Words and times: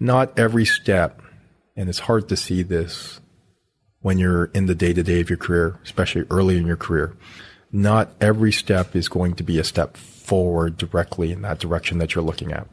not 0.00 0.36
every 0.38 0.64
step, 0.64 1.20
and 1.76 1.90
it's 1.90 2.00
hard 2.00 2.28
to 2.30 2.36
see 2.36 2.62
this 2.62 3.20
when 4.00 4.18
you're 4.18 4.46
in 4.46 4.64
the 4.64 4.74
day 4.74 4.94
to 4.94 5.02
day 5.02 5.20
of 5.20 5.28
your 5.28 5.36
career, 5.36 5.78
especially 5.84 6.24
early 6.30 6.56
in 6.56 6.66
your 6.66 6.76
career. 6.76 7.14
Not 7.70 8.10
every 8.18 8.50
step 8.50 8.96
is 8.96 9.08
going 9.08 9.34
to 9.34 9.42
be 9.44 9.58
a 9.58 9.64
step 9.64 9.98
forward 9.98 10.78
directly 10.78 11.30
in 11.32 11.42
that 11.42 11.58
direction 11.58 11.98
that 11.98 12.14
you're 12.14 12.24
looking 12.24 12.50
at. 12.50 12.66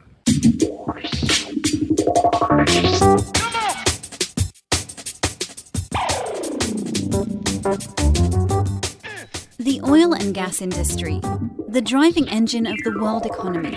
The 9.58 9.80
oil 9.84 10.14
and 10.14 10.32
gas 10.32 10.62
industry, 10.62 11.20
the 11.68 11.82
driving 11.84 12.26
engine 12.28 12.66
of 12.66 12.78
the 12.84 12.98
world 12.98 13.26
economy, 13.26 13.76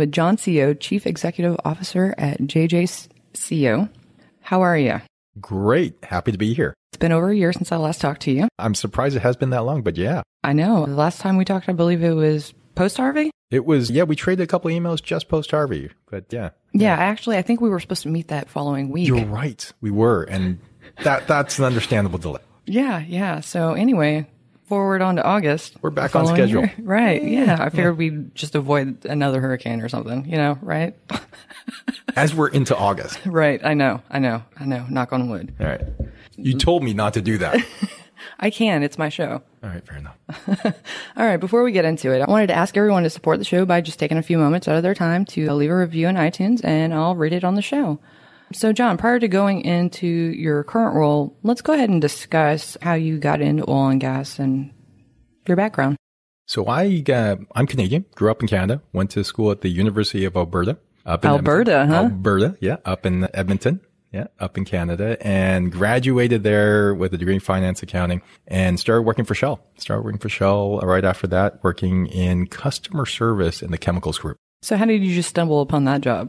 with 0.00 0.10
John 0.12 0.38
Seo, 0.38 0.74
Chief 0.80 1.06
Executive 1.06 1.56
Officer 1.62 2.14
at 2.16 2.40
JJCO. 2.40 3.90
How 4.40 4.62
are 4.62 4.78
you? 4.78 5.02
Great. 5.40 5.94
Happy 6.02 6.32
to 6.32 6.38
be 6.38 6.54
here. 6.54 6.72
It's 6.90 6.98
been 6.98 7.12
over 7.12 7.28
a 7.28 7.36
year 7.36 7.52
since 7.52 7.70
I 7.70 7.76
last 7.76 8.00
talked 8.00 8.22
to 8.22 8.30
you. 8.30 8.48
I'm 8.58 8.74
surprised 8.74 9.14
it 9.14 9.20
has 9.20 9.36
been 9.36 9.50
that 9.50 9.64
long, 9.64 9.82
but 9.82 9.98
yeah. 9.98 10.22
I 10.42 10.54
know. 10.54 10.86
The 10.86 10.94
last 10.94 11.20
time 11.20 11.36
we 11.36 11.44
talked, 11.44 11.68
I 11.68 11.72
believe 11.72 12.02
it 12.02 12.14
was 12.14 12.54
post 12.74 12.96
Harvey. 12.96 13.30
It 13.50 13.66
was, 13.66 13.90
yeah, 13.90 14.04
we 14.04 14.16
traded 14.16 14.42
a 14.42 14.46
couple 14.46 14.70
emails 14.70 15.02
just 15.02 15.28
post 15.28 15.50
Harvey, 15.50 15.90
but 16.10 16.24
yeah. 16.30 16.50
Yeah, 16.72 16.94
actually, 16.94 17.36
I 17.36 17.42
think 17.42 17.60
we 17.60 17.68
were 17.68 17.78
supposed 17.78 18.04
to 18.04 18.08
meet 18.08 18.28
that 18.28 18.48
following 18.48 18.88
week. 18.88 19.06
You're 19.06 19.26
right. 19.26 19.70
We 19.82 19.90
were. 19.90 20.22
And 20.22 20.60
that 21.04 21.28
that's 21.28 21.58
an 21.58 21.66
understandable 21.66 22.18
delay. 22.18 22.40
Yeah, 22.64 23.04
yeah. 23.06 23.40
So 23.40 23.74
anyway, 23.74 24.26
forward 24.70 25.02
on 25.02 25.16
to 25.16 25.24
August. 25.24 25.74
We're 25.82 25.90
back 25.90 26.14
on 26.14 26.28
schedule. 26.28 26.60
year. 26.62 26.72
Right. 26.78 27.20
Yeah. 27.24 27.56
I 27.58 27.70
figured 27.70 27.98
we'd 27.98 28.32
just 28.36 28.54
avoid 28.54 29.04
another 29.04 29.40
hurricane 29.40 29.80
or 29.80 29.88
something, 29.88 30.24
you 30.26 30.36
know, 30.36 30.58
right? 30.62 30.94
As 32.16 32.36
we're 32.36 32.46
into 32.48 32.76
August. 32.76 33.18
right. 33.26 33.60
I 33.64 33.74
know. 33.74 34.00
I 34.08 34.20
know. 34.20 34.44
I 34.56 34.66
know. 34.66 34.86
Knock 34.88 35.12
on 35.12 35.28
wood. 35.28 35.52
All 35.58 35.66
right. 35.66 35.82
You 36.36 36.56
told 36.56 36.84
me 36.84 36.94
not 36.94 37.14
to 37.14 37.20
do 37.20 37.38
that. 37.38 37.58
I 38.38 38.50
can. 38.50 38.84
It's 38.84 38.96
my 38.96 39.08
show. 39.08 39.42
All 39.64 39.70
right, 39.70 39.84
fair 39.84 39.98
enough. 39.98 40.16
All 41.16 41.26
right, 41.26 41.38
before 41.38 41.64
we 41.64 41.72
get 41.72 41.84
into 41.84 42.12
it, 42.12 42.22
I 42.22 42.30
wanted 42.30 42.46
to 42.46 42.54
ask 42.54 42.76
everyone 42.76 43.02
to 43.02 43.10
support 43.10 43.38
the 43.38 43.44
show 43.44 43.64
by 43.64 43.80
just 43.80 43.98
taking 43.98 44.18
a 44.18 44.22
few 44.22 44.38
moments 44.38 44.68
out 44.68 44.76
of 44.76 44.84
their 44.84 44.94
time 44.94 45.24
to 45.26 45.52
leave 45.52 45.70
a 45.70 45.76
review 45.76 46.06
on 46.06 46.14
iTunes 46.14 46.64
and 46.64 46.94
I'll 46.94 47.16
read 47.16 47.32
it 47.32 47.42
on 47.42 47.56
the 47.56 47.62
show. 47.62 47.98
So, 48.52 48.72
John, 48.72 48.96
prior 48.96 49.20
to 49.20 49.28
going 49.28 49.60
into 49.62 50.06
your 50.06 50.64
current 50.64 50.96
role, 50.96 51.38
let's 51.42 51.62
go 51.62 51.72
ahead 51.72 51.88
and 51.88 52.00
discuss 52.02 52.76
how 52.82 52.94
you 52.94 53.18
got 53.18 53.40
into 53.40 53.68
oil 53.70 53.88
and 53.88 54.00
gas 54.00 54.38
and 54.40 54.72
your 55.46 55.56
background. 55.56 55.96
So 56.46 56.66
I, 56.66 57.04
uh, 57.08 57.36
I'm 57.54 57.68
Canadian, 57.68 58.06
grew 58.16 58.28
up 58.28 58.42
in 58.42 58.48
Canada, 58.48 58.82
went 58.92 59.10
to 59.12 59.22
school 59.22 59.52
at 59.52 59.60
the 59.60 59.68
University 59.68 60.24
of 60.24 60.36
Alberta. 60.36 60.78
Up 61.06 61.24
in 61.24 61.30
Alberta, 61.30 61.72
Edmonton. 61.72 61.96
huh? 61.96 62.02
Alberta, 62.02 62.56
yeah, 62.60 62.76
up 62.84 63.06
in 63.06 63.28
Edmonton. 63.32 63.80
Yeah, 64.12 64.26
up 64.40 64.58
in 64.58 64.64
Canada 64.64 65.16
and 65.24 65.70
graduated 65.70 66.42
there 66.42 66.92
with 66.96 67.14
a 67.14 67.16
degree 67.16 67.34
in 67.34 67.38
finance 67.38 67.80
accounting 67.84 68.22
and 68.48 68.80
started 68.80 69.02
working 69.02 69.24
for 69.24 69.36
Shell. 69.36 69.60
Started 69.76 70.02
working 70.02 70.18
for 70.18 70.28
Shell 70.28 70.80
right 70.80 71.04
after 71.04 71.28
that, 71.28 71.62
working 71.62 72.08
in 72.08 72.48
customer 72.48 73.06
service 73.06 73.62
in 73.62 73.70
the 73.70 73.78
chemicals 73.78 74.18
group. 74.18 74.36
So, 74.62 74.76
how 74.76 74.86
did 74.86 75.04
you 75.04 75.14
just 75.14 75.28
stumble 75.28 75.60
upon 75.60 75.84
that 75.84 76.00
job? 76.00 76.28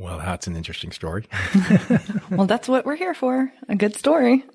Well, 0.00 0.18
that's 0.18 0.46
an 0.46 0.56
interesting 0.56 0.92
story. 0.92 1.26
well, 2.30 2.46
that's 2.46 2.68
what 2.68 2.86
we're 2.86 2.96
here 2.96 3.14
for 3.14 3.52
a 3.68 3.76
good 3.76 3.96
story. 3.96 4.44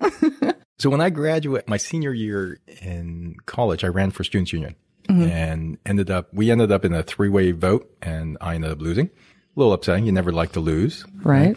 So 0.78 0.90
when 0.90 1.00
I 1.00 1.10
graduated 1.10 1.68
my 1.68 1.78
senior 1.78 2.12
year 2.12 2.58
in 2.82 3.36
college, 3.46 3.82
I 3.82 3.88
ran 3.88 4.10
for 4.10 4.24
Students 4.24 4.52
Union 4.52 4.76
mm-hmm. 5.08 5.22
and 5.22 5.78
ended 5.86 6.10
up, 6.10 6.28
we 6.34 6.50
ended 6.50 6.70
up 6.70 6.84
in 6.84 6.92
a 6.92 7.02
three 7.02 7.30
way 7.30 7.52
vote 7.52 7.90
and 8.02 8.36
I 8.40 8.54
ended 8.54 8.70
up 8.70 8.80
losing. 8.80 9.06
A 9.06 9.10
little 9.58 9.72
upsetting. 9.72 10.04
You 10.04 10.12
never 10.12 10.32
like 10.32 10.52
to 10.52 10.60
lose. 10.60 11.04
right. 11.22 11.56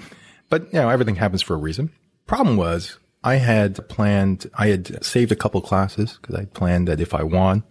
But 0.50 0.73
you 0.73 0.79
know, 0.79 0.89
everything 0.89 1.16
happens 1.16 1.41
for 1.41 1.53
a 1.53 1.57
reason. 1.57 1.91
Problem 2.27 2.56
was 2.56 2.97
I 3.23 3.35
had 3.35 3.88
planned, 3.89 4.50
I 4.53 4.67
had 4.67 5.03
saved 5.03 5.33
a 5.33 5.35
couple 5.35 5.59
classes 5.61 6.17
because 6.21 6.35
I 6.35 6.45
planned 6.45 6.88
that 6.88 7.01
if 7.01 7.13
I 7.13 7.23
won, 7.23 7.63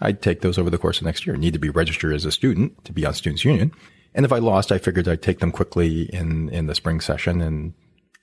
I'd 0.00 0.22
take 0.22 0.40
those 0.40 0.56
over 0.56 0.70
the 0.70 0.78
course 0.78 0.98
of 0.98 1.04
next 1.04 1.26
year. 1.26 1.36
Need 1.36 1.52
to 1.52 1.58
be 1.58 1.70
registered 1.70 2.14
as 2.14 2.24
a 2.24 2.32
student 2.32 2.82
to 2.86 2.92
be 2.92 3.04
on 3.04 3.12
Students 3.12 3.44
Union. 3.44 3.72
And 4.18 4.24
if 4.26 4.32
I 4.32 4.38
lost, 4.38 4.72
I 4.72 4.78
figured 4.78 5.06
I'd 5.06 5.22
take 5.22 5.38
them 5.38 5.52
quickly 5.52 6.02
in, 6.12 6.48
in 6.48 6.66
the 6.66 6.74
spring 6.74 7.00
session 7.00 7.40
and 7.40 7.72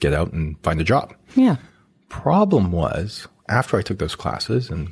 get 0.02 0.12
out 0.14 0.34
and 0.34 0.62
find 0.62 0.82
a 0.82 0.84
job 0.84 1.14
Yeah. 1.36 1.56
problem 2.10 2.74
was 2.74 3.30
after 3.48 3.78
I 3.78 3.82
took 3.82 3.98
those 4.00 4.14
classes 4.14 4.70
and 4.70 4.90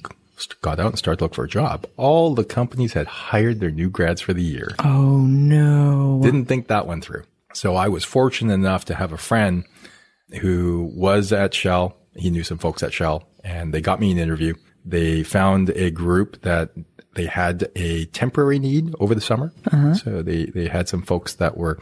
got 0.61 0.79
out 0.79 0.87
and 0.91 0.97
started 0.97 1.17
to 1.17 1.25
look 1.25 1.35
for 1.35 1.43
a 1.43 1.49
job, 1.49 1.85
all 1.97 2.33
the 2.33 2.45
companies 2.45 2.93
had 2.93 3.07
hired 3.07 3.59
their 3.59 3.69
new 3.69 3.89
grads 3.89 4.21
for 4.21 4.31
the 4.33 4.41
year. 4.43 4.69
Oh, 4.79 5.17
no. 5.25 6.21
Didn't 6.23 6.45
think 6.45 6.67
that 6.67 6.87
one 6.87 7.01
through. 7.01 7.23
So 7.53 7.75
I 7.75 7.89
was 7.89 8.05
fortunate 8.05 8.53
enough 8.53 8.85
to 8.85 8.95
have 8.95 9.11
a 9.11 9.17
friend 9.17 9.65
who 10.39 10.89
was 10.95 11.33
at 11.33 11.53
Shell. 11.53 11.97
He 12.15 12.29
knew 12.29 12.45
some 12.45 12.59
folks 12.59 12.81
at 12.81 12.93
Shell 12.93 13.27
and 13.43 13.73
they 13.73 13.81
got 13.81 13.99
me 13.99 14.09
an 14.13 14.17
interview. 14.19 14.53
They 14.85 15.23
found 15.23 15.69
a 15.71 15.91
group 15.91 16.43
that 16.43 16.71
they 17.15 17.25
had 17.25 17.69
a 17.75 18.05
temporary 18.05 18.59
need 18.59 18.93
over 18.99 19.13
the 19.15 19.21
summer. 19.21 19.53
Uh-huh. 19.71 19.93
So 19.93 20.21
they, 20.21 20.45
they 20.45 20.67
had 20.67 20.89
some 20.89 21.01
folks 21.01 21.35
that 21.35 21.57
were 21.57 21.79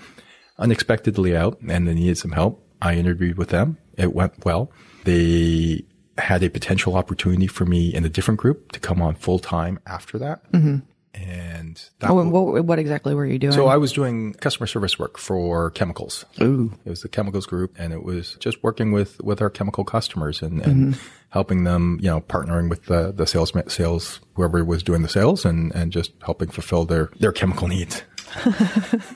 unexpectedly 0.58 1.36
out 1.36 1.60
and 1.62 1.88
they 1.88 1.94
needed 1.94 2.18
some 2.18 2.32
help. 2.32 2.66
I 2.82 2.96
interviewed 2.96 3.38
with 3.38 3.50
them. 3.50 3.78
It 3.98 4.14
went 4.14 4.46
well. 4.46 4.72
They 5.04 5.86
had 6.18 6.44
a 6.44 6.50
potential 6.50 6.96
opportunity 6.96 7.48
for 7.48 7.66
me 7.66 7.94
in 7.94 8.06
a 8.06 8.10
different 8.10 8.40
group 8.40 8.72
to 8.74 8.80
come 8.80 9.02
on 9.02 9.16
full 9.16 9.40
time 9.40 9.80
after 9.86 10.18
that. 10.20 10.52
Mm-hmm. 10.52 10.78
And 11.14 11.84
that 12.00 12.10
Oh, 12.10 12.24
what, 12.24 12.64
what 12.66 12.80
exactly 12.80 13.14
were 13.14 13.26
you 13.26 13.38
doing? 13.38 13.52
so 13.52 13.68
I 13.68 13.78
was 13.78 13.92
doing 13.92 14.34
customer 14.36 14.66
service 14.66 14.98
work 14.98 15.18
for 15.18 15.72
chemicals. 15.72 16.26
Ooh. 16.42 16.74
It 16.86 16.90
was 16.90 17.02
the 17.02 17.10
chemicals 17.10 17.46
group 17.46 17.76
and 17.78 17.92
it 17.92 18.04
was 18.04 18.36
just 18.40 18.64
working 18.64 18.92
with, 18.92 19.22
with 19.22 19.42
our 19.42 19.50
chemical 19.50 19.84
customers 19.84 20.42
and, 20.42 20.62
and 20.62 20.94
mm-hmm. 20.94 21.08
helping 21.30 21.66
them, 21.66 22.00
you 22.02 22.10
know, 22.10 22.22
partnering 22.22 22.70
with 22.70 22.86
the, 22.86 23.12
the 23.12 23.28
sales, 23.28 23.52
sales, 23.68 24.22
whoever 24.36 24.64
was 24.64 24.84
doing 24.84 25.02
the 25.02 25.10
sales 25.10 25.44
and, 25.44 25.76
and 25.76 25.92
just 25.92 26.14
helping 26.24 26.50
fulfill 26.50 26.86
their, 26.86 27.10
their 27.20 27.34
chemical 27.34 27.68
needs. 27.68 28.04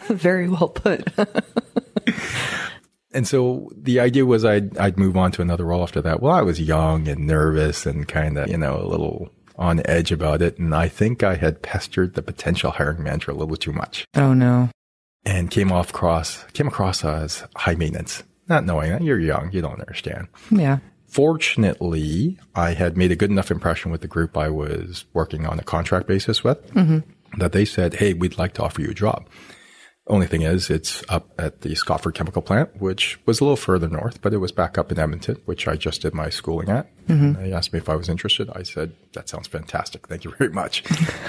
Very 0.09 0.49
well 0.49 0.69
put. 0.69 1.07
And 3.15 3.25
so 3.25 3.71
the 3.73 4.01
idea 4.01 4.25
was 4.25 4.43
I'd, 4.43 4.77
I'd 4.77 4.99
move 4.99 5.15
on 5.15 5.31
to 5.31 5.41
another 5.41 5.63
role 5.63 5.83
after 5.83 6.01
that. 6.01 6.21
Well, 6.21 6.33
I 6.33 6.41
was 6.41 6.59
young 6.59 7.07
and 7.07 7.25
nervous 7.25 7.85
and 7.85 8.05
kind 8.05 8.37
of, 8.37 8.49
you 8.49 8.57
know, 8.57 8.75
a 8.75 8.83
little 8.85 9.29
on 9.57 9.81
edge 9.85 10.11
about 10.11 10.41
it. 10.41 10.57
And 10.57 10.73
I 10.73 10.87
think 10.87 11.23
I 11.23 11.35
had 11.35 11.61
pestered 11.61 12.13
the 12.13 12.21
potential 12.21 12.71
hiring 12.71 13.03
manager 13.03 13.31
a 13.31 13.35
little 13.35 13.55
too 13.55 13.73
much 13.73 14.05
oh, 14.15 14.33
no. 14.33 14.69
and 15.25 15.51
came 15.51 15.71
off 15.71 15.93
cross, 15.93 16.43
came 16.53 16.67
across 16.67 17.03
as 17.03 17.43
high 17.55 17.75
maintenance, 17.75 18.23
not 18.47 18.65
knowing 18.65 18.91
that 18.91 19.03
you're 19.03 19.19
young. 19.19 19.51
You 19.51 19.61
don't 19.61 19.79
understand. 19.79 20.27
Yeah. 20.51 20.79
Fortunately, 21.07 22.37
I 22.55 22.73
had 22.73 22.97
made 22.97 23.11
a 23.11 23.15
good 23.15 23.31
enough 23.31 23.49
impression 23.49 23.91
with 23.91 24.01
the 24.01 24.07
group 24.07 24.37
I 24.37 24.49
was 24.49 25.05
working 25.13 25.45
on 25.45 25.59
a 25.59 25.63
contract 25.63 26.07
basis 26.07 26.43
with 26.43 26.73
mm-hmm. 26.73 26.99
that 27.39 27.53
they 27.53 27.63
said, 27.63 27.95
Hey, 27.95 28.13
we'd 28.13 28.37
like 28.37 28.53
to 28.55 28.63
offer 28.63 28.81
you 28.81 28.89
a 28.89 28.93
job. 28.93 29.25
Only 30.07 30.27
thing 30.27 30.43
is, 30.43 30.69
it's 30.69 31.03
up 31.09 31.33
at 31.39 31.61
the 31.61 31.69
Scotford 31.69 32.13
Chemical 32.13 32.43
Plant, 32.43 32.79
which 32.79 33.19
was 33.25 33.39
a 33.39 33.43
little 33.43 33.57
further 33.57 33.87
north, 33.87 34.21
but 34.21 34.35
it 34.35 34.37
was 34.37 34.51
back 34.51 34.77
up 34.77 34.91
in 34.91 34.99
Edmonton, 34.99 35.37
which 35.45 35.67
I 35.67 35.75
just 35.75 36.03
did 36.03 36.13
my 36.13 36.29
schooling 36.29 36.69
at. 36.69 36.87
Mm-hmm. 37.07 37.23
And 37.23 37.35
They 37.37 37.53
asked 37.53 37.73
me 37.73 37.79
if 37.79 37.89
I 37.89 37.95
was 37.95 38.07
interested. 38.07 38.47
I 38.53 38.61
said, 38.61 38.93
that 39.13 39.27
sounds 39.29 39.47
fantastic. 39.47 40.07
Thank 40.07 40.23
you 40.23 40.31
very 40.37 40.51
much. 40.51 40.83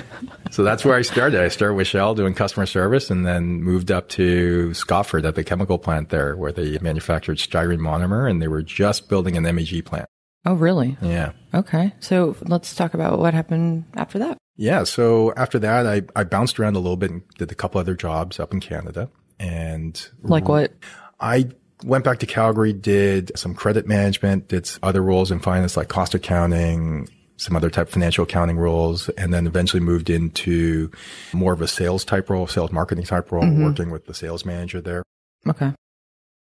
so 0.50 0.62
that's 0.62 0.84
where 0.84 0.94
I 0.94 1.00
started. 1.00 1.40
I 1.40 1.48
started 1.48 1.74
with 1.74 1.86
Shell 1.86 2.16
doing 2.16 2.34
customer 2.34 2.66
service 2.66 3.10
and 3.10 3.26
then 3.26 3.62
moved 3.62 3.90
up 3.90 4.10
to 4.10 4.70
Scotford 4.74 5.24
at 5.24 5.36
the 5.36 5.44
chemical 5.44 5.78
plant 5.78 6.10
there 6.10 6.36
where 6.36 6.52
they 6.52 6.78
manufactured 6.80 7.38
styrene 7.38 7.78
monomer 7.78 8.28
and 8.30 8.42
they 8.42 8.48
were 8.48 8.62
just 8.62 9.08
building 9.08 9.38
an 9.38 9.44
MEG 9.44 9.86
plant. 9.86 10.06
Oh, 10.44 10.54
really? 10.54 10.98
Yeah. 11.00 11.32
Okay. 11.54 11.94
So 12.00 12.36
let's 12.42 12.74
talk 12.74 12.92
about 12.92 13.18
what 13.18 13.32
happened 13.32 13.84
after 13.94 14.18
that. 14.18 14.36
Yeah. 14.56 14.84
So 14.84 15.32
after 15.36 15.58
that, 15.58 15.86
I, 15.86 16.02
I 16.14 16.24
bounced 16.24 16.58
around 16.58 16.76
a 16.76 16.78
little 16.78 16.96
bit 16.96 17.10
and 17.10 17.22
did 17.38 17.52
a 17.52 17.54
couple 17.54 17.80
other 17.80 17.94
jobs 17.94 18.40
up 18.40 18.52
in 18.52 18.60
Canada. 18.60 19.10
And 19.38 20.08
Like 20.22 20.48
what? 20.48 20.72
I 21.20 21.48
went 21.84 22.04
back 22.04 22.20
to 22.20 22.26
Calgary, 22.26 22.72
did 22.72 23.32
some 23.38 23.54
credit 23.54 23.86
management, 23.86 24.48
did 24.48 24.70
other 24.82 25.02
roles 25.02 25.30
in 25.30 25.40
finance 25.40 25.76
like 25.76 25.88
cost 25.88 26.14
accounting, 26.14 27.08
some 27.36 27.54
other 27.54 27.68
type 27.68 27.88
of 27.88 27.92
financial 27.92 28.24
accounting 28.24 28.56
roles, 28.56 29.10
and 29.10 29.32
then 29.34 29.46
eventually 29.46 29.80
moved 29.80 30.08
into 30.08 30.90
more 31.34 31.52
of 31.52 31.60
a 31.60 31.68
sales 31.68 32.02
type 32.02 32.30
role, 32.30 32.46
sales 32.46 32.72
marketing 32.72 33.04
type 33.04 33.30
role, 33.30 33.44
mm-hmm. 33.44 33.62
working 33.64 33.90
with 33.90 34.06
the 34.06 34.14
sales 34.14 34.46
manager 34.46 34.80
there. 34.80 35.02
Okay. 35.46 35.72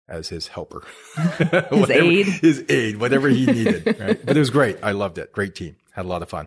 as 0.06 0.28
his 0.28 0.48
helper, 0.48 0.82
His 1.16 1.48
Whatever- 1.70 1.90
aide. 2.04 2.26
his 2.26 2.64
aid, 2.68 3.00
whatever 3.00 3.28
he 3.30 3.46
needed. 3.46 3.86
Right? 3.98 4.24
But 4.26 4.36
it 4.36 4.40
was 4.40 4.50
great. 4.50 4.76
I 4.82 4.92
loved 4.92 5.16
it. 5.16 5.32
Great 5.32 5.54
team. 5.54 5.76
Had 5.92 6.04
a 6.04 6.08
lot 6.08 6.20
of 6.22 6.28
fun. 6.28 6.46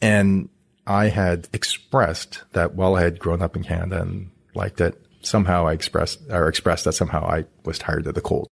And 0.00 0.48
I 0.88 1.08
had 1.08 1.48
expressed 1.52 2.42
that 2.52 2.74
while 2.74 2.96
I 2.96 3.02
had 3.02 3.18
grown 3.18 3.42
up 3.42 3.54
in 3.54 3.62
Canada 3.62 4.00
and 4.00 4.30
liked 4.54 4.80
it, 4.80 5.00
somehow 5.20 5.66
I 5.66 5.74
expressed 5.74 6.20
or 6.30 6.48
expressed 6.48 6.86
that 6.86 6.94
somehow 6.94 7.24
I 7.24 7.44
was 7.64 7.78
tired 7.78 8.06
of 8.06 8.14
the 8.14 8.20
cold. 8.20 8.48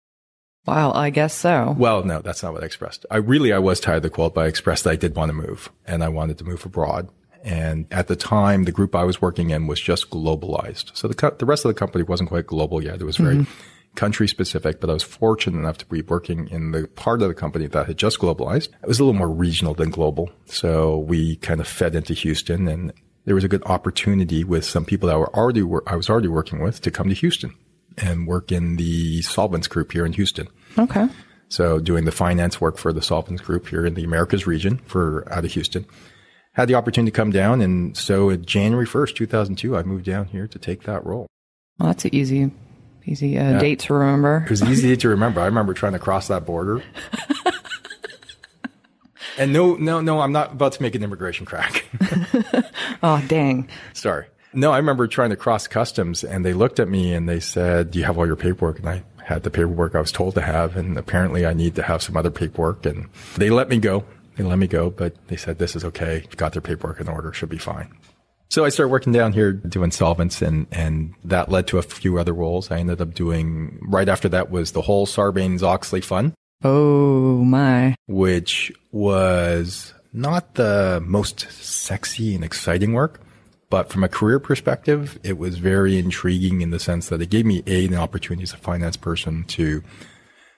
Well, 0.66 0.94
I 0.94 1.10
guess 1.10 1.34
so. 1.34 1.76
Well, 1.78 2.04
no, 2.04 2.22
that's 2.22 2.42
not 2.44 2.54
what 2.54 2.64
I 2.64 2.68
expressed. 2.68 3.06
I 3.12 3.18
really, 3.18 3.52
I 3.52 3.60
was 3.60 3.80
tired 3.80 3.98
of 3.98 4.04
the 4.04 4.10
cold, 4.10 4.34
but 4.34 4.46
I 4.46 4.48
expressed 4.48 4.86
that 4.86 4.92
I 4.92 4.96
did 4.96 5.16
want 5.16 5.30
to 5.30 5.34
move 5.34 5.70
and 5.86 6.04
I 6.04 6.10
wanted 6.10 6.38
to 6.38 6.44
move 6.44 6.66
abroad. 6.66 7.10
And 7.44 7.88
at 7.92 8.08
the 8.08 8.16
time, 8.16 8.66
the 8.66 8.72
group 8.72 8.96
I 8.96 9.04
was 9.04 9.22
working 9.22 9.50
in 9.50 9.66
was 9.66 9.82
just 9.82 10.12
globalized. 10.12 10.96
So 10.96 11.08
the, 11.08 11.16
co- 11.16 11.36
the 11.38 11.48
rest 11.48 11.66
of 11.66 11.70
the 11.70 11.80
company 11.80 12.04
wasn't 12.04 12.30
quite 12.30 12.46
global 12.46 12.84
yet. 12.84 13.02
It 13.02 13.06
was 13.06 13.18
very 13.18 13.38
mm-hmm. 13.38 13.52
Country 13.96 14.28
specific, 14.28 14.80
but 14.80 14.90
I 14.90 14.94
was 14.94 15.04
fortunate 15.04 15.60
enough 15.60 15.78
to 15.80 15.86
be 15.86 16.02
working 16.02 16.48
in 16.48 16.72
the 16.72 16.88
part 16.88 17.22
of 17.22 17.28
the 17.28 17.34
company 17.34 17.68
that 17.68 17.88
had 17.88 17.98
just 17.98 18.20
globalized. 18.20 18.70
It 18.82 18.88
was 18.88 19.00
a 19.00 19.04
little 19.04 19.18
more 19.18 19.30
regional 19.30 19.74
than 19.74 19.90
global. 19.90 20.30
So 20.46 20.98
we 21.00 21.36
kind 21.38 21.60
of 21.60 21.68
fed 21.68 21.96
into 21.96 22.14
Houston 22.14 22.68
and 22.68 22.94
there 23.26 23.36
was 23.36 23.44
a 23.44 23.50
good 23.50 23.64
opportunity 23.66 24.44
with 24.44 24.66
some 24.66 24.86
people 24.86 25.08
that 25.10 25.20
were 25.20 25.34
already, 25.36 25.62
wor- 25.62 25.84
I 25.86 25.96
was 25.96 26.10
already 26.10 26.28
working 26.28 26.62
with 26.62 26.82
to 26.82 26.92
come 26.92 27.10
to 27.10 27.16
Houston 27.16 27.54
and 27.98 28.28
work 28.28 28.52
in 28.52 28.78
the 28.78 29.22
solvents 29.22 29.68
group 29.68 29.92
here 29.92 30.06
in 30.06 30.14
Houston. 30.14 30.48
Okay. 30.78 31.08
So 31.52 31.80
doing 31.80 32.06
the 32.06 32.14
finance 32.14 32.62
work 32.62 32.78
for 32.78 32.94
the 32.94 33.02
Solvents 33.02 33.42
Group 33.42 33.68
here 33.68 33.86
in 33.86 33.94
the 33.94 34.06
Americas 34.06 34.48
region 34.48 34.78
for 34.86 35.28
out 35.32 35.44
of 35.44 35.52
Houston. 35.52 35.86
Had 36.54 36.70
the 36.70 36.76
opportunity 36.76 37.12
to 37.12 37.16
come 37.16 37.32
down. 37.32 37.62
And 37.62 37.96
so 37.96 38.36
January 38.38 38.88
1st, 38.88 39.16
2002, 39.16 39.76
I 39.76 39.84
moved 39.84 40.06
down 40.06 40.28
here 40.28 40.48
to 40.48 40.58
take 40.58 40.84
that 40.84 41.06
role. 41.06 41.28
Well, 41.78 41.88
that's 41.88 42.06
an 42.06 42.16
easy, 42.16 42.52
easy 43.06 43.38
uh, 43.38 43.60
date 43.60 43.80
to 43.80 43.94
remember. 43.94 44.44
It 44.46 44.50
was 44.50 44.64
easy 44.64 44.96
to 44.98 45.10
remember. 45.10 45.42
I 45.42 45.46
remember 45.46 45.74
trying 45.74 45.94
to 45.94 46.00
cross 46.00 46.28
that 46.28 46.46
border. 46.46 46.84
and 49.38 49.54
no, 49.54 49.76
no, 49.76 50.02
no, 50.02 50.20
I'm 50.20 50.32
not 50.32 50.54
about 50.54 50.74
to 50.74 50.82
make 50.82 50.96
an 50.96 51.04
immigration 51.04 51.46
crack. 51.46 51.86
Oh, 53.04 53.24
dang. 53.28 53.68
Sorry. 53.94 54.28
No, 54.54 54.72
I 54.72 54.78
remember 54.78 55.08
trying 55.08 55.32
to 55.32 55.36
cross 55.36 55.68
customs 55.68 56.24
and 56.24 56.46
they 56.46 56.54
looked 56.54 56.80
at 56.80 56.88
me 56.88 57.16
and 57.16 57.28
they 57.28 57.40
said, 57.40 57.90
do 57.90 57.98
you 57.98 58.06
have 58.06 58.16
all 58.18 58.28
your 58.28 58.36
paperwork? 58.36 58.78
And 58.78 58.90
I 58.90 59.04
had 59.24 59.42
the 59.42 59.50
paperwork 59.50 59.96
I 59.96 60.02
was 60.02 60.12
told 60.12 60.36
to 60.36 60.42
have. 60.42 60.78
And 60.78 60.98
apparently 61.00 61.44
I 61.46 61.54
need 61.54 61.74
to 61.76 61.84
have 61.84 62.04
some 62.04 62.16
other 62.16 62.30
paperwork 62.30 62.86
and 62.86 63.10
they 63.38 63.50
let 63.50 63.70
me 63.70 63.80
go. 63.80 64.04
They 64.36 64.44
let 64.44 64.60
me 64.60 64.68
go, 64.68 64.92
but 64.92 65.16
they 65.30 65.36
said, 65.36 65.58
this 65.58 65.76
is 65.76 65.84
okay. 65.86 66.18
You've 66.24 66.38
got 66.38 66.54
their 66.54 66.62
paperwork 66.62 67.00
in 67.00 67.08
order. 67.08 67.34
Should 67.34 67.50
be 67.50 67.58
fine. 67.58 67.92
So 68.52 68.66
I 68.66 68.70
started 68.70 68.92
working 68.92 69.14
down 69.14 69.32
here 69.32 69.54
doing 69.54 69.92
solvents 69.92 70.42
and, 70.42 70.68
and 70.74 71.14
that 71.24 71.50
led 71.50 71.68
to 71.68 71.78
a 71.78 71.82
few 71.82 72.18
other 72.18 72.34
roles. 72.34 72.70
I 72.70 72.80
ended 72.80 73.00
up 73.00 73.14
doing 73.14 73.80
right 73.82 74.10
after 74.10 74.28
that 74.28 74.52
was 74.52 74.74
the 74.74 74.82
whole 74.82 75.08
Sarbanes 75.08 75.64
Oxley 75.64 76.02
fund 76.02 76.34
Oh, 76.62 77.46
my. 77.46 77.96
which 78.08 78.70
was 78.92 79.94
not 80.12 80.56
the 80.56 81.02
most 81.06 81.50
sexy 81.50 82.36
and 82.36 82.44
exciting 82.44 82.92
work. 82.92 83.22
But 83.70 83.90
from 83.90 84.04
a 84.04 84.10
career 84.10 84.38
perspective, 84.38 85.18
it 85.24 85.38
was 85.38 85.58
very 85.58 85.98
intriguing 85.98 86.60
in 86.60 86.72
the 86.72 86.80
sense 86.80 87.08
that 87.08 87.22
it 87.22 87.30
gave 87.30 87.46
me 87.46 87.64
a, 87.68 87.86
an 87.86 87.96
opportunity 87.96 88.44
as 88.44 88.52
a 88.52 88.58
finance 88.58 88.98
person 88.98 89.46
to 89.46 89.82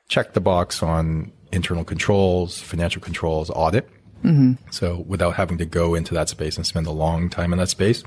check 0.10 0.34
the 0.34 0.42
box 0.42 0.81
on 0.81 1.31
internal 1.51 1.84
controls, 1.84 2.60
financial 2.60 3.04
controls, 3.04 3.51
audit. 3.51 3.88
Mm-hmm. 4.23 4.53
So 4.71 5.03
without 5.07 5.35
having 5.35 5.57
to 5.57 5.65
go 5.65 5.95
into 5.95 6.13
that 6.13 6.29
space 6.29 6.57
and 6.57 6.65
spend 6.65 6.87
a 6.87 6.91
long 6.91 7.29
time 7.29 7.53
in 7.53 7.59
that 7.59 7.69
space, 7.69 8.03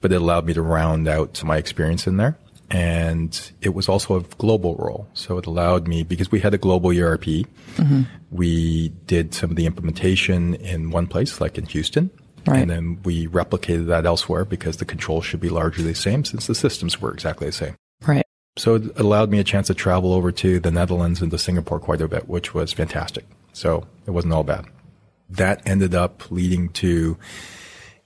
but 0.00 0.12
it 0.12 0.20
allowed 0.20 0.46
me 0.46 0.54
to 0.54 0.62
round 0.62 1.08
out 1.08 1.42
my 1.44 1.56
experience 1.56 2.06
in 2.06 2.16
there. 2.16 2.38
And 2.70 3.50
it 3.62 3.70
was 3.70 3.88
also 3.88 4.16
a 4.16 4.22
global 4.22 4.76
role. 4.76 5.08
So 5.14 5.38
it 5.38 5.46
allowed 5.46 5.88
me, 5.88 6.02
because 6.02 6.30
we 6.30 6.40
had 6.40 6.52
a 6.52 6.58
global 6.58 6.90
ERP, 6.90 7.24
mm-hmm. 7.24 8.02
we 8.30 8.90
did 9.06 9.32
some 9.32 9.50
of 9.50 9.56
the 9.56 9.64
implementation 9.64 10.54
in 10.54 10.90
one 10.90 11.06
place, 11.06 11.40
like 11.40 11.56
in 11.56 11.64
Houston. 11.66 12.10
Right. 12.46 12.60
And 12.60 12.70
then 12.70 13.00
we 13.04 13.26
replicated 13.26 13.86
that 13.86 14.04
elsewhere 14.06 14.44
because 14.44 14.76
the 14.76 14.84
controls 14.84 15.24
should 15.24 15.40
be 15.40 15.48
largely 15.48 15.84
the 15.84 15.94
same 15.94 16.24
since 16.24 16.46
the 16.46 16.54
systems 16.54 17.00
were 17.00 17.12
exactly 17.12 17.46
the 17.46 17.52
same. 17.52 17.76
Right. 18.06 18.24
So 18.56 18.74
it 18.74 18.98
allowed 18.98 19.30
me 19.30 19.38
a 19.38 19.44
chance 19.44 19.68
to 19.68 19.74
travel 19.74 20.12
over 20.12 20.32
to 20.32 20.60
the 20.60 20.70
Netherlands 20.70 21.22
and 21.22 21.30
to 21.30 21.38
Singapore 21.38 21.78
quite 21.80 22.00
a 22.00 22.08
bit, 22.08 22.28
which 22.28 22.54
was 22.54 22.72
fantastic. 22.72 23.24
So 23.52 23.86
it 24.06 24.10
wasn't 24.10 24.34
all 24.34 24.44
bad. 24.44 24.66
That 25.30 25.66
ended 25.66 25.94
up 25.94 26.30
leading 26.30 26.70
to 26.70 27.18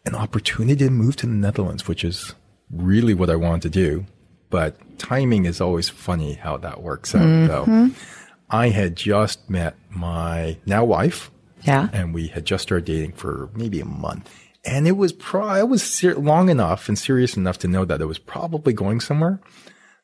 an 0.04 0.14
opportunity 0.14 0.84
to 0.84 0.90
move 0.90 1.16
to 1.16 1.26
the 1.26 1.32
Netherlands, 1.32 1.86
which 1.86 2.02
is 2.04 2.34
really 2.70 3.14
what 3.14 3.30
I 3.30 3.36
wanted 3.36 3.62
to 3.62 3.70
do. 3.70 4.06
But 4.50 4.98
timing 4.98 5.46
is 5.46 5.60
always 5.60 5.88
funny 5.88 6.34
how 6.34 6.56
that 6.58 6.82
works 6.82 7.14
out, 7.14 7.20
though. 7.48 7.64
Mm-hmm. 7.64 7.88
I 8.50 8.68
had 8.68 8.96
just 8.96 9.48
met 9.48 9.76
my 9.88 10.58
now 10.66 10.84
wife 10.84 11.30
Yeah. 11.62 11.88
and 11.92 12.12
we 12.12 12.26
had 12.28 12.44
just 12.44 12.64
started 12.64 12.84
dating 12.84 13.12
for 13.12 13.48
maybe 13.54 13.80
a 13.80 13.84
month. 13.86 14.30
And 14.64 14.86
it 14.86 14.96
was 14.96 15.12
pro- 15.12 15.46
I 15.46 15.62
was 15.62 15.82
ser- 15.82 16.16
long 16.16 16.48
enough 16.50 16.88
and 16.88 16.98
serious 16.98 17.36
enough 17.36 17.58
to 17.60 17.68
know 17.68 17.84
that 17.84 18.00
it 18.00 18.06
was 18.06 18.18
probably 18.18 18.72
going 18.72 19.00
somewhere. 19.00 19.40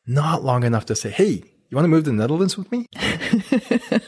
Not 0.07 0.43
long 0.43 0.63
enough 0.63 0.85
to 0.87 0.95
say, 0.95 1.09
"Hey, 1.11 1.43
you 1.69 1.75
want 1.75 1.83
to 1.83 1.89
move 1.89 2.05
to 2.05 2.09
the 2.09 2.15
Netherlands 2.15 2.57
with 2.57 2.71
me?" 2.71 2.87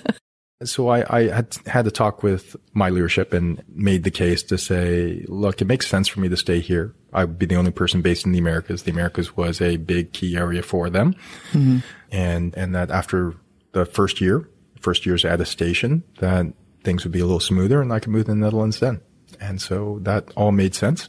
so 0.64 0.90
I, 0.90 1.06
I 1.10 1.28
had 1.30 1.58
had 1.66 1.86
to 1.86 1.92
talk 1.92 2.24
with 2.24 2.56
my 2.74 2.90
leadership 2.90 3.34
and 3.34 3.64
made 3.74 4.04
the 4.04 4.12
case 4.12 4.44
to 4.44 4.58
say, 4.58 5.26
"Look, 5.28 5.62
it 5.62 5.66
makes 5.66 5.88
sense 5.88 6.08
for 6.08 6.20
me 6.20 6.30
to 6.30 6.38
stay 6.38 6.60
here. 6.60 6.94
I 7.14 7.26
would 7.26 7.40
be 7.40 7.46
the 7.46 7.56
only 7.56 7.72
person 7.72 8.02
based 8.02 8.26
in 8.26 8.32
the 8.32 8.40
Americas. 8.40 8.84
The 8.84 8.92
Americas 8.92 9.36
was 9.36 9.62
a 9.62 9.78
big 9.78 10.14
key 10.14 10.38
area 10.38 10.64
for 10.64 10.90
them, 10.90 11.16
mm-hmm. 11.52 11.80
and 12.12 12.56
and 12.56 12.76
that 12.76 12.92
after 12.92 13.36
the 13.74 13.86
first 13.86 14.22
year, 14.22 14.50
first 14.80 15.06
year's 15.06 15.26
attestation, 15.26 16.04
that 16.20 16.54
things 16.84 17.04
would 17.04 17.12
be 17.12 17.20
a 17.20 17.26
little 17.26 17.40
smoother 17.40 17.82
and 17.82 17.94
I 17.94 18.00
could 18.00 18.12
move 18.12 18.26
to 18.26 18.32
the 18.32 18.36
Netherlands 18.36 18.80
then. 18.80 19.02
And 19.40 19.62
so 19.62 20.00
that 20.02 20.32
all 20.36 20.52
made 20.52 20.76
sense. 20.76 21.08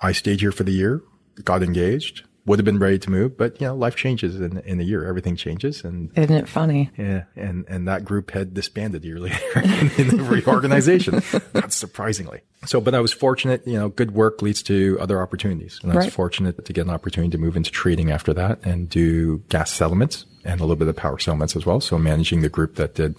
I 0.00 0.12
stayed 0.12 0.40
here 0.40 0.52
for 0.52 0.64
the 0.64 0.72
year, 0.72 1.02
got 1.44 1.62
engaged, 1.62 2.24
would 2.46 2.58
have 2.58 2.64
been 2.64 2.78
ready 2.78 2.98
to 2.98 3.10
move, 3.10 3.36
but 3.36 3.60
you 3.60 3.66
know, 3.66 3.74
life 3.74 3.94
changes 3.96 4.40
in, 4.40 4.58
in 4.60 4.80
a 4.80 4.82
year. 4.82 5.04
Everything 5.06 5.36
changes. 5.36 5.84
And 5.84 6.10
Isn't 6.16 6.34
it 6.34 6.48
funny? 6.48 6.90
yeah, 6.96 7.24
and, 7.36 7.66
and 7.68 7.86
that 7.86 8.04
group 8.04 8.30
had 8.30 8.54
disbanded 8.54 9.04
a 9.04 9.06
year 9.06 9.20
later 9.20 9.36
in, 9.98 10.08
the 10.16 10.26
reorganization, 10.28 11.22
not 11.54 11.72
surprisingly. 11.72 12.40
So, 12.64 12.80
but 12.80 12.94
I 12.94 13.00
was 13.00 13.12
fortunate, 13.12 13.66
you 13.66 13.74
know, 13.78 13.88
good 13.90 14.12
work 14.12 14.40
leads 14.42 14.62
to 14.64 14.96
other 15.00 15.20
opportunities. 15.22 15.80
And 15.82 15.92
I 15.92 15.96
was 15.96 16.06
Right. 16.06 16.12
fortunate 16.12 16.64
to 16.64 16.72
get 16.72 16.86
an 16.86 16.90
opportunity 16.90 17.30
to 17.32 17.38
move 17.38 17.56
into 17.56 17.70
trading 17.70 18.10
after 18.10 18.32
that 18.34 18.58
and 18.64 18.88
do 18.88 19.38
gas 19.50 19.70
settlements 19.70 20.24
and 20.44 20.60
a 20.60 20.64
little 20.64 20.76
bit 20.76 20.88
of 20.88 20.96
power 20.96 21.18
settlements 21.18 21.54
as 21.56 21.66
well. 21.66 21.80
So 21.80 21.98
managing 21.98 22.40
the 22.40 22.48
group 22.48 22.76
that 22.76 22.94
did 22.94 23.16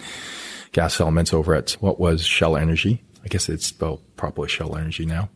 gas 0.71 0.95
settlements 0.95 1.31
over 1.33 1.53
at 1.53 1.71
what 1.73 1.99
was 1.99 2.25
Shell 2.25 2.57
Energy. 2.57 3.03
I 3.23 3.27
guess 3.27 3.49
it's 3.49 3.67
spelled 3.67 4.01
probably 4.17 4.49
Shell 4.49 4.75
Energy 4.75 5.05
now. 5.05 5.29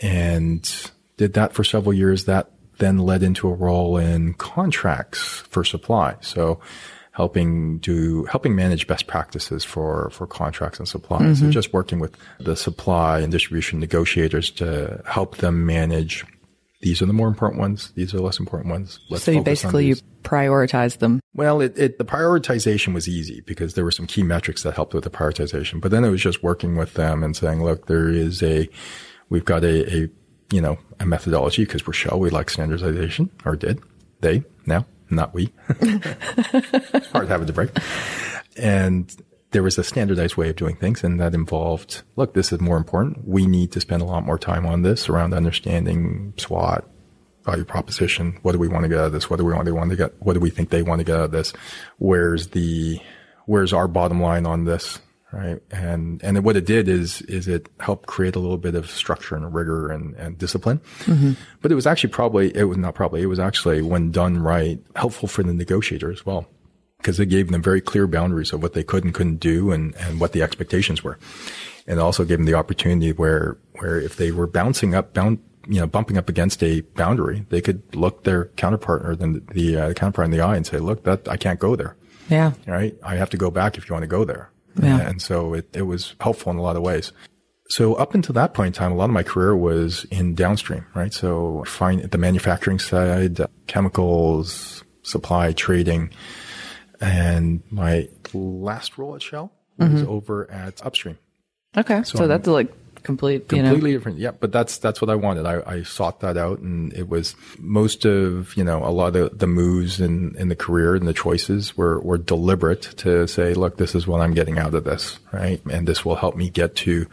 And 0.00 0.90
did 1.16 1.32
that 1.34 1.54
for 1.54 1.64
several 1.64 1.94
years. 1.94 2.26
That 2.26 2.50
then 2.78 2.98
led 2.98 3.22
into 3.22 3.48
a 3.48 3.54
role 3.54 3.96
in 3.96 4.34
contracts 4.34 5.20
for 5.48 5.64
supply. 5.64 6.16
So 6.20 6.60
helping 7.12 7.78
do, 7.78 8.24
helping 8.26 8.54
manage 8.54 8.86
best 8.86 9.06
practices 9.06 9.64
for, 9.64 10.10
for 10.10 10.26
contracts 10.26 10.78
and 10.78 10.86
supply. 10.86 11.18
So 11.18 11.24
mm-hmm. 11.24 11.50
just 11.50 11.72
working 11.72 11.98
with 11.98 12.14
the 12.38 12.54
supply 12.54 13.20
and 13.20 13.32
distribution 13.32 13.80
negotiators 13.80 14.50
to 14.52 15.00
help 15.06 15.38
them 15.38 15.64
manage. 15.64 16.26
These 16.82 17.00
are 17.00 17.06
the 17.06 17.14
more 17.14 17.28
important 17.28 17.58
ones. 17.58 17.90
These 17.94 18.12
are 18.12 18.18
the 18.18 18.22
less 18.22 18.38
important 18.38 18.70
ones. 18.70 19.00
Let's 19.08 19.24
So 19.24 19.30
you 19.30 19.38
focus 19.38 19.64
on 19.64 19.72
basically 19.72 19.86
you 19.86 19.96
prioritize 20.24 20.98
them. 20.98 21.20
Well, 21.32 21.62
it, 21.62 21.78
it, 21.78 21.96
the 21.96 22.04
prioritization 22.04 22.92
was 22.92 23.08
easy 23.08 23.40
because 23.40 23.72
there 23.72 23.84
were 23.84 23.90
some 23.90 24.06
key 24.06 24.22
metrics 24.22 24.62
that 24.64 24.74
helped 24.74 24.92
with 24.92 25.04
the 25.04 25.10
prioritization. 25.10 25.80
But 25.80 25.92
then 25.92 26.04
it 26.04 26.10
was 26.10 26.20
just 26.20 26.42
working 26.42 26.76
with 26.76 26.94
them 26.94 27.22
and 27.22 27.34
saying, 27.34 27.64
look, 27.64 27.86
there 27.86 28.10
is 28.10 28.42
a, 28.42 28.68
we've 29.30 29.46
got 29.46 29.64
a, 29.64 30.02
a 30.04 30.10
you 30.50 30.60
know, 30.60 30.78
a 31.00 31.06
methodology 31.06 31.64
because 31.64 31.86
we're 31.86 31.92
Shell. 31.92 32.20
We 32.20 32.30
like 32.30 32.50
standardization 32.50 33.30
or 33.44 33.56
did 33.56 33.80
they 34.20 34.44
now, 34.66 34.86
not 35.10 35.34
we. 35.34 35.52
Hard 37.12 37.28
having 37.28 37.46
to 37.46 37.52
break. 37.52 37.70
And 38.56 39.14
there 39.50 39.62
was 39.62 39.78
a 39.78 39.84
standardized 39.84 40.36
way 40.36 40.50
of 40.50 40.56
doing 40.56 40.76
things 40.76 41.04
and 41.04 41.20
that 41.20 41.34
involved, 41.34 42.02
look, 42.16 42.34
this 42.34 42.52
is 42.52 42.60
more 42.60 42.76
important. 42.76 43.26
We 43.26 43.46
need 43.46 43.72
to 43.72 43.80
spend 43.80 44.02
a 44.02 44.04
lot 44.04 44.24
more 44.24 44.38
time 44.38 44.66
on 44.66 44.82
this 44.82 45.08
around 45.08 45.34
understanding 45.34 46.34
SWOT, 46.36 46.88
value 47.44 47.64
proposition. 47.64 48.38
What 48.42 48.52
do 48.52 48.58
we 48.58 48.68
want 48.68 48.84
to 48.84 48.88
get 48.88 48.98
out 48.98 49.06
of 49.06 49.12
this? 49.12 49.30
What 49.30 49.38
do 49.38 49.44
we 49.44 49.52
want, 49.52 49.64
they 49.64 49.72
want 49.72 49.90
to 49.90 49.96
get? 49.96 50.20
What 50.20 50.34
do 50.34 50.40
we 50.40 50.50
think 50.50 50.70
they 50.70 50.82
want 50.82 51.00
to 51.00 51.04
get 51.04 51.16
out 51.16 51.24
of 51.24 51.30
this? 51.30 51.52
Where's 51.98 52.48
the, 52.48 53.00
where's 53.46 53.72
our 53.72 53.88
bottom 53.88 54.20
line 54.20 54.46
on 54.46 54.64
this? 54.64 54.98
Right. 55.36 55.60
And, 55.70 56.22
and 56.24 56.42
what 56.44 56.56
it 56.56 56.64
did 56.64 56.88
is, 56.88 57.20
is 57.22 57.46
it 57.46 57.68
helped 57.78 58.06
create 58.06 58.36
a 58.36 58.38
little 58.38 58.56
bit 58.56 58.74
of 58.74 58.90
structure 58.90 59.36
and 59.36 59.52
rigor 59.54 59.90
and, 59.90 60.14
and 60.14 60.38
discipline. 60.38 60.80
But 61.60 61.70
it 61.70 61.74
was 61.74 61.86
actually 61.86 62.08
probably, 62.08 62.56
it 62.56 62.64
was 62.64 62.78
not 62.78 62.94
probably, 62.94 63.20
it 63.20 63.26
was 63.26 63.38
actually 63.38 63.82
when 63.82 64.10
done 64.10 64.38
right, 64.38 64.80
helpful 64.94 65.28
for 65.28 65.42
the 65.42 65.52
negotiator 65.52 66.10
as 66.10 66.24
well. 66.24 66.46
Because 66.96 67.20
it 67.20 67.26
gave 67.26 67.50
them 67.50 67.62
very 67.62 67.82
clear 67.82 68.06
boundaries 68.06 68.54
of 68.54 68.62
what 68.62 68.72
they 68.72 68.82
could 68.82 69.04
and 69.04 69.12
couldn't 69.12 69.36
do 69.36 69.72
and, 69.72 69.94
and 69.96 70.20
what 70.20 70.32
the 70.32 70.40
expectations 70.42 71.04
were. 71.04 71.18
And 71.86 72.00
also 72.00 72.24
gave 72.24 72.38
them 72.38 72.46
the 72.46 72.54
opportunity 72.54 73.12
where, 73.12 73.58
where 73.78 74.00
if 74.00 74.16
they 74.16 74.32
were 74.32 74.46
bouncing 74.46 74.94
up, 74.94 75.12
bound, 75.12 75.38
you 75.68 75.80
know, 75.80 75.86
bumping 75.86 76.16
up 76.16 76.30
against 76.30 76.62
a 76.62 76.80
boundary, 76.80 77.44
they 77.50 77.60
could 77.60 77.94
look 77.94 78.24
their 78.24 78.46
counterpart 78.56 79.04
or 79.04 79.14
the, 79.14 79.42
the 79.52 79.76
uh, 79.76 79.92
counterpart 79.92 80.24
in 80.24 80.30
the 80.30 80.40
eye 80.40 80.56
and 80.56 80.66
say, 80.66 80.78
look, 80.78 81.04
that 81.04 81.28
I 81.28 81.36
can't 81.36 81.60
go 81.60 81.76
there. 81.76 81.94
Yeah. 82.30 82.52
Right. 82.66 82.96
I 83.02 83.16
have 83.16 83.28
to 83.30 83.36
go 83.36 83.50
back 83.50 83.76
if 83.76 83.86
you 83.86 83.92
want 83.92 84.04
to 84.04 84.08
go 84.08 84.24
there. 84.24 84.50
Yeah. 84.80 85.00
And 85.00 85.20
so 85.20 85.54
it, 85.54 85.68
it 85.74 85.82
was 85.82 86.14
helpful 86.20 86.52
in 86.52 86.58
a 86.58 86.62
lot 86.62 86.76
of 86.76 86.82
ways. 86.82 87.12
So 87.68 87.94
up 87.94 88.14
until 88.14 88.32
that 88.34 88.54
point 88.54 88.68
in 88.68 88.72
time, 88.72 88.92
a 88.92 88.94
lot 88.94 89.06
of 89.06 89.10
my 89.10 89.22
career 89.22 89.56
was 89.56 90.04
in 90.10 90.34
downstream, 90.34 90.86
right? 90.94 91.12
So 91.12 91.64
find 91.66 92.02
the 92.02 92.18
manufacturing 92.18 92.78
side, 92.78 93.40
chemicals, 93.66 94.84
supply, 95.02 95.52
trading. 95.52 96.10
And 97.00 97.62
my 97.70 98.08
last 98.32 98.98
role 98.98 99.16
at 99.16 99.22
Shell 99.22 99.52
mm-hmm. 99.80 99.94
was 99.94 100.02
over 100.04 100.50
at 100.50 100.84
upstream. 100.84 101.18
Okay. 101.76 102.02
So, 102.04 102.22
I'm 102.22 102.28
that's 102.28 102.46
like 102.46 102.72
complete, 103.06 103.50
you 103.52 103.62
know. 103.62 103.70
Completely 103.70 103.92
different. 103.92 104.18
Yeah. 104.18 104.32
But 104.32 104.52
that's, 104.52 104.76
that's 104.78 105.00
what 105.00 105.08
I 105.08 105.14
wanted. 105.14 105.46
I, 105.46 105.62
I 105.64 105.82
sought 105.84 106.20
that 106.20 106.36
out 106.36 106.58
and 106.58 106.92
it 106.92 107.08
was 107.08 107.34
most 107.58 108.04
of, 108.04 108.54
you 108.56 108.64
know, 108.64 108.84
a 108.84 108.90
lot 108.90 109.14
of 109.16 109.38
the 109.38 109.46
moves 109.46 110.00
in, 110.00 110.36
in 110.36 110.48
the 110.48 110.56
career 110.56 110.96
and 110.96 111.06
the 111.06 111.14
choices 111.14 111.76
were, 111.76 112.00
were 112.00 112.18
deliberate 112.18 112.82
to 112.98 113.26
say, 113.26 113.54
look, 113.54 113.76
this 113.76 113.94
is 113.94 114.06
what 114.06 114.20
I'm 114.20 114.34
getting 114.34 114.58
out 114.58 114.74
of 114.74 114.84
this, 114.84 115.18
right? 115.32 115.64
And 115.70 115.86
this 115.86 116.04
will 116.04 116.16
help 116.16 116.36
me 116.36 116.50
get 116.50 116.74
to 116.76 117.06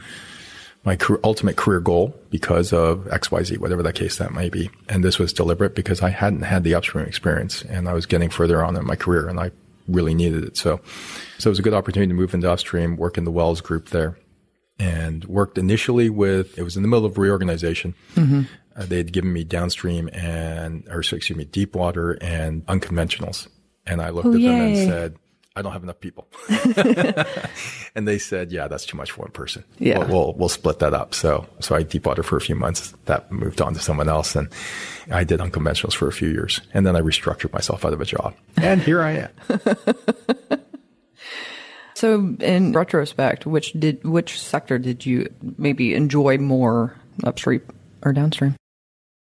my 0.84 0.96
career, 0.96 1.20
ultimate 1.24 1.56
career 1.56 1.80
goal 1.80 2.20
because 2.30 2.74
of 2.74 3.06
XYZ, 3.06 3.60
whatever 3.60 3.84
that 3.84 3.96
case 3.96 4.18
that 4.18 4.32
might 4.32 4.52
be. 4.52 4.70
And 4.90 5.04
this 5.04 5.20
was 5.20 5.32
deliberate 5.32 5.76
because 5.76 6.02
I 6.02 6.10
hadn't 6.10 6.42
had 6.42 6.64
the 6.64 6.74
upstream 6.74 7.06
experience 7.06 7.62
and 7.62 7.88
I 7.88 7.94
was 7.94 8.06
getting 8.06 8.30
further 8.30 8.66
on 8.66 8.76
in 8.76 8.86
my 8.86 8.96
career 8.96 9.30
and 9.30 9.40
I 9.40 9.52
really 9.88 10.16
needed 10.16 10.44
it. 10.44 10.58
So, 10.58 10.82
so 11.38 11.50
it 11.50 11.52
was 11.52 11.60
a 11.60 11.62
good 11.62 11.74
opportunity 11.74 12.10
to 12.10 12.14
move 12.16 12.34
into 12.34 12.52
upstream, 12.52 12.98
work 12.98 13.18
in 13.18 13.26
the 13.26 13.32
Wells 13.32 13.62
group 13.62 13.90
there 13.90 14.18
and 14.80 15.26
worked 15.26 15.58
initially 15.58 16.10
with, 16.10 16.58
it 16.58 16.64
was 16.64 16.76
in 16.76 16.82
the 16.82 16.88
middle 16.88 17.06
of 17.06 17.18
reorganization. 17.18 17.94
Uh, 18.18 18.86
they 18.86 18.98
had 18.98 19.14
given 19.14 19.32
me 19.32 19.44
downstream 19.44 20.10
and, 20.14 20.88
or 20.90 21.00
excuse 21.02 21.36
me, 21.36 21.46
deep 21.46 21.76
water 21.76 22.18
and 22.22 22.66
unconventionals. 22.66 23.48
And 23.86 24.02
I 24.02 24.10
looked 24.10 24.28
Oh, 24.28 24.34
at 24.34 24.42
them 24.42 24.50
and 24.62 24.78
said, 24.78 25.16
I 25.56 25.62
don't 25.62 25.74
have 25.74 25.84
enough 25.84 26.00
people. 26.00 26.28
and 27.96 28.08
they 28.08 28.18
said, 28.18 28.52
yeah, 28.52 28.68
that's 28.68 28.86
too 28.88 28.98
much 28.98 29.12
for 29.12 29.22
one 29.22 29.32
person. 29.32 29.64
Yeah. 29.78 30.00
We'll, 30.00 30.08
we'll, 30.08 30.34
we'll 30.34 30.50
split 30.50 30.80
that 30.80 30.96
up. 30.96 31.14
So, 31.14 31.46
so 31.60 31.76
I 31.76 31.84
deep 31.84 32.08
water 32.08 32.24
for 32.24 32.38
a 32.38 32.42
few 32.42 32.56
months. 32.56 32.94
That 33.06 33.32
moved 33.32 33.62
on 33.62 33.76
to 33.76 33.80
someone 33.80 34.10
else. 34.10 34.36
And 34.36 34.50
I 35.12 35.24
did 35.24 35.40
unconventionals 35.40 35.94
for 35.94 36.08
a 36.08 36.12
few 36.12 36.30
years. 36.30 36.60
And 36.74 36.88
then 36.88 36.96
I 36.96 37.02
restructured 37.02 37.54
myself 37.54 37.86
out 37.86 37.94
of 37.94 38.02
a 38.02 38.06
job. 38.06 38.34
And 38.58 38.82
here 38.82 39.02
I 39.04 39.30
am. 39.30 40.60
So 42.04 42.36
in 42.42 42.74
retrospect, 42.74 43.46
which 43.46 43.72
did 43.72 44.04
which 44.04 44.38
sector 44.38 44.78
did 44.78 45.06
you 45.06 45.34
maybe 45.58 45.94
enjoy 45.94 46.38
more, 46.38 46.98
upstream 47.24 47.62
or 48.02 48.12
downstream? 48.12 48.58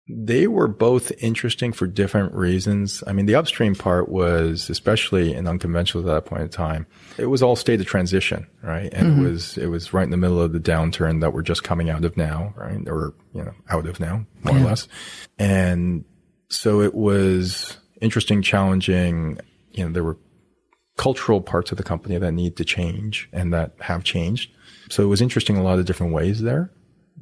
They 0.08 0.48
were 0.48 0.70
both 0.70 1.12
interesting 1.22 1.74
for 1.74 1.88
different 1.88 2.34
reasons. 2.34 3.04
I 3.06 3.12
mean, 3.12 3.26
the 3.26 3.36
upstream 3.36 3.76
part 3.76 4.08
was, 4.08 4.70
especially 4.70 5.34
in 5.34 5.46
unconventional 5.46 6.10
at 6.10 6.14
that 6.14 6.30
point 6.30 6.44
in 6.44 6.48
time, 6.48 6.88
it 7.18 7.26
was 7.26 7.44
all 7.44 7.58
state 7.58 7.82
of 7.82 7.86
transition, 7.86 8.48
right? 8.64 8.90
And 8.94 9.08
it 9.08 9.12
mm-hmm. 9.12 9.24
was, 9.26 9.58
it 9.58 9.68
was 9.68 9.94
right 9.94 10.06
in 10.06 10.12
the 10.12 10.16
middle 10.16 10.42
of 10.42 10.54
the 10.54 10.60
downturn 10.62 11.20
that 11.20 11.34
we're 11.34 11.42
just 11.42 11.66
coming 11.66 11.90
out 11.90 12.06
of 12.06 12.16
now, 12.16 12.54
right? 12.56 12.80
Or, 12.88 13.14
you 13.34 13.44
know, 13.44 13.56
out 13.70 13.88
of 13.88 14.00
now, 14.00 14.26
more 14.44 14.56
or 14.56 14.62
less. 14.62 14.88
And 15.38 16.06
so 16.48 16.80
it 16.80 16.96
was 16.96 17.78
interesting, 18.00 18.42
challenging. 18.42 19.38
You 19.72 19.84
know, 19.84 19.92
there 19.92 20.06
were 20.06 20.18
cultural 21.00 21.40
parts 21.40 21.72
of 21.72 21.78
the 21.78 21.84
company 21.84 22.18
that 22.18 22.34
need 22.34 22.58
to 22.58 22.66
change 22.66 23.30
and 23.32 23.54
that 23.54 23.72
have 23.80 24.04
changed. 24.04 24.52
So 24.90 25.02
it 25.02 25.06
was 25.06 25.22
interesting 25.22 25.56
in 25.56 25.62
a 25.62 25.66
lot 25.66 25.80
of 25.80 25.86
different 25.86 26.12
ways 26.12 26.42
there. 26.42 26.70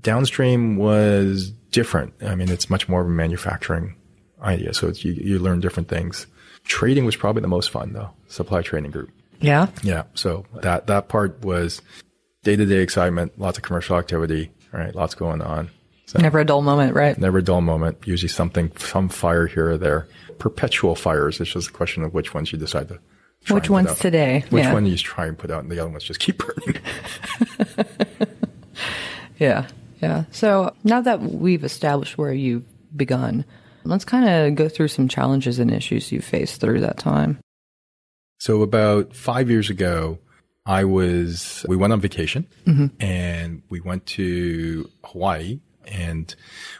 Downstream 0.01 0.77
was 0.77 1.51
different. 1.69 2.15
I 2.24 2.34
mean, 2.34 2.50
it's 2.50 2.72
much 2.72 2.89
more 2.89 3.01
of 3.01 3.07
a 3.07 3.12
manufacturing 3.12 3.96
idea. 4.41 4.74
So 4.74 4.88
it's, 4.88 5.05
you, 5.05 5.13
you 5.13 5.38
learn 5.38 5.60
different 5.60 5.89
things. 5.89 6.25
Trading 6.63 7.05
was 7.05 7.15
probably 7.15 7.43
the 7.43 7.48
most 7.48 7.69
fun 7.69 7.93
though. 7.93 8.10
Supply 8.29 8.63
trading 8.63 8.89
group. 8.89 9.12
Yeah. 9.41 9.67
Yeah. 9.84 10.05
So 10.15 10.43
that, 10.63 10.88
that 10.88 11.07
part 11.07 11.39
was 11.41 11.84
day 12.41 12.55
to 12.55 12.65
day 12.65 12.79
excitement, 12.81 13.38
lots 13.38 13.60
of 13.60 13.63
commercial 13.63 13.96
activity, 13.96 14.50
right? 14.72 14.96
Lots 14.96 15.13
going 15.13 15.43
on. 15.43 15.69
So 16.07 16.17
Never 16.17 16.39
a 16.39 16.46
dull 16.46 16.63
moment, 16.63 16.96
right? 16.96 17.15
never 17.15 17.38
a 17.38 17.43
dull 17.43 17.62
moment. 17.62 18.00
Usually 18.07 18.29
something, 18.29 18.75
some 18.77 19.07
fire 19.07 19.46
here 19.46 19.69
or 19.69 19.77
there. 19.77 20.07
Perpetual 20.39 20.96
fires. 20.96 21.39
It's 21.39 21.51
just 21.51 21.69
a 21.69 21.74
question 21.74 22.01
of 22.01 22.15
which 22.15 22.34
ones 22.34 22.51
you 22.51 22.57
decide 22.57 22.88
to. 22.88 23.00
Which 23.56 23.70
one's 23.70 23.89
out. 23.89 23.98
today? 23.98 24.44
Which 24.50 24.63
yeah. 24.63 24.74
one 24.74 24.86
you 24.86 24.98
try 24.98 25.25
and 25.25 25.38
put 25.38 25.51
out, 25.51 25.63
and 25.63 25.72
the 25.72 25.80
other 25.80 25.89
ones 25.89 26.04
just 26.04 26.20
keep 26.20 26.38
burning. 26.38 26.82
Yeah. 29.39 29.68
Yeah. 30.01 30.25
So 30.32 30.74
now 30.84 31.01
that 31.01 31.22
we've 31.22 31.63
established 31.63 32.18
where 32.18 32.34
you've 32.34 32.66
begun, 32.96 33.46
let's 33.84 34.06
kind 34.06 34.27
of 34.27 34.56
go 34.56 34.70
through 34.70 34.89
some 34.89 35.08
challenges 35.08 35.60
and 35.60 35.72
issues 35.72 36.12
you 36.12 36.22
faced 36.22 36.62
through 36.62 36.82
that 36.82 36.98
time. 36.98 37.39
So 38.39 38.62
about 38.62 39.16
five 39.16 39.50
years 39.50 39.70
ago, 39.70 40.20
I 40.66 40.84
was, 40.84 41.66
we 41.68 41.75
went 41.75 41.94
on 41.94 42.01
vacation 42.01 42.46
mm-hmm. 42.66 42.88
and 43.00 43.63
we 43.70 43.80
went 43.80 44.06
to 44.08 44.89
Hawaii 45.04 45.60
and 45.88 46.34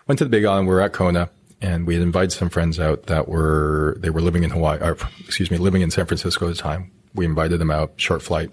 went 0.08 0.20
to 0.20 0.26
the 0.26 0.30
big 0.30 0.46
island. 0.46 0.68
We 0.68 0.74
were 0.74 0.82
at 0.82 0.94
Kona 0.94 1.30
and 1.62 1.88
we 1.88 1.94
had 1.96 2.04
invited 2.04 2.32
some 2.32 2.50
friends 2.50 2.80
out 2.80 3.08
that 3.08 3.28
were, 3.28 3.98
they 4.00 4.10
were 4.10 4.22
living 4.22 4.44
in 4.44 4.50
Hawaii, 4.52 4.80
or 4.82 4.98
excuse 5.26 5.50
me, 5.52 5.58
living 5.58 5.82
in 5.82 5.92
San 5.92 6.06
Francisco 6.06 6.48
at 6.48 6.56
the 6.56 6.62
time. 6.62 6.92
We 7.16 7.26
invited 7.26 7.60
them 7.60 7.72
out, 7.72 7.94
short 7.98 8.22
flight. 8.22 8.52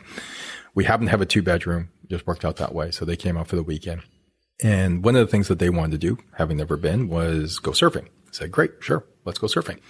We 0.75 0.85
happened 0.85 1.09
to 1.09 1.11
have 1.11 1.21
a 1.21 1.27
two 1.27 1.43
bedroom, 1.43 1.91
just 2.09 2.27
worked 2.27 2.45
out 2.45 2.57
that 2.57 2.75
way. 2.75 2.91
So 2.91 3.05
they 3.05 3.17
came 3.17 3.37
out 3.37 3.47
for 3.49 3.57
the 3.57 3.63
weekend. 3.63 4.03
And 4.63 5.05
one 5.05 5.17
of 5.17 5.27
the 5.27 5.31
things 5.31 5.49
that 5.49 5.59
they 5.59 5.69
wanted 5.71 5.93
to 5.93 5.99
do, 5.99 6.19
having 6.37 6.57
never 6.57 6.77
been, 6.77 7.09
was 7.09 7.59
go 7.59 7.73
surfing. 7.73 8.05
I 8.07 8.31
said, 8.33 8.53
great, 8.53 8.73
sure, 8.81 9.05
let's 9.25 9.39
go 9.39 9.47
surfing. 9.49 9.81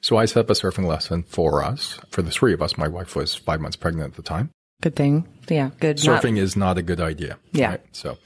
So 0.00 0.16
I 0.16 0.24
set 0.26 0.40
up 0.40 0.50
a 0.50 0.54
surfing 0.54 0.86
lesson 0.86 1.22
for 1.24 1.62
us, 1.64 1.98
for 2.10 2.22
the 2.22 2.30
three 2.30 2.52
of 2.54 2.62
us. 2.62 2.78
My 2.78 2.88
wife 2.88 3.16
was 3.16 3.34
five 3.34 3.60
months 3.60 3.76
pregnant 3.76 4.10
at 4.12 4.16
the 4.16 4.22
time. 4.22 4.50
Good 4.82 4.96
thing. 4.96 5.28
Yeah. 5.48 5.70
Good. 5.80 6.04
Not- 6.04 6.22
Surfing 6.22 6.38
is 6.38 6.56
not 6.56 6.78
a 6.78 6.82
good 6.82 7.00
idea. 7.00 7.38
Yeah. 7.52 7.78
So, 7.92 8.16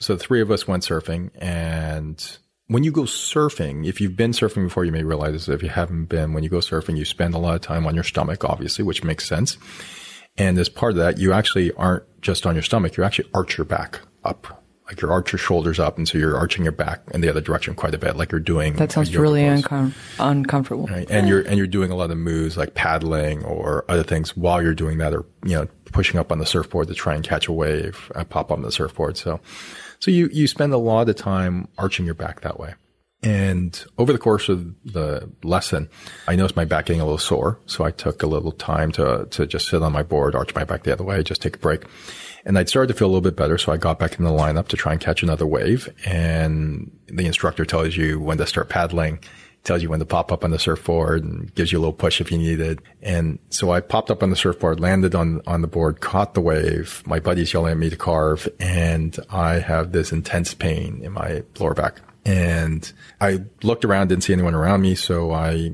so 0.00 0.14
the 0.14 0.20
three 0.22 0.40
of 0.40 0.50
us 0.50 0.66
went 0.66 0.82
surfing 0.82 1.30
and 1.36 2.38
when 2.74 2.82
you 2.82 2.90
go 2.90 3.02
surfing, 3.02 3.86
if 3.86 4.00
you've 4.00 4.16
been 4.16 4.32
surfing 4.32 4.64
before, 4.64 4.84
you 4.84 4.90
may 4.90 5.04
realize 5.04 5.32
this. 5.32 5.48
If 5.48 5.62
you 5.62 5.68
haven't 5.68 6.06
been, 6.06 6.32
when 6.32 6.42
you 6.42 6.50
go 6.50 6.58
surfing, 6.58 6.96
you 6.96 7.04
spend 7.04 7.32
a 7.32 7.38
lot 7.38 7.54
of 7.54 7.60
time 7.60 7.86
on 7.86 7.94
your 7.94 8.02
stomach, 8.02 8.44
obviously, 8.44 8.84
which 8.84 9.04
makes 9.04 9.28
sense. 9.28 9.58
And 10.36 10.58
as 10.58 10.68
part 10.68 10.90
of 10.90 10.96
that, 10.96 11.18
you 11.18 11.32
actually 11.32 11.70
aren't 11.74 12.02
just 12.20 12.46
on 12.46 12.56
your 12.56 12.64
stomach. 12.64 12.96
You 12.96 13.04
actually 13.04 13.30
arch 13.32 13.56
your 13.56 13.64
back 13.64 14.00
up. 14.24 14.64
Like 14.88 15.00
you 15.00 15.08
arch 15.08 15.32
your 15.32 15.38
shoulders 15.38 15.78
up. 15.78 15.98
And 15.98 16.08
so 16.08 16.18
you're 16.18 16.36
arching 16.36 16.64
your 16.64 16.72
back 16.72 17.00
in 17.12 17.20
the 17.20 17.28
other 17.28 17.40
direction 17.40 17.76
quite 17.76 17.94
a 17.94 17.98
bit, 17.98 18.16
like 18.16 18.32
you're 18.32 18.40
doing. 18.40 18.74
that 18.74 18.90
sounds 18.90 19.16
really 19.16 19.42
uncom- 19.42 19.94
uncomfortable. 20.18 20.88
Right. 20.88 21.08
And 21.08 21.28
you're 21.28 21.42
and 21.42 21.56
you're 21.56 21.68
doing 21.68 21.92
a 21.92 21.94
lot 21.94 22.10
of 22.10 22.18
moves 22.18 22.56
like 22.56 22.74
paddling 22.74 23.44
or 23.44 23.84
other 23.88 24.02
things 24.02 24.36
while 24.36 24.60
you're 24.60 24.74
doing 24.74 24.98
that, 24.98 25.14
or 25.14 25.24
you 25.44 25.54
know, 25.54 25.68
pushing 25.92 26.18
up 26.18 26.32
on 26.32 26.38
the 26.38 26.44
surfboard 26.44 26.88
to 26.88 26.94
try 26.94 27.14
and 27.14 27.22
catch 27.22 27.46
a 27.46 27.52
wave, 27.52 28.10
uh, 28.16 28.24
pop 28.24 28.50
on 28.50 28.62
the 28.62 28.72
surfboard. 28.72 29.16
So, 29.16 29.40
so 29.98 30.10
you 30.10 30.28
you 30.32 30.46
spend 30.46 30.72
a 30.72 30.78
lot 30.78 31.08
of 31.08 31.16
time 31.16 31.68
arching 31.78 32.06
your 32.06 32.14
back 32.14 32.40
that 32.42 32.58
way. 32.58 32.74
And 33.22 33.82
over 33.96 34.12
the 34.12 34.18
course 34.18 34.50
of 34.50 34.74
the 34.84 35.30
lesson, 35.42 35.88
I 36.28 36.36
noticed 36.36 36.56
my 36.56 36.66
back 36.66 36.86
getting 36.86 37.00
a 37.00 37.04
little 37.04 37.16
sore. 37.16 37.58
So 37.64 37.82
I 37.82 37.90
took 37.90 38.22
a 38.22 38.26
little 38.26 38.52
time 38.52 38.92
to 38.92 39.26
to 39.30 39.46
just 39.46 39.68
sit 39.68 39.82
on 39.82 39.92
my 39.92 40.02
board, 40.02 40.34
arch 40.34 40.54
my 40.54 40.64
back 40.64 40.82
the 40.82 40.92
other 40.92 41.04
way, 41.04 41.22
just 41.22 41.40
take 41.40 41.56
a 41.56 41.58
break. 41.58 41.84
And 42.44 42.58
I'd 42.58 42.68
started 42.68 42.92
to 42.92 42.98
feel 42.98 43.06
a 43.06 43.08
little 43.08 43.22
bit 43.22 43.36
better. 43.36 43.56
So 43.56 43.72
I 43.72 43.78
got 43.78 43.98
back 43.98 44.18
in 44.18 44.24
the 44.24 44.30
lineup 44.30 44.68
to 44.68 44.76
try 44.76 44.92
and 44.92 45.00
catch 45.00 45.22
another 45.22 45.46
wave. 45.46 45.88
And 46.04 46.94
the 47.06 47.24
instructor 47.24 47.64
tells 47.64 47.96
you 47.96 48.20
when 48.20 48.36
to 48.36 48.46
start 48.46 48.68
paddling, 48.68 49.20
tells 49.64 49.82
you 49.82 49.88
when 49.88 49.98
to 49.98 50.04
pop 50.04 50.30
up 50.30 50.44
on 50.44 50.50
the 50.50 50.58
surfboard 50.58 51.24
and 51.24 51.52
gives 51.54 51.72
you 51.72 51.78
a 51.78 51.80
little 51.80 51.92
push 51.92 52.20
if 52.20 52.30
you 52.30 52.38
need 52.38 52.60
it. 52.60 52.78
And 53.02 53.38
so 53.48 53.72
I 53.72 53.80
popped 53.80 54.10
up 54.10 54.22
on 54.22 54.30
the 54.30 54.36
surfboard, 54.36 54.78
landed 54.78 55.14
on, 55.14 55.40
on 55.46 55.62
the 55.62 55.66
board, 55.66 56.00
caught 56.00 56.34
the 56.34 56.42
wave. 56.42 57.02
My 57.06 57.18
buddy's 57.18 57.52
yelling 57.52 57.72
at 57.72 57.78
me 57.78 57.90
to 57.90 57.96
carve 57.96 58.46
and 58.60 59.18
I 59.30 59.54
have 59.54 59.92
this 59.92 60.12
intense 60.12 60.52
pain 60.54 61.00
in 61.02 61.12
my 61.12 61.42
lower 61.58 61.74
back. 61.74 62.00
And 62.26 62.90
I 63.20 63.40
looked 63.62 63.84
around, 63.84 64.08
didn't 64.08 64.24
see 64.24 64.32
anyone 64.34 64.54
around 64.54 64.82
me. 64.82 64.94
So 64.94 65.32
I 65.32 65.72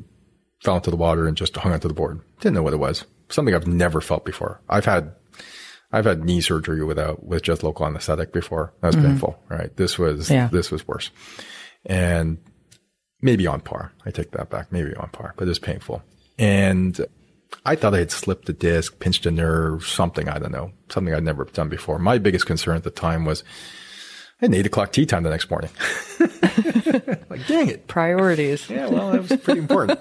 fell 0.63 0.77
into 0.77 0.91
the 0.91 0.97
water 0.97 1.27
and 1.27 1.37
just 1.37 1.57
hung 1.57 1.73
onto 1.73 1.89
the 1.89 1.95
board. 1.95 2.21
Didn't 2.41 2.55
know 2.55 2.63
what 2.63 2.73
it 2.73 2.79
was. 2.79 3.05
Something 3.29 3.55
I've 3.55 3.67
never 3.67 4.01
felt 4.01 4.25
before. 4.25 4.61
I've 4.69 4.85
had 4.85 5.15
I've 5.93 6.05
had 6.05 6.25
knee 6.25 6.41
surgery 6.41 6.85
without 6.85 7.25
with 7.25 7.43
just 7.43 7.65
local 7.65 7.85
anesthetic 7.87 8.33
before. 8.33 8.73
That 8.81 8.89
was 8.89 8.97
mm-hmm. 8.97 9.07
painful, 9.07 9.43
right? 9.49 9.77
This 9.77 9.99
was 9.99 10.31
Yeah. 10.31 10.49
this 10.53 10.71
was 10.71 10.87
worse, 10.87 11.11
and 11.85 12.39
maybe 13.23 13.47
on 13.47 13.61
par. 13.61 13.93
I 14.07 14.11
take 14.11 14.31
that 14.33 14.51
back, 14.51 14.71
maybe 14.73 14.95
on 14.97 15.09
par, 15.11 15.35
but 15.37 15.45
it 15.45 15.49
was 15.49 15.59
painful. 15.59 16.03
And 16.39 16.99
I 17.67 17.75
thought 17.77 17.95
I 17.95 17.99
had 17.99 18.11
slipped 18.13 18.49
a 18.49 18.53
disc, 18.53 18.99
pinched 19.01 19.27
a 19.27 19.31
nerve, 19.31 19.85
something 19.87 20.29
I 20.29 20.39
don't 20.39 20.53
know, 20.53 20.73
something 20.89 21.13
I'd 21.15 21.25
never 21.25 21.45
done 21.45 21.69
before. 21.69 21.99
My 21.99 22.19
biggest 22.19 22.47
concern 22.47 22.77
at 22.77 22.85
the 22.85 22.91
time 22.91 23.25
was 23.25 23.43
I 24.41 24.47
had 24.47 24.51
an 24.51 24.55
eight 24.55 24.67
o'clock 24.67 24.93
tea 24.93 25.05
time 25.05 25.23
the 25.23 25.31
next 25.31 25.51
morning. 25.51 25.71
like, 27.29 27.47
dang 27.47 27.69
it! 27.69 27.87
Priorities. 27.89 28.71
Yeah, 28.71 28.87
well, 28.89 29.13
that 29.13 29.29
was 29.29 29.41
pretty 29.41 29.61
important. 29.61 30.01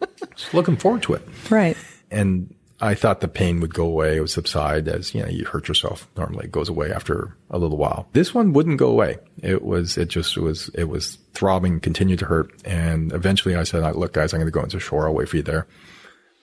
Looking 0.52 0.76
forward 0.76 1.02
to 1.02 1.14
it 1.14 1.22
Right. 1.50 1.76
and 2.10 2.52
I 2.80 2.94
thought 2.94 3.20
the 3.20 3.28
pain 3.28 3.60
would 3.60 3.72
go 3.72 3.86
away, 3.86 4.16
it 4.16 4.20
would 4.20 4.30
subside 4.30 4.86
as, 4.86 5.14
you 5.14 5.22
know, 5.22 5.28
you 5.28 5.46
hurt 5.46 5.66
yourself. 5.66 6.06
Normally 6.16 6.44
it 6.44 6.52
goes 6.52 6.68
away 6.68 6.92
after 6.92 7.34
a 7.50 7.58
little 7.58 7.78
while. 7.78 8.06
This 8.12 8.34
one 8.34 8.52
wouldn't 8.52 8.78
go 8.78 8.88
away. 8.88 9.16
It 9.42 9.62
was, 9.64 9.96
it 9.96 10.08
just 10.08 10.36
was, 10.36 10.68
it 10.74 10.84
was 10.84 11.16
throbbing, 11.32 11.80
continued 11.80 12.18
to 12.18 12.26
hurt. 12.26 12.52
And 12.66 13.12
eventually 13.12 13.56
I 13.56 13.64
said, 13.64 13.82
look, 13.96 14.12
guys, 14.12 14.34
I'm 14.34 14.40
going 14.40 14.48
to 14.48 14.52
go 14.52 14.62
into 14.62 14.78
shore. 14.78 15.08
I'll 15.08 15.14
wait 15.14 15.28
for 15.28 15.36
you 15.36 15.42
there. 15.42 15.66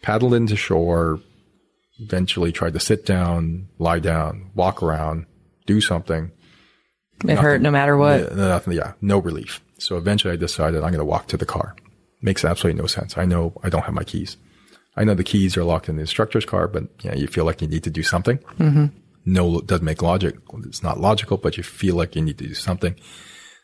Paddled 0.02 0.34
into 0.34 0.56
shore, 0.56 1.20
eventually 2.00 2.52
tried 2.52 2.74
to 2.74 2.80
sit 2.80 3.06
down, 3.06 3.68
lie 3.78 4.00
down, 4.00 4.50
walk 4.56 4.82
around, 4.82 5.28
do 5.68 5.82
something. 5.82 6.32
It 7.20 7.25
nothing, 7.25 7.44
hurt 7.44 7.62
no 7.62 7.70
matter 7.70 7.96
what. 7.96 8.22
Yeah, 8.22 8.36
nothing, 8.36 8.74
yeah, 8.74 8.94
no 9.02 9.20
relief. 9.20 9.63
So 9.78 9.98
eventually 9.98 10.34
I 10.34 10.38
decided 10.38 10.78
I'm 10.78 10.90
going 10.90 10.98
to 10.98 11.06
walk 11.06 11.28
to 11.28 11.38
the 11.38 11.46
car. 11.46 11.75
Makes 12.22 12.44
absolutely 12.44 12.82
no 12.82 12.88
sense. 12.88 13.18
I 13.18 13.25
know 13.25 13.54
I 13.63 13.70
don't 13.70 13.84
have 13.84 13.94
my 13.94 14.04
keys. 14.04 14.36
I 14.95 15.03
know 15.03 15.13
the 15.15 15.23
keys 15.23 15.57
are 15.57 15.63
locked 15.63 15.89
in 15.89 15.95
the 15.95 16.01
instructor's 16.01 16.45
car, 16.45 16.67
but 16.67 16.83
yeah, 17.01 17.15
you 17.15 17.27
feel 17.27 17.45
like 17.45 17.62
you 17.62 17.67
need 17.67 17.83
to 17.83 17.89
do 17.89 18.03
something. 18.03 18.38
Mm-hmm. 18.59 18.85
No, 19.25 19.59
it 19.59 19.67
doesn't 19.67 19.85
make 19.85 20.01
logic. 20.01 20.35
It's 20.65 20.83
not 20.83 21.00
logical, 21.00 21.38
but 21.38 21.57
you 21.57 21.63
feel 21.63 21.95
like 21.95 22.15
you 22.15 22.21
need 22.21 22.38
to 22.39 22.47
do 22.47 22.53
something. 22.53 22.95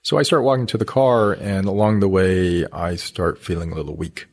So 0.01 0.17
I 0.17 0.23
start 0.23 0.43
walking 0.43 0.65
to 0.67 0.77
the 0.77 0.85
car 0.85 1.33
and 1.33 1.67
along 1.67 1.99
the 1.99 2.07
way, 2.07 2.65
I 2.71 2.95
start 2.95 3.39
feeling 3.39 3.71
a 3.71 3.75
little 3.75 3.95
weak. 3.95 4.27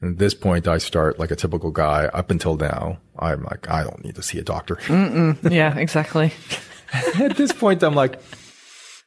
And 0.00 0.12
at 0.12 0.18
this 0.18 0.34
point, 0.34 0.68
I 0.68 0.78
start 0.78 1.18
like 1.18 1.32
a 1.32 1.36
typical 1.36 1.72
guy. 1.72 2.06
Up 2.06 2.30
until 2.30 2.56
now, 2.56 2.98
I'm 3.18 3.42
like, 3.42 3.68
I 3.68 3.82
don't 3.82 4.04
need 4.04 4.14
to 4.14 4.22
see 4.22 4.38
a 4.38 4.44
doctor. 4.44 4.76
Mm-mm. 4.76 5.50
Yeah, 5.52 5.76
exactly. 5.76 6.32
at 7.18 7.36
this 7.36 7.52
point, 7.52 7.82
I'm 7.82 7.94
like, 7.94 8.20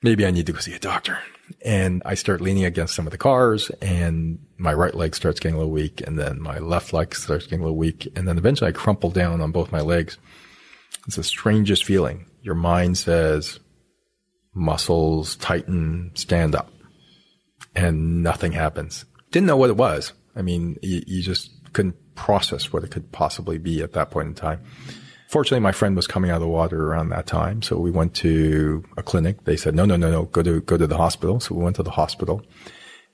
maybe 0.03 0.25
I 0.25 0.31
need 0.31 0.47
to 0.47 0.53
go 0.53 0.59
see 0.59 0.73
a 0.73 0.79
doctor. 0.79 1.19
And 1.63 2.01
I 2.05 2.15
start 2.15 2.41
leaning 2.41 2.65
against 2.65 2.95
some 2.95 3.07
of 3.07 3.11
the 3.11 3.17
cars 3.17 3.69
and 3.81 4.39
my 4.57 4.73
right 4.73 4.93
leg 4.93 5.15
starts 5.15 5.39
getting 5.39 5.55
a 5.55 5.59
little 5.59 5.71
weak 5.71 6.01
and 6.01 6.17
then 6.17 6.41
my 6.41 6.59
left 6.59 6.93
leg 6.93 7.15
starts 7.15 7.45
getting 7.45 7.61
a 7.61 7.63
little 7.63 7.77
weak. 7.77 8.11
And 8.15 8.27
then 8.27 8.37
eventually 8.37 8.69
I 8.69 8.73
crumple 8.73 9.09
down 9.09 9.41
on 9.41 9.51
both 9.51 9.71
my 9.71 9.81
legs. 9.81 10.17
It's 11.07 11.15
the 11.15 11.23
strangest 11.23 11.85
feeling. 11.85 12.27
Your 12.41 12.55
mind 12.55 12.97
says 12.97 13.59
muscles 14.53 15.35
tighten, 15.37 16.11
stand 16.15 16.55
up 16.55 16.71
and 17.75 18.23
nothing 18.23 18.51
happens. 18.51 19.05
Didn't 19.31 19.47
know 19.47 19.57
what 19.57 19.69
it 19.69 19.77
was. 19.77 20.13
I 20.35 20.41
mean, 20.41 20.77
you, 20.81 21.01
you 21.07 21.21
just 21.21 21.51
couldn't 21.73 21.95
process 22.15 22.71
what 22.71 22.83
it 22.83 22.91
could 22.91 23.11
possibly 23.11 23.57
be 23.57 23.81
at 23.81 23.93
that 23.93 24.11
point 24.11 24.27
in 24.27 24.35
time. 24.35 24.61
Fortunately, 25.31 25.61
my 25.61 25.71
friend 25.71 25.95
was 25.95 26.07
coming 26.07 26.29
out 26.29 26.35
of 26.35 26.41
the 26.41 26.47
water 26.49 26.87
around 26.87 27.07
that 27.09 27.25
time. 27.25 27.61
So 27.61 27.79
we 27.79 27.89
went 27.89 28.13
to 28.15 28.83
a 28.97 29.01
clinic. 29.01 29.45
They 29.45 29.55
said, 29.55 29.73
no, 29.73 29.85
no, 29.85 29.95
no, 29.95 30.11
no, 30.11 30.23
go 30.25 30.43
to, 30.43 30.59
go 30.59 30.75
to 30.75 30.85
the 30.85 30.97
hospital. 30.97 31.39
So 31.39 31.55
we 31.55 31.63
went 31.63 31.77
to 31.77 31.83
the 31.83 31.91
hospital 31.91 32.45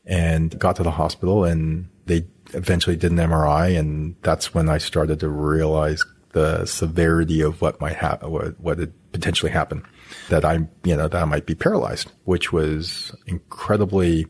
and 0.03 0.57
got 0.57 0.77
to 0.77 0.83
the 0.83 0.89
hospital 0.89 1.43
and 1.43 1.87
they 2.07 2.25
eventually 2.55 2.95
did 2.95 3.11
an 3.11 3.19
MRI. 3.19 3.77
And 3.77 4.15
that's 4.23 4.51
when 4.51 4.67
I 4.67 4.79
started 4.79 5.19
to 5.19 5.29
realize 5.29 6.03
the 6.31 6.65
severity 6.65 7.41
of 7.41 7.61
what 7.61 7.79
might 7.79 7.97
happen, 7.97 8.31
what, 8.31 8.59
what 8.59 8.79
had 8.79 8.93
potentially 9.11 9.51
happened 9.51 9.83
that 10.29 10.43
I, 10.43 10.67
you 10.85 10.97
know, 10.97 11.07
that 11.07 11.21
I 11.21 11.25
might 11.25 11.45
be 11.45 11.53
paralyzed, 11.53 12.11
which 12.23 12.51
was 12.51 13.15
incredibly 13.27 14.25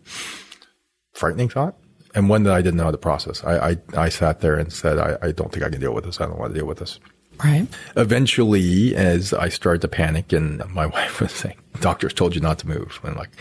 frightening 1.14 1.48
thought 1.48 1.78
and 2.14 2.28
one 2.28 2.44
that 2.44 2.54
I 2.54 2.62
didn't 2.62 2.76
know 2.76 2.84
how 2.84 2.92
to 2.92 2.98
process. 2.98 3.46
I, 3.46 3.70
I, 3.70 3.78
I 3.96 4.10
sat 4.10 4.42
there 4.42 4.56
and 4.58 4.74
said, 4.74 4.98
I, 4.98 5.18
I 5.22 5.32
don't 5.32 5.54
think 5.54 5.64
I 5.64 5.70
can 5.70 5.80
deal 5.80 5.94
with 5.94 6.04
this. 6.04 6.20
I 6.20 6.26
don't 6.26 6.38
want 6.38 6.54
to 6.54 6.60
deal 6.60 6.68
with 6.68 6.80
this. 6.80 7.00
Right. 7.44 7.68
Eventually, 7.96 8.96
as 8.96 9.34
I 9.34 9.50
started 9.50 9.82
to 9.82 9.88
panic, 9.88 10.34
and 10.34 10.64
my 10.74 10.86
wife 10.98 11.22
was 11.22 11.32
saying, 11.32 11.58
"Doctors 11.80 12.14
told 12.14 12.36
you 12.36 12.42
not 12.42 12.60
to 12.60 12.68
move," 12.68 13.00
and 13.04 13.12
I'm 13.12 13.18
like, 13.18 13.32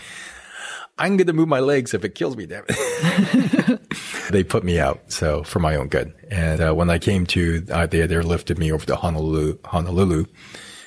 "I'm 0.97 1.17
going 1.17 1.27
to 1.27 1.33
move 1.33 1.47
my 1.47 1.59
legs 1.59 1.93
if 1.93 2.03
it 2.05 2.15
kills 2.15 2.37
me, 2.37 2.45
damn 2.45 2.63
it." 2.67 3.79
they 4.31 4.43
put 4.43 4.63
me 4.63 4.79
out, 4.79 5.11
so 5.11 5.43
for 5.43 5.59
my 5.59 5.75
own 5.75 5.87
good. 5.87 6.13
And 6.29 6.61
uh, 6.61 6.73
when 6.73 6.89
I 6.89 6.99
came 6.99 7.25
to, 7.27 7.65
uh, 7.71 7.87
they 7.87 8.05
they 8.05 8.21
lifted 8.21 8.57
me 8.59 8.71
over 8.71 8.85
to 8.85 8.95
Honolulu, 8.95 9.57
Honolulu, 9.65 10.25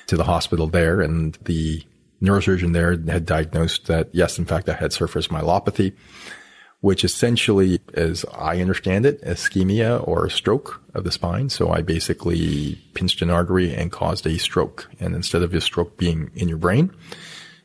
to 0.07 0.17
the 0.17 0.23
hospital 0.23 0.67
there, 0.67 1.01
and 1.01 1.37
the 1.43 1.83
neurosurgeon 2.21 2.73
there 2.73 2.91
had 3.11 3.25
diagnosed 3.25 3.87
that 3.87 4.09
yes, 4.13 4.37
in 4.37 4.45
fact, 4.45 4.69
I 4.69 4.73
had 4.73 4.93
surfer's 4.93 5.27
myelopathy 5.27 5.93
which 6.81 7.03
essentially, 7.03 7.79
as 7.93 8.25
I 8.33 8.59
understand 8.59 9.05
it, 9.05 9.23
ischemia 9.23 10.05
or 10.07 10.25
a 10.25 10.31
stroke 10.31 10.81
of 10.95 11.03
the 11.03 11.11
spine. 11.11 11.49
So 11.49 11.71
I 11.71 11.81
basically 11.81 12.75
pinched 12.95 13.21
an 13.21 13.29
artery 13.29 13.73
and 13.73 13.91
caused 13.91 14.25
a 14.25 14.37
stroke. 14.39 14.89
And 14.99 15.15
instead 15.15 15.43
of 15.43 15.51
your 15.51 15.61
stroke 15.61 15.97
being 15.97 16.31
in 16.35 16.49
your 16.49 16.57
brain, 16.57 16.91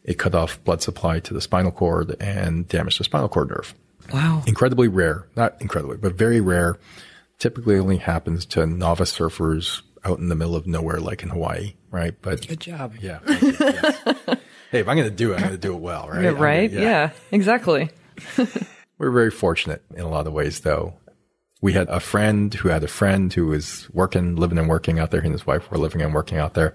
it 0.05 0.19
cut 0.19 0.35
off 0.35 0.63
blood 0.65 0.83
supply 0.83 1.19
to 1.21 1.35
the 1.35 1.41
spinal 1.41 1.73
cord 1.73 2.15
and 2.21 2.69
damaged 2.69 3.01
the 3.01 3.05
spinal 3.05 3.29
cord 3.29 3.49
nerve. 3.49 3.75
Wow. 4.13 4.43
Incredibly 4.47 4.87
rare. 4.87 5.27
Not 5.35 5.61
incredibly, 5.61 5.97
but 5.97 6.15
very 6.15 6.41
rare. 6.41 6.79
Typically 7.39 7.79
only 7.79 7.97
happens 7.97 8.45
to 8.47 8.67
novice 8.67 9.17
surfers 9.17 9.83
out 10.05 10.19
in 10.19 10.29
the 10.29 10.35
middle 10.35 10.57
of 10.57 10.67
nowhere, 10.67 11.01
like 11.01 11.23
in 11.23 11.31
Hawaii, 11.31 11.75
right? 11.91 12.15
But 12.23 12.47
good 12.47 12.61
job. 12.61 12.95
Yeah. 13.01 13.19
yes. 13.27 14.03
hey, 14.71 14.81
if 14.81 14.89
I'm 14.89 14.97
going 14.97 15.09
to 15.09 15.11
do 15.11 15.33
it, 15.33 15.37
I'm 15.37 15.41
going 15.41 15.53
to 15.53 15.59
do 15.59 15.75
it 15.75 15.81
well, 15.81 16.09
right? 16.09 16.23
Yeah, 16.23 16.31
right. 16.31 16.71
Gonna, 16.71 16.83
yeah. 16.83 16.89
yeah, 16.89 17.11
exactly. 17.33 17.91
We're 18.99 19.11
very 19.11 19.31
fortunate 19.31 19.83
in 19.95 20.03
a 20.03 20.09
lot 20.09 20.27
of 20.27 20.33
ways, 20.33 20.61
though. 20.61 20.95
We 21.61 21.73
had 21.73 21.89
a 21.89 22.01
friend 22.01 22.53
who 22.53 22.69
had 22.69 22.85
a 22.85 22.89
friend 22.89 23.33
who 23.33 23.47
was 23.47 23.89
working, 23.93 24.37
living 24.37 24.59
and 24.59 24.69
working 24.69 24.99
out 24.99 25.11
there. 25.11 25.21
He 25.21 25.27
and 25.27 25.35
his 25.35 25.47
wife 25.47 25.71
were 25.71 25.79
living 25.79 26.03
and 26.03 26.15
working 26.15 26.39
out 26.39 26.55
there. 26.55 26.75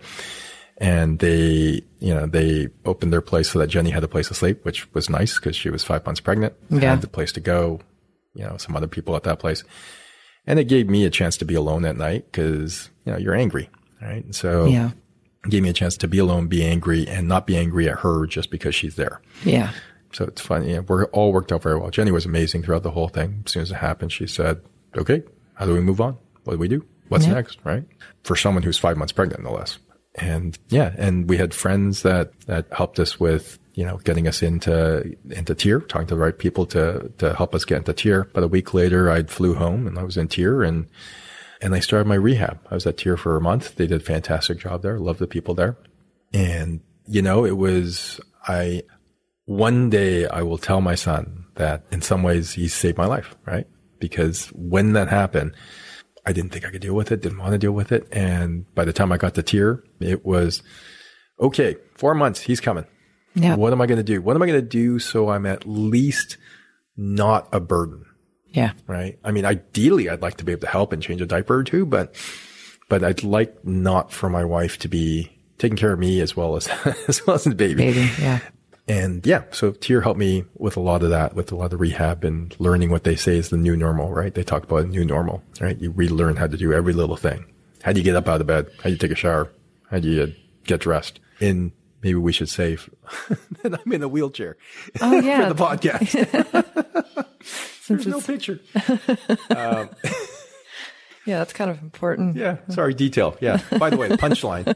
And 0.78 1.20
they, 1.20 1.84
you 2.00 2.14
know, 2.14 2.26
they 2.26 2.70
opened 2.86 3.14
their 3.14 3.22
place 3.22 3.52
so 3.52 3.60
that 3.60 3.68
Jenny 3.68 3.92
had 3.92 4.04
a 4.04 4.08
place 4.08 4.30
to 4.30 4.34
sleep, 4.34 4.66
which 4.66 4.92
was 4.94 5.10
nice 5.10 5.36
because 5.36 5.56
she 5.56 5.70
was 5.70 5.84
five 5.84 6.04
months 6.06 6.20
pregnant. 6.20 6.56
Yeah. 6.70 6.90
Had 6.90 7.02
the 7.02 7.08
place 7.08 7.32
to 7.34 7.40
go, 7.40 7.80
you 8.34 8.44
know, 8.44 8.58
some 8.58 8.76
other 8.76 8.88
people 8.88 9.16
at 9.16 9.24
that 9.24 9.38
place. 9.38 9.64
And 10.48 10.58
it 10.60 10.64
gave 10.64 10.90
me 10.90 11.06
a 11.06 11.12
chance 11.12 11.38
to 11.38 11.46
be 11.46 11.54
alone 11.54 11.86
at 11.86 11.98
night 11.98 12.26
because, 12.32 12.90
you 13.06 13.12
know, 13.12 13.20
you're 13.20 13.36
angry, 13.36 13.70
right? 14.02 14.24
And 14.24 14.36
so 14.36 14.66
yeah. 14.66 14.92
it 15.46 15.52
gave 15.52 15.62
me 15.62 15.70
a 15.70 15.74
chance 15.74 15.98
to 15.98 16.08
be 16.08 16.18
alone, 16.18 16.48
be 16.48 16.66
angry 16.66 17.08
and 17.08 17.28
not 17.28 17.46
be 17.46 17.58
angry 17.58 17.88
at 17.88 18.00
her 18.00 18.26
just 18.26 18.50
because 18.50 18.74
she's 18.74 18.96
there. 18.96 19.22
Yeah. 19.46 19.72
So 20.14 20.26
it's 20.26 20.42
fun. 20.42 20.68
Yeah, 20.68 20.80
we're 20.80 21.06
all 21.06 21.32
worked 21.32 21.52
out 21.52 21.64
very 21.64 21.80
well. 21.80 21.90
Jenny 21.90 22.12
was 22.12 22.26
amazing 22.26 22.64
throughout 22.64 22.84
the 22.84 22.92
whole 22.92 23.08
thing. 23.08 23.44
As 23.46 23.52
soon 23.52 23.64
as 23.64 23.72
it 23.72 23.76
happened, 23.76 24.12
she 24.12 24.28
said, 24.28 24.62
okay, 24.98 25.24
how 25.54 25.66
do 25.66 25.74
we 25.74 25.80
move 25.80 26.02
on? 26.02 26.18
What 26.44 26.54
do 26.54 26.60
we 26.60 26.68
do? 26.68 26.86
What's 27.08 27.28
yeah. 27.28 27.34
next? 27.34 27.60
Right. 27.64 27.84
For 28.24 28.36
someone 28.36 28.64
who's 28.64 28.78
five 28.78 28.98
months 28.98 29.14
pregnant, 29.14 29.44
no 29.44 29.54
less. 29.54 29.78
And 30.16 30.58
yeah, 30.70 30.94
and 30.98 31.30
we 31.30 31.38
had 31.38 31.54
friends 31.54 32.04
that, 32.04 32.38
that 32.42 32.68
helped 32.74 33.00
us 33.00 33.20
with, 33.20 33.58
you 33.74 33.86
know, 33.86 33.98
getting 33.98 34.28
us 34.28 34.42
into, 34.42 35.16
into 35.30 35.56
TIRR, 35.56 35.88
talking 35.88 36.08
to 36.08 36.16
the 36.16 36.22
right 36.22 36.38
people 36.38 36.66
to, 36.68 37.12
to 37.20 37.34
help 37.34 37.56
us 37.56 37.64
get 37.64 37.78
into 37.78 37.94
TIRR. 37.94 38.34
But 38.34 38.44
a 38.44 38.48
week 38.48 38.74
later, 38.74 39.10
I 39.10 39.24
flew 39.24 39.56
home 39.56 39.88
and 39.88 39.98
I 39.98 40.04
was 40.04 40.18
in 40.18 40.28
TIRR 40.28 40.68
and, 40.68 40.88
and 41.62 41.74
I 41.74 41.80
started 41.80 42.08
my 42.08 42.16
rehab. 42.16 42.60
I 42.70 42.74
was 42.74 42.86
at 42.86 42.98
TIRR 42.98 43.20
for 43.20 43.38
a 43.38 43.42
month. 43.42 43.76
They 43.76 43.88
did 43.88 44.02
a 44.02 44.04
fantastic 44.04 44.58
job 44.58 44.82
there. 44.82 45.00
Love 45.00 45.20
the 45.20 45.28
people 45.28 45.54
there. 45.54 45.78
And, 46.34 46.82
you 47.08 47.22
know, 47.22 47.46
it 47.46 47.56
was, 47.56 48.20
I, 48.48 48.84
one 49.52 49.90
day 49.90 50.26
I 50.28 50.44
will 50.44 50.58
tell 50.58 50.80
my 50.80 50.96
son 50.96 51.46
that 51.56 51.84
in 51.92 52.02
some 52.02 52.24
ways 52.24 52.54
he 52.54 52.70
saved 52.70 52.98
my 52.98 53.06
life, 53.06 53.36
right? 53.46 53.68
Because 54.00 54.48
when 54.48 54.94
that 54.94 55.10
happened, 55.10 55.56
I 56.26 56.32
didn't 56.32 56.54
think 56.54 56.66
I 56.66 56.72
could 56.72 56.82
deal 56.82 56.94
with 56.94 57.12
it, 57.12 57.22
didn't 57.22 57.38
want 57.38 57.52
to 57.52 57.58
deal 57.58 57.74
with 57.74 57.92
it. 57.92 58.08
And 58.14 58.74
by 58.74 58.86
the 58.86 58.94
time 58.94 59.12
I 59.12 59.18
got 59.18 59.36
to 59.36 59.44
TIRR, 59.44 59.84
it 60.00 60.26
was, 60.26 60.64
okay, 61.38 61.76
four 61.96 62.16
months, 62.16 62.40
he's 62.40 62.62
coming. 62.62 62.86
Yeah. 63.36 63.56
What 63.56 63.74
am 63.74 63.82
I 63.82 63.88
going 63.88 63.98
to 63.98 64.04
do? 64.04 64.22
What 64.22 64.38
am 64.38 64.42
I 64.42 64.48
going 64.48 64.62
to 64.62 64.66
do 64.66 65.00
so 65.00 65.30
I'm 65.30 65.46
at 65.46 65.68
least 65.68 66.38
not 66.96 67.50
a 67.52 67.60
burden? 67.60 68.06
Yeah. 68.48 68.72
Right. 68.88 69.20
I 69.22 69.32
mean, 69.32 69.44
ideally, 69.44 70.10
I'd 70.10 70.22
like 70.22 70.38
to 70.38 70.46
be 70.46 70.54
able 70.54 70.62
to 70.62 70.68
help 70.68 70.94
and 70.94 71.04
change 71.04 71.20
a 71.20 71.26
diaper 71.26 71.58
or 71.58 71.64
two, 71.66 71.86
but, 71.86 72.16
but 72.88 73.04
I'd 73.04 73.24
like 73.24 73.66
not 73.66 74.14
for 74.14 74.30
my 74.30 74.46
wife 74.46 74.80
to 74.80 74.88
be 74.88 75.30
taking 75.58 75.78
care 75.78 75.92
of 75.92 76.00
me 76.00 76.22
as 76.22 76.38
well 76.38 76.56
as, 76.56 76.68
as 77.10 77.28
well 77.28 77.36
as 77.36 77.44
the 77.44 77.54
baby. 77.54 77.92
Baby. 77.92 78.10
Yeah. 78.18 78.40
And 78.92 79.26
yeah, 79.26 79.44
so 79.52 79.72
TIRR 79.72 80.04
helped 80.04 80.20
me 80.20 80.44
with 80.58 80.76
a 80.76 80.82
lot 80.82 81.02
of 81.02 81.12
that, 81.12 81.34
with 81.34 81.50
a 81.54 81.56
lot 81.56 81.72
of 81.72 81.80
rehab 81.80 82.26
and 82.26 82.54
learning 82.60 82.90
what 82.90 83.06
they 83.06 83.16
say 83.16 83.38
is 83.38 83.48
the 83.48 83.56
new 83.56 83.78
normal, 83.78 84.12
right? 84.12 84.34
They 84.34 84.44
talk 84.44 84.64
about 84.64 84.84
a 84.84 84.88
new 84.88 85.06
normal, 85.06 85.42
right? 85.62 85.80
You 85.80 85.92
relearn 85.92 86.36
how 86.36 86.48
to 86.48 86.58
do 86.58 86.74
every 86.74 86.92
little 86.92 87.16
thing. 87.16 87.46
How 87.84 87.94
do 87.94 88.02
you 88.02 88.04
get 88.04 88.18
up 88.18 88.28
out 88.28 88.42
of 88.42 88.48
bed? 88.48 88.68
How 88.80 88.84
do 88.84 88.90
you 88.90 88.98
take 88.98 89.12
a 89.12 89.16
shower? 89.16 89.50
How 89.90 90.00
do 90.00 90.10
you 90.10 90.36
get 90.66 90.82
dressed? 90.82 91.22
And 91.40 91.72
maybe 92.04 92.16
we 92.16 92.34
should 92.34 92.50
say 92.50 92.76
that 93.64 93.80
I'm 93.80 93.94
in 93.94 94.04
a 94.04 94.10
wheelchair 94.10 94.58
oh, 95.00 95.22
yeah. 95.22 95.48
for 95.48 95.54
the 95.54 95.64
podcast. 95.64 97.28
There's 97.88 98.08
no 98.08 98.20
picture. 98.20 98.60
um, 99.56 99.90
yeah, 101.26 101.38
that's 101.38 101.54
kind 101.54 101.72
of 101.72 101.82
important. 101.82 102.36
Yeah, 102.36 102.58
sorry, 102.68 102.94
detail. 102.94 103.38
Yeah. 103.40 103.62
By 103.80 103.90
the 103.90 103.96
way, 103.96 104.10
punchline. 104.10 104.76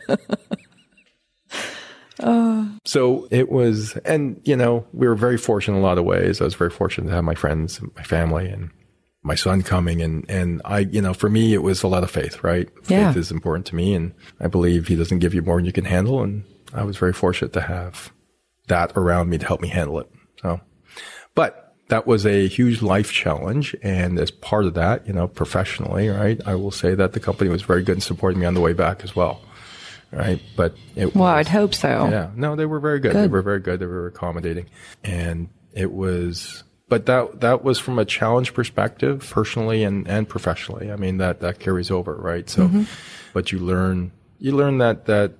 Uh, 2.26 2.66
so 2.84 3.28
it 3.30 3.52
was, 3.52 3.96
and 3.98 4.42
you 4.44 4.56
know, 4.56 4.86
we 4.92 5.08
were 5.08 5.16
very 5.16 5.38
fortunate 5.38 5.78
in 5.78 5.84
a 5.84 5.86
lot 5.86 5.98
of 5.98 6.06
ways. 6.06 6.42
I 6.42 6.44
was 6.44 6.56
very 6.56 6.72
fortunate 6.72 7.08
to 7.08 7.16
have 7.16 7.24
my 7.24 7.36
friends, 7.36 7.80
and 7.80 7.92
my 7.96 8.04
family, 8.04 8.50
and 8.50 8.72
my 9.26 9.36
son 9.36 9.64
coming. 9.64 10.02
And, 10.02 10.24
and 10.30 10.62
I, 10.64 10.80
you 10.80 11.02
know, 11.02 11.14
for 11.14 11.30
me, 11.30 11.54
it 11.54 11.64
was 11.64 11.84
a 11.84 11.88
lot 11.88 12.04
of 12.04 12.12
faith, 12.12 12.44
right? 12.44 12.70
Yeah. 12.88 13.12
Faith 13.12 13.18
is 13.18 13.32
important 13.32 13.66
to 13.68 13.76
me. 13.76 13.94
And 13.96 14.14
I 14.40 14.48
believe 14.48 14.88
he 14.88 14.96
doesn't 14.96 15.20
give 15.20 15.34
you 15.34 15.42
more 15.42 15.58
than 15.58 15.66
you 15.66 15.72
can 15.72 15.86
handle. 15.86 16.22
And 16.22 16.44
I 16.74 16.84
was 16.84 16.98
very 16.98 17.14
fortunate 17.14 17.52
to 17.54 17.62
have 17.62 18.12
that 18.68 18.94
around 18.96 19.30
me 19.30 19.40
to 19.40 19.46
help 19.46 19.62
me 19.62 19.68
handle 19.68 20.00
it. 20.00 20.10
So, 20.42 20.62
but 21.34 21.76
that 21.90 22.06
was 22.06 22.26
a 22.26 22.48
huge 22.48 22.82
life 22.84 23.12
challenge. 23.12 23.76
And 23.82 24.20
as 24.20 24.30
part 24.30 24.66
of 24.66 24.76
that, 24.76 25.08
you 25.08 25.14
know, 25.14 25.28
professionally, 25.28 26.08
right, 26.08 26.40
I 26.46 26.56
will 26.56 26.72
say 26.72 26.94
that 26.94 27.14
the 27.14 27.20
company 27.20 27.50
was 27.50 27.64
very 27.64 27.84
good 27.84 27.98
in 27.98 28.02
supporting 28.02 28.40
me 28.40 28.46
on 28.46 28.54
the 28.54 28.62
way 28.62 28.74
back 28.74 29.04
as 29.04 29.16
well. 29.16 29.42
Right. 30.16 30.42
But 30.56 30.76
it 30.96 31.14
Well, 31.14 31.26
was, 31.36 31.48
I'd 31.48 31.52
hope 31.52 31.74
so. 31.74 32.08
yeah, 32.10 32.32
no, 32.36 32.56
they 32.56 32.66
were 32.66 32.80
very 32.80 33.00
good. 33.00 33.14
They 33.14 33.28
were 33.28 33.42
very 33.42 33.60
good. 33.60 33.80
They 33.80 33.86
were 33.86 34.08
accommodating, 34.08 34.68
and 35.04 35.50
it 35.74 35.92
was. 35.92 36.64
But 36.88 37.06
that 37.08 37.42
that 37.42 37.64
was 37.64 37.80
from 37.80 38.00
a 38.00 38.06
challenge 38.06 38.54
perspective, 38.54 39.28
personally 39.30 39.84
and 39.84 40.08
and 40.08 40.30
professionally. 40.30 40.92
I 40.92 40.96
mean 40.96 41.18
that 41.18 41.42
that 41.42 41.60
carries 41.60 41.92
over, 41.92 42.14
right? 42.16 42.50
So, 42.50 42.68
mm-hmm. 42.68 42.84
but 43.34 43.52
you 43.52 43.60
learn 43.60 44.12
you 44.40 44.52
learn 44.56 44.78
that 44.78 45.06
that 45.08 45.34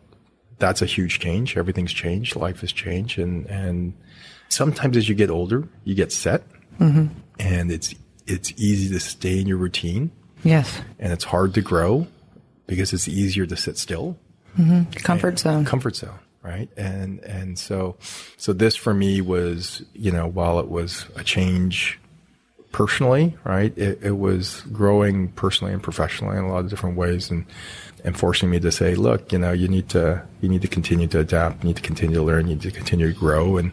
that's 0.60 0.82
a 0.82 0.86
huge 0.86 1.20
change. 1.20 1.56
Everything's 1.56 1.94
changed. 1.94 2.36
Life 2.36 2.62
has 2.62 2.72
changed, 2.72 3.20
and 3.20 3.46
and 3.46 3.94
sometimes 4.50 4.98
as 4.98 5.08
you 5.08 5.16
get 5.16 5.30
older, 5.30 5.68
you 5.84 5.96
get 5.96 6.12
set, 6.12 6.44
mm-hmm. 6.80 7.08
and 7.40 7.72
it's 7.72 7.94
it's 8.28 8.52
easy 8.58 8.92
to 8.92 9.00
stay 9.00 9.40
in 9.40 9.46
your 9.48 9.58
routine, 9.58 10.12
Yes. 10.44 10.82
and 10.98 11.14
it's 11.14 11.26
hard 11.26 11.54
to 11.54 11.62
grow 11.62 12.08
because 12.66 12.92
it's 12.92 13.08
easier 13.08 13.46
to 13.46 13.56
sit 13.56 13.78
still 13.78 14.18
Mm-hmm. 14.58 14.92
Comfort 15.04 15.40
zone. 15.40 15.66
comfort 15.66 15.96
zone 15.96 16.20
right 16.42 16.70
and 16.78 17.20
and 17.22 17.58
so 17.58 17.96
so 18.38 18.54
this 18.54 18.76
for 18.76 18.94
me 18.94 19.20
was 19.20 19.84
you 19.94 20.12
know 20.12 20.28
while 20.28 20.60
it 20.60 20.70
was 20.70 21.06
a 21.16 21.24
change 21.24 22.00
personally 22.72 23.36
right 23.44 23.76
it, 23.78 24.00
it 24.04 24.18
was 24.18 24.62
growing 24.72 25.30
personally 25.30 25.74
and 25.74 25.82
professionally 25.82 26.38
in 26.38 26.44
a 26.44 26.48
lot 26.50 26.60
of 26.60 26.70
different 26.70 26.96
ways 26.96 27.32
and 27.32 27.46
and 28.04 28.18
forcing 28.20 28.50
me 28.50 28.60
to 28.60 28.72
say 28.72 28.94
look 28.94 29.32
you 29.32 29.40
know 29.40 29.52
you 29.52 29.68
need 29.68 29.90
to 29.90 30.22
you 30.42 30.48
need 30.48 30.62
to 30.62 30.68
continue 30.68 31.08
to 31.08 31.20
adapt 31.20 31.64
you 31.64 31.70
need 31.70 31.78
to 31.78 31.82
continue 31.82 32.16
to 32.18 32.24
learn 32.24 32.48
you 32.48 32.54
need 32.54 32.62
to 32.62 32.72
continue 32.72 33.12
to 33.12 33.18
grow 33.18 33.58
and 33.58 33.72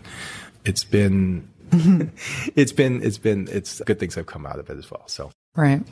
it's 0.65 0.85
been 0.85 1.47
it's 2.57 2.73
been 2.73 3.03
it's 3.03 3.19
been 3.19 3.49
it's 3.53 3.81
good 3.83 4.01
things 4.01 4.15
have 4.15 4.27
come 4.27 4.47
out 4.47 4.59
of 4.59 4.71
it 4.71 4.79
as 4.79 4.91
well 4.91 5.07
so 5.09 5.31
Right. 5.55 5.83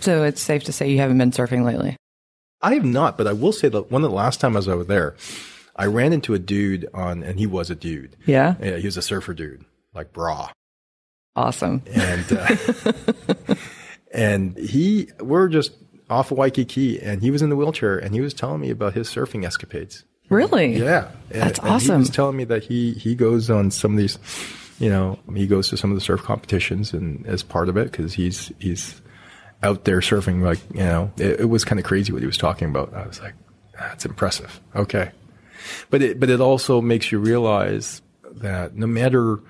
So 0.00 0.24
it's 0.24 0.40
safe 0.40 0.64
to 0.64 0.72
say 0.72 0.90
you 0.90 0.98
haven't 0.98 1.18
been 1.18 1.30
surfing 1.30 1.64
lately. 1.64 1.96
I 2.62 2.74
have 2.74 2.84
not, 2.84 3.16
but 3.18 3.26
I 3.26 3.32
will 3.32 3.52
say 3.52 3.68
that 3.68 3.90
one 3.90 4.02
of 4.04 4.10
the 4.10 4.16
last 4.16 4.40
time 4.40 4.54
I 4.56 4.58
was 4.60 4.68
over 4.68 4.84
there, 4.84 5.14
I 5.76 5.86
ran 5.86 6.12
into 6.12 6.34
a 6.34 6.38
dude 6.38 6.88
on, 6.94 7.22
and 7.22 7.38
he 7.38 7.46
was 7.46 7.70
a 7.70 7.74
dude. 7.74 8.16
Yeah. 8.26 8.54
Yeah, 8.62 8.76
he 8.78 8.86
was 8.86 8.96
a 8.96 9.02
surfer 9.02 9.34
dude, 9.34 9.64
like 9.94 10.12
bra, 10.12 10.50
Awesome. 11.36 11.82
and 11.92 12.24
uh, 12.32 13.54
and 14.12 14.56
he 14.56 15.08
we're 15.20 15.48
just 15.48 15.72
off 16.08 16.30
of 16.30 16.38
Waikiki, 16.38 17.00
and 17.00 17.20
he 17.22 17.30
was 17.30 17.42
in 17.42 17.50
the 17.50 17.56
wheelchair, 17.56 17.98
and 17.98 18.14
he 18.14 18.20
was 18.20 18.32
telling 18.32 18.60
me 18.60 18.70
about 18.70 18.94
his 18.94 19.08
surfing 19.08 19.44
escapades. 19.44 20.04
Really? 20.28 20.76
Yeah, 20.76 21.10
and, 21.30 21.42
That's 21.42 21.58
and 21.58 21.68
He 21.68 21.74
awesome. 21.74 21.98
was 22.00 22.10
telling 22.10 22.36
me 22.36 22.44
that 22.44 22.64
he 22.64 22.92
he 22.94 23.14
goes 23.14 23.50
on 23.50 23.70
some 23.70 23.92
of 23.92 23.98
these, 23.98 24.18
you 24.78 24.88
know, 24.88 25.18
he 25.34 25.46
goes 25.46 25.68
to 25.70 25.76
some 25.76 25.90
of 25.90 25.96
the 25.96 26.00
surf 26.00 26.22
competitions, 26.22 26.92
and 26.92 27.26
as 27.26 27.42
part 27.42 27.68
of 27.68 27.76
it, 27.76 27.90
because 27.92 28.14
he's 28.14 28.50
he's 28.58 29.00
out 29.62 29.84
there 29.84 30.00
surfing. 30.00 30.42
Like 30.42 30.60
you 30.72 30.80
know, 30.80 31.12
it, 31.16 31.40
it 31.40 31.48
was 31.48 31.64
kind 31.64 31.78
of 31.78 31.84
crazy 31.84 32.12
what 32.12 32.22
he 32.22 32.26
was 32.26 32.38
talking 32.38 32.68
about. 32.68 32.94
I 32.94 33.06
was 33.06 33.20
like, 33.20 33.34
that's 33.78 34.04
impressive. 34.04 34.60
Okay, 34.74 35.10
but 35.90 36.02
it 36.02 36.20
but 36.20 36.30
it 36.30 36.40
also 36.40 36.80
makes 36.80 37.10
you 37.12 37.18
realize 37.18 38.02
that 38.36 38.76
no 38.76 38.86
matter, 38.86 39.40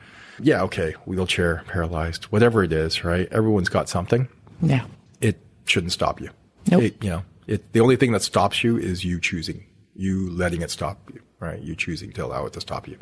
yeah, 0.41 0.63
okay, 0.63 0.93
wheelchair, 1.05 1.65
paralyzed, 1.69 2.25
whatever 2.25 2.63
it 2.63 2.73
is, 2.73 3.05
right? 3.05 3.29
Everyone's 3.31 3.69
got 3.69 3.89
something. 3.89 4.29
Yeah. 4.63 4.87
It 5.21 5.39
shouldn't 5.65 5.93
stop 5.93 6.21
you. 6.21 6.31
Nope. 6.71 6.83
It, 6.83 7.05
you 7.05 7.11
know, 7.11 7.23
it, 7.47 7.73
the 7.73 7.81
only 7.81 7.97
thing 7.97 8.13
that 8.13 8.23
stops 8.23 8.65
you 8.65 8.77
is 8.77 9.05
you 9.05 9.21
choosing, 9.21 9.67
you 9.95 10.31
letting 10.31 10.63
it 10.63 10.71
stop 10.71 10.99
you, 11.13 11.21
right? 11.41 11.61
You 11.61 11.75
choosing 11.75 12.13
to 12.13 12.25
allow 12.25 12.47
it 12.47 12.53
to 12.55 12.61
stop 12.61 12.89
you. 12.89 12.99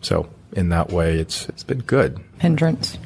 So 0.00 0.30
in 0.52 0.70
that 0.70 0.90
way, 0.90 1.18
it's 1.18 1.48
it's 1.48 1.62
been 1.62 1.80
good 1.80 2.20
Hindrance. 2.38 2.98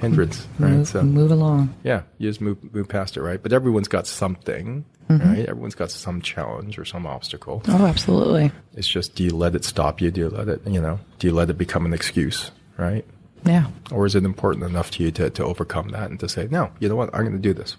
Hindrance, 0.00 0.46
right? 0.58 0.70
Move, 0.72 0.88
So 0.88 1.02
move 1.02 1.30
along. 1.30 1.74
yeah, 1.84 2.02
you 2.18 2.28
just 2.30 2.40
move 2.40 2.58
move 2.74 2.88
past 2.88 3.16
it, 3.16 3.22
right? 3.22 3.42
But 3.42 3.52
everyone's 3.52 3.88
got 3.88 4.06
something, 4.06 4.84
mm-hmm. 5.08 5.28
right? 5.28 5.46
Everyone's 5.46 5.74
got 5.74 5.90
some 5.90 6.20
challenge 6.22 6.78
or 6.78 6.84
some 6.84 7.06
obstacle. 7.06 7.62
Oh, 7.68 7.86
absolutely. 7.86 8.50
It's 8.74 8.88
just 8.88 9.14
do 9.14 9.22
you 9.24 9.30
let 9.30 9.54
it 9.54 9.64
stop 9.64 10.00
you? 10.00 10.10
Do 10.10 10.20
you 10.22 10.28
let 10.30 10.48
it, 10.48 10.66
you 10.66 10.80
know, 10.80 10.98
do 11.18 11.26
you 11.26 11.34
let 11.34 11.50
it 11.50 11.58
become 11.58 11.84
an 11.86 11.92
excuse, 11.92 12.50
right? 12.78 13.04
Yeah. 13.44 13.66
Or 13.90 14.04
is 14.06 14.14
it 14.14 14.24
important 14.24 14.64
enough 14.66 14.90
to 14.92 15.02
you 15.02 15.10
to, 15.12 15.30
to 15.30 15.44
overcome 15.44 15.88
that 15.90 16.10
and 16.10 16.20
to 16.20 16.28
say, 16.28 16.46
no, 16.50 16.70
you 16.78 16.88
know 16.88 16.96
what, 16.96 17.08
I'm 17.14 17.22
going 17.22 17.32
to 17.32 17.38
do 17.38 17.54
this, 17.54 17.76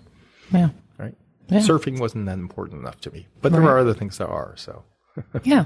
Yeah. 0.52 0.70
right? 0.98 1.14
Yeah. 1.50 1.60
Surfing 1.60 2.00
wasn't 2.00 2.26
that 2.28 2.40
important 2.40 2.80
enough 2.82 3.00
to 3.02 3.12
me, 3.12 3.28
but 3.42 3.52
there 3.52 3.62
Right. 3.62 3.70
are 3.70 3.78
other 3.80 3.94
things 3.94 4.18
that 4.18 4.28
are. 4.28 4.54
So 4.58 4.84
Yeah. 5.44 5.66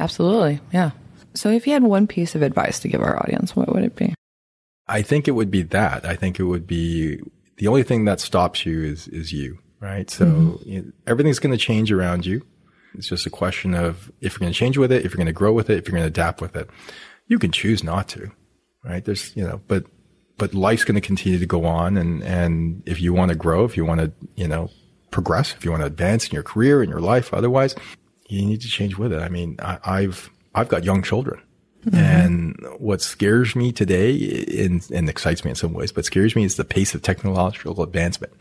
Absolutely. 0.00 0.60
Yeah. 0.72 0.92
So 1.34 1.50
if 1.50 1.66
you 1.66 1.72
had 1.74 1.82
one 1.82 2.06
piece 2.06 2.34
of 2.34 2.42
advice 2.42 2.78
to 2.80 2.88
give 2.88 3.02
our 3.02 3.16
audience, 3.22 3.54
what 3.56 3.72
would 3.74 3.82
it 3.84 3.96
be? 3.96 4.14
I 4.86 5.02
think 5.02 5.28
it 5.28 5.32
would 5.32 5.50
be 5.50 5.62
that. 5.62 6.04
I 6.04 6.14
think 6.16 6.38
it 6.38 6.44
would 6.44 6.66
be 6.66 7.20
the 7.56 7.68
only 7.68 7.82
thing 7.82 8.04
that 8.04 8.20
stops 8.20 8.66
you 8.66 8.82
is 8.82 9.08
is 9.08 9.32
you, 9.32 9.58
right? 9.80 10.10
So 10.10 10.26
mm-hmm. 10.26 10.68
you 10.68 10.92
everything's 11.06 11.38
going 11.38 11.56
to 11.56 11.58
change 11.58 11.90
around 11.92 12.26
you. 12.26 12.44
It's 12.96 13.08
just 13.08 13.26
a 13.26 13.30
question 13.30 13.74
of 13.74 14.12
if 14.20 14.34
you're 14.34 14.40
going 14.40 14.52
to 14.52 14.58
change 14.58 14.78
with 14.78 14.92
it, 14.92 15.04
if 15.04 15.12
you're 15.12 15.16
going 15.18 15.26
to 15.26 15.32
grow 15.32 15.52
with 15.52 15.68
it, 15.70 15.78
if 15.78 15.88
you're 15.88 15.96
going 15.96 16.04
to 16.04 16.08
adapt 16.08 16.40
with 16.40 16.54
it. 16.56 16.68
You 17.26 17.38
can 17.38 17.50
choose 17.50 17.82
not 17.82 18.08
to, 18.08 18.30
right? 18.84 19.04
There's, 19.04 19.34
you 19.34 19.42
know, 19.42 19.60
but 19.66 19.84
but 20.36 20.52
life's 20.52 20.84
going 20.84 20.96
to 20.96 21.00
continue 21.00 21.38
to 21.38 21.46
go 21.46 21.64
on, 21.64 21.96
and 21.96 22.22
and 22.22 22.82
if 22.86 23.00
you 23.00 23.12
want 23.14 23.30
to 23.30 23.34
grow, 23.34 23.64
if 23.64 23.76
you 23.76 23.84
want 23.84 24.00
to, 24.00 24.12
you 24.36 24.46
know, 24.46 24.70
progress, 25.10 25.54
if 25.54 25.64
you 25.64 25.70
want 25.70 25.82
to 25.82 25.86
advance 25.86 26.26
in 26.26 26.34
your 26.34 26.42
career 26.42 26.82
in 26.82 26.90
your 26.90 27.00
life, 27.00 27.32
otherwise, 27.32 27.74
you 28.28 28.44
need 28.44 28.60
to 28.60 28.68
change 28.68 28.98
with 28.98 29.12
it. 29.12 29.22
I 29.22 29.28
mean, 29.28 29.56
I, 29.60 29.78
I've 29.84 30.30
I've 30.54 30.68
got 30.68 30.84
young 30.84 31.02
children. 31.02 31.40
And 31.92 32.56
what 32.78 33.00
scares 33.00 33.54
me 33.54 33.72
today 33.72 34.46
and, 34.58 34.88
and 34.90 35.08
excites 35.08 35.44
me 35.44 35.50
in 35.50 35.54
some 35.56 35.72
ways, 35.72 35.92
but 35.92 36.04
scares 36.04 36.34
me 36.34 36.44
is 36.44 36.56
the 36.56 36.64
pace 36.64 36.94
of 36.94 37.02
technological 37.02 37.82
advancement, 37.82 38.32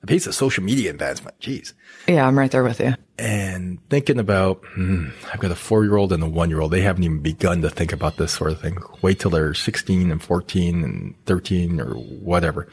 the 0.00 0.06
pace 0.06 0.26
of 0.26 0.34
social 0.34 0.64
media 0.64 0.90
advancement. 0.90 1.38
Jeez. 1.40 1.72
Yeah, 2.08 2.26
I'm 2.26 2.38
right 2.38 2.50
there 2.50 2.64
with 2.64 2.80
you. 2.80 2.94
And 3.18 3.78
thinking 3.88 4.18
about, 4.18 4.64
hmm, 4.74 5.08
I've 5.32 5.40
got 5.40 5.50
a 5.50 5.56
four 5.56 5.84
year 5.84 5.96
old 5.96 6.12
and 6.12 6.22
a 6.22 6.28
one 6.28 6.50
year 6.50 6.60
old. 6.60 6.72
They 6.72 6.80
haven't 6.80 7.04
even 7.04 7.20
begun 7.20 7.62
to 7.62 7.70
think 7.70 7.92
about 7.92 8.16
this 8.16 8.32
sort 8.32 8.52
of 8.52 8.60
thing. 8.60 8.78
Wait 9.02 9.20
till 9.20 9.30
they're 9.30 9.54
16 9.54 10.10
and 10.10 10.22
14 10.22 10.84
and 10.84 11.14
13 11.26 11.80
or 11.80 11.94
whatever. 11.94 12.68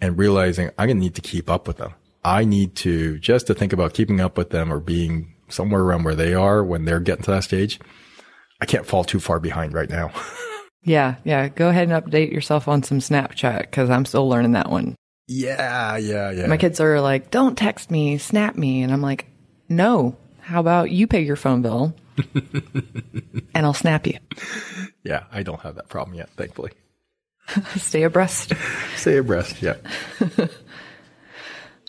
And 0.00 0.16
realizing 0.16 0.70
I'm 0.78 0.86
going 0.86 0.98
to 0.98 1.02
need 1.02 1.16
to 1.16 1.20
keep 1.20 1.50
up 1.50 1.66
with 1.66 1.78
them. 1.78 1.92
I 2.24 2.44
need 2.44 2.76
to 2.76 3.18
just 3.18 3.46
to 3.46 3.54
think 3.54 3.72
about 3.72 3.94
keeping 3.94 4.20
up 4.20 4.36
with 4.36 4.50
them 4.50 4.72
or 4.72 4.80
being 4.80 5.34
somewhere 5.48 5.82
around 5.82 6.04
where 6.04 6.14
they 6.14 6.34
are 6.34 6.62
when 6.64 6.84
they're 6.84 7.00
getting 7.00 7.24
to 7.24 7.30
that 7.32 7.44
stage. 7.44 7.80
I 8.60 8.66
can't 8.66 8.86
fall 8.86 9.04
too 9.04 9.20
far 9.20 9.40
behind 9.40 9.72
right 9.74 9.90
now. 9.90 10.10
Yeah. 10.84 11.16
Yeah. 11.24 11.48
Go 11.48 11.68
ahead 11.68 11.90
and 11.90 12.02
update 12.04 12.32
yourself 12.32 12.66
on 12.66 12.82
some 12.82 13.00
Snapchat 13.00 13.62
because 13.62 13.90
I'm 13.90 14.06
still 14.06 14.26
learning 14.28 14.52
that 14.52 14.70
one. 14.70 14.94
yeah, 15.26 15.96
yeah, 15.98 16.30
yeah. 16.30 16.46
My 16.46 16.56
kids 16.56 16.80
are 16.80 17.00
like, 17.00 17.30
don't 17.30 17.58
text 17.58 17.90
me, 17.90 18.16
snap 18.16 18.56
me. 18.56 18.82
And 18.82 18.92
I'm 18.92 19.02
like, 19.02 19.26
no. 19.68 20.16
How 20.40 20.60
about 20.60 20.90
you 20.90 21.06
pay 21.06 21.20
your 21.22 21.36
phone 21.36 21.60
bill 21.60 21.94
and 22.34 23.66
I'll 23.66 23.74
snap 23.74 24.06
you? 24.06 24.18
yeah, 25.02 25.24
I 25.30 25.42
don't 25.42 25.60
have 25.60 25.74
that 25.74 25.88
problem 25.90 26.16
yet, 26.16 26.30
thankfully. 26.30 26.70
Stay 27.76 28.04
abreast. 28.04 28.52
Stay 28.96 29.18
abreast, 29.18 29.60
yeah. 29.60 29.76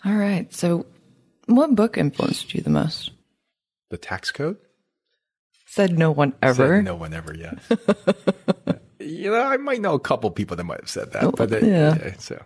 All 0.04 0.14
right. 0.14 0.52
So, 0.52 0.84
what 1.46 1.74
book 1.74 1.96
influenced 1.96 2.52
you 2.54 2.60
the 2.60 2.70
most? 2.70 3.12
The 3.88 3.98
tax 3.98 4.30
code? 4.30 4.58
Said 5.70 5.96
no 5.96 6.10
one 6.10 6.34
ever. 6.42 6.78
Said 6.78 6.84
no 6.84 6.96
one 6.96 7.14
ever 7.14 7.32
yet. 7.32 7.56
you 8.98 9.30
know, 9.30 9.40
I 9.40 9.56
might 9.56 9.80
know 9.80 9.94
a 9.94 10.00
couple 10.00 10.28
people 10.32 10.56
that 10.56 10.64
might 10.64 10.80
have 10.80 10.90
said 10.90 11.12
that, 11.12 11.22
oh, 11.22 11.30
but 11.30 11.52
it, 11.52 11.62
yeah. 11.62 11.96
yeah, 11.96 12.14
so 12.18 12.42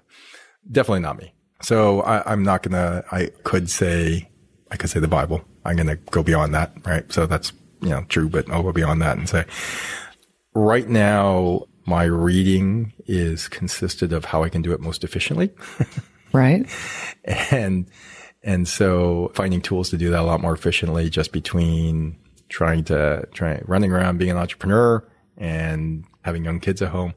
definitely 0.71 1.01
not 1.01 1.17
me. 1.17 1.33
So 1.63 2.03
I, 2.03 2.31
I'm 2.31 2.43
not 2.43 2.63
gonna. 2.63 3.03
I 3.11 3.31
could 3.45 3.71
say, 3.71 4.29
I 4.71 4.77
could 4.77 4.91
say 4.91 5.01
the 5.01 5.09
Bible. 5.09 5.43
I'm 5.65 5.75
gonna 5.75 5.97
go 5.97 6.23
beyond 6.23 6.55
that, 6.55 6.75
right? 6.85 7.11
So 7.11 7.25
that's 7.25 7.55
you 7.81 7.89
know 7.89 8.05
true, 8.11 8.29
but 8.29 8.51
I'll 8.51 8.63
go 8.63 8.73
beyond 8.73 9.01
that 9.01 9.17
and 9.17 9.27
say, 9.27 9.47
right 10.55 10.87
now 10.87 11.63
my 11.87 12.05
reading 12.05 12.93
is 13.07 13.49
consisted 13.49 14.13
of 14.13 14.27
how 14.27 14.43
I 14.43 14.51
can 14.51 14.61
do 14.61 14.73
it 14.73 14.81
most 14.81 15.03
efficiently. 15.03 15.51
Right. 16.33 16.67
and 17.53 17.87
and 18.43 18.67
so 18.67 19.31
finding 19.37 19.61
tools 19.61 19.91
to 19.91 19.97
do 19.97 20.11
that 20.11 20.19
a 20.19 20.25
lot 20.25 20.41
more 20.41 20.53
efficiently 20.53 21.09
just 21.09 21.31
between 21.31 22.19
trying 22.49 22.85
to 22.85 23.27
try 23.33 23.61
running 23.67 23.93
around 23.93 24.19
being 24.19 24.31
an 24.31 24.37
entrepreneur 24.37 25.07
and 25.37 26.05
having 26.23 26.45
young 26.45 26.61
kids 26.61 26.81
at 26.83 26.89
home 26.89 27.15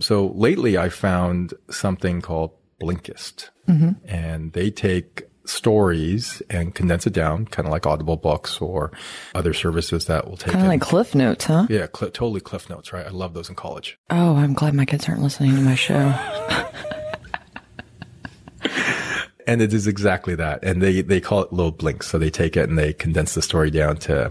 so 0.00 0.28
lately 0.34 0.78
i 0.78 0.88
found 0.88 1.52
something 1.70 2.20
called 2.20 2.50
blinkist 2.80 3.50
mm-hmm. 3.68 3.90
and 4.06 4.52
they 4.52 4.70
take 4.70 5.24
stories 5.44 6.40
and 6.48 6.74
condense 6.74 7.04
it 7.06 7.12
down 7.12 7.44
kind 7.46 7.66
of 7.66 7.72
like 7.72 7.84
audible 7.84 8.16
books 8.16 8.60
or 8.60 8.92
other 9.34 9.52
services 9.52 10.04
that 10.06 10.28
will 10.28 10.36
take 10.36 10.52
Kind 10.52 10.64
of 10.64 10.68
like 10.68 10.80
Cliff 10.80 11.14
Notes, 11.16 11.44
huh? 11.46 11.66
yeah 11.68 11.86
cl- 11.94 12.12
totally 12.12 12.40
cliff 12.40 12.70
notes 12.70 12.92
right 12.92 13.04
i 13.04 13.10
love 13.10 13.34
those 13.34 13.48
in 13.48 13.56
college 13.56 13.98
Oh, 14.10 14.36
I'm 14.36 14.54
glad 14.54 14.72
my 14.74 14.84
kids 14.84 15.08
aren't 15.08 15.20
listening 15.20 15.54
to 15.56 15.60
my 15.62 15.74
show. 15.74 16.14
And 19.46 19.60
it 19.60 19.72
is 19.74 19.86
exactly 19.88 20.34
that. 20.36 20.62
And 20.62 20.80
they, 20.80 21.00
they 21.02 21.20
call 21.20 21.42
it 21.42 21.52
little 21.52 21.72
blinks. 21.72 22.06
So 22.06 22.16
they 22.18 22.30
take 22.30 22.56
it 22.56 22.68
and 22.68 22.78
they 22.78 22.92
condense 22.92 23.34
the 23.34 23.42
story 23.42 23.70
down 23.70 23.96
to 23.98 24.30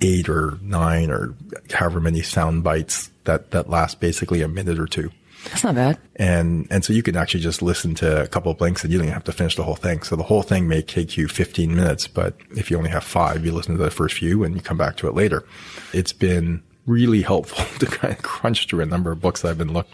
eight 0.00 0.28
or 0.28 0.58
nine 0.62 1.10
or 1.10 1.34
however 1.72 2.00
many 2.00 2.22
sound 2.22 2.62
bites 2.64 3.10
that, 3.24 3.50
that 3.52 3.68
last 3.68 4.00
basically 4.00 4.42
a 4.42 4.48
minute 4.48 4.78
or 4.78 4.86
two. 4.86 5.10
That's 5.46 5.64
not 5.64 5.74
bad. 5.74 5.98
And, 6.16 6.68
and 6.70 6.84
so 6.84 6.92
you 6.92 7.02
can 7.02 7.16
actually 7.16 7.40
just 7.40 7.62
listen 7.62 7.96
to 7.96 8.22
a 8.22 8.28
couple 8.28 8.52
of 8.52 8.58
blinks 8.58 8.84
and 8.84 8.92
you 8.92 8.98
don't 8.98 9.06
even 9.06 9.14
have 9.14 9.24
to 9.24 9.32
finish 9.32 9.56
the 9.56 9.64
whole 9.64 9.74
thing. 9.74 10.02
So 10.02 10.14
the 10.14 10.22
whole 10.22 10.42
thing 10.42 10.68
may 10.68 10.82
take 10.82 11.16
you 11.16 11.26
15 11.26 11.74
minutes, 11.74 12.06
but 12.06 12.36
if 12.56 12.70
you 12.70 12.78
only 12.78 12.90
have 12.90 13.02
five, 13.02 13.44
you 13.44 13.50
listen 13.52 13.76
to 13.76 13.82
the 13.82 13.90
first 13.90 14.16
few 14.18 14.44
and 14.44 14.54
you 14.54 14.60
come 14.60 14.76
back 14.78 14.96
to 14.98 15.08
it 15.08 15.14
later. 15.14 15.44
It's 15.92 16.12
been 16.12 16.62
really 16.86 17.22
helpful 17.22 17.64
to 17.80 17.86
kind 17.86 18.14
of 18.14 18.22
crunch 18.22 18.68
through 18.68 18.82
a 18.82 18.86
number 18.86 19.10
of 19.10 19.20
books 19.20 19.42
that 19.42 19.48
I've 19.48 19.58
been 19.58 19.72
looking 19.72 19.92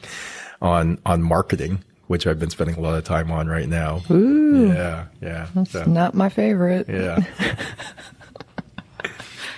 on, 0.61 0.99
on 1.07 1.23
marketing, 1.23 1.83
which 2.09 2.27
I've 2.27 2.39
been 2.39 2.51
spending 2.51 2.77
a 2.77 2.81
lot 2.81 2.99
of 2.99 3.05
time 3.05 3.31
on 3.31 3.47
right 3.49 3.69
now. 3.71 4.03
Ooh. 4.11 4.69
Yeah. 4.69 5.07
Yeah. 5.23 5.47
That's 5.55 5.71
So, 5.71 5.85
not 5.87 6.13
my 6.13 6.29
favorite. 6.29 6.87
yeah. 6.91 7.25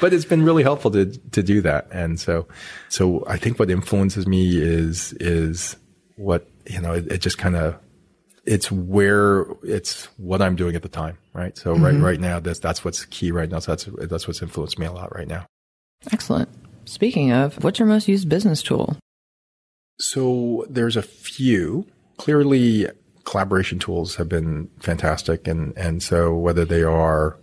but 0.01 0.13
it's 0.13 0.25
been 0.25 0.43
really 0.43 0.63
helpful 0.63 0.91
to 0.93 1.07
to 1.07 1.43
do 1.43 1.61
that. 1.63 1.89
And 1.91 2.19
so 2.19 2.47
so 2.89 3.25
I 3.27 3.37
think 3.37 3.59
what 3.59 3.71
influences 3.71 4.27
me 4.27 4.57
is 4.59 5.13
is 5.15 5.77
what 6.17 6.49
you 6.67 6.81
know, 6.81 6.93
it, 6.95 7.11
it 7.11 7.19
just 7.19 7.39
kind 7.39 7.57
of 7.57 7.79
it's 8.45 8.73
where 8.73 9.47
it's 9.63 10.07
what 10.17 10.43
I'm 10.43 10.57
doing 10.57 10.75
at 10.75 10.83
the 10.83 10.89
time, 10.89 11.19
right? 11.35 11.57
So 11.57 11.75
right 11.75 11.95
mm-hmm. 11.95 12.05
right 12.05 12.21
now 12.21 12.41
that's 12.41 12.59
that's 12.59 12.85
what's 12.85 13.05
key 13.07 13.31
right 13.31 13.51
now. 13.51 13.59
So 13.59 13.73
that's 13.73 13.89
that's 14.09 14.27
what's 14.27 14.43
influenced 14.43 14.79
me 14.79 14.87
a 14.87 14.93
lot 14.93 15.15
right 15.15 15.29
now. 15.29 15.47
Excellent. 16.13 16.49
Speaking 16.87 17.31
of, 17.31 17.63
what's 17.63 17.79
your 17.79 17.87
most 17.87 18.09
used 18.09 18.29
business 18.29 18.63
tool? 18.63 18.97
So 20.01 20.65
there's 20.69 20.97
a 20.97 21.03
few. 21.03 21.87
Clearly, 22.17 22.89
collaboration 23.25 23.79
tools 23.79 24.17
have 24.17 24.29
been 24.29 24.69
fantastic, 24.81 25.47
and 25.47 25.77
and 25.77 26.03
so 26.03 26.35
whether 26.35 26.65
they 26.65 26.83
are, 26.83 27.39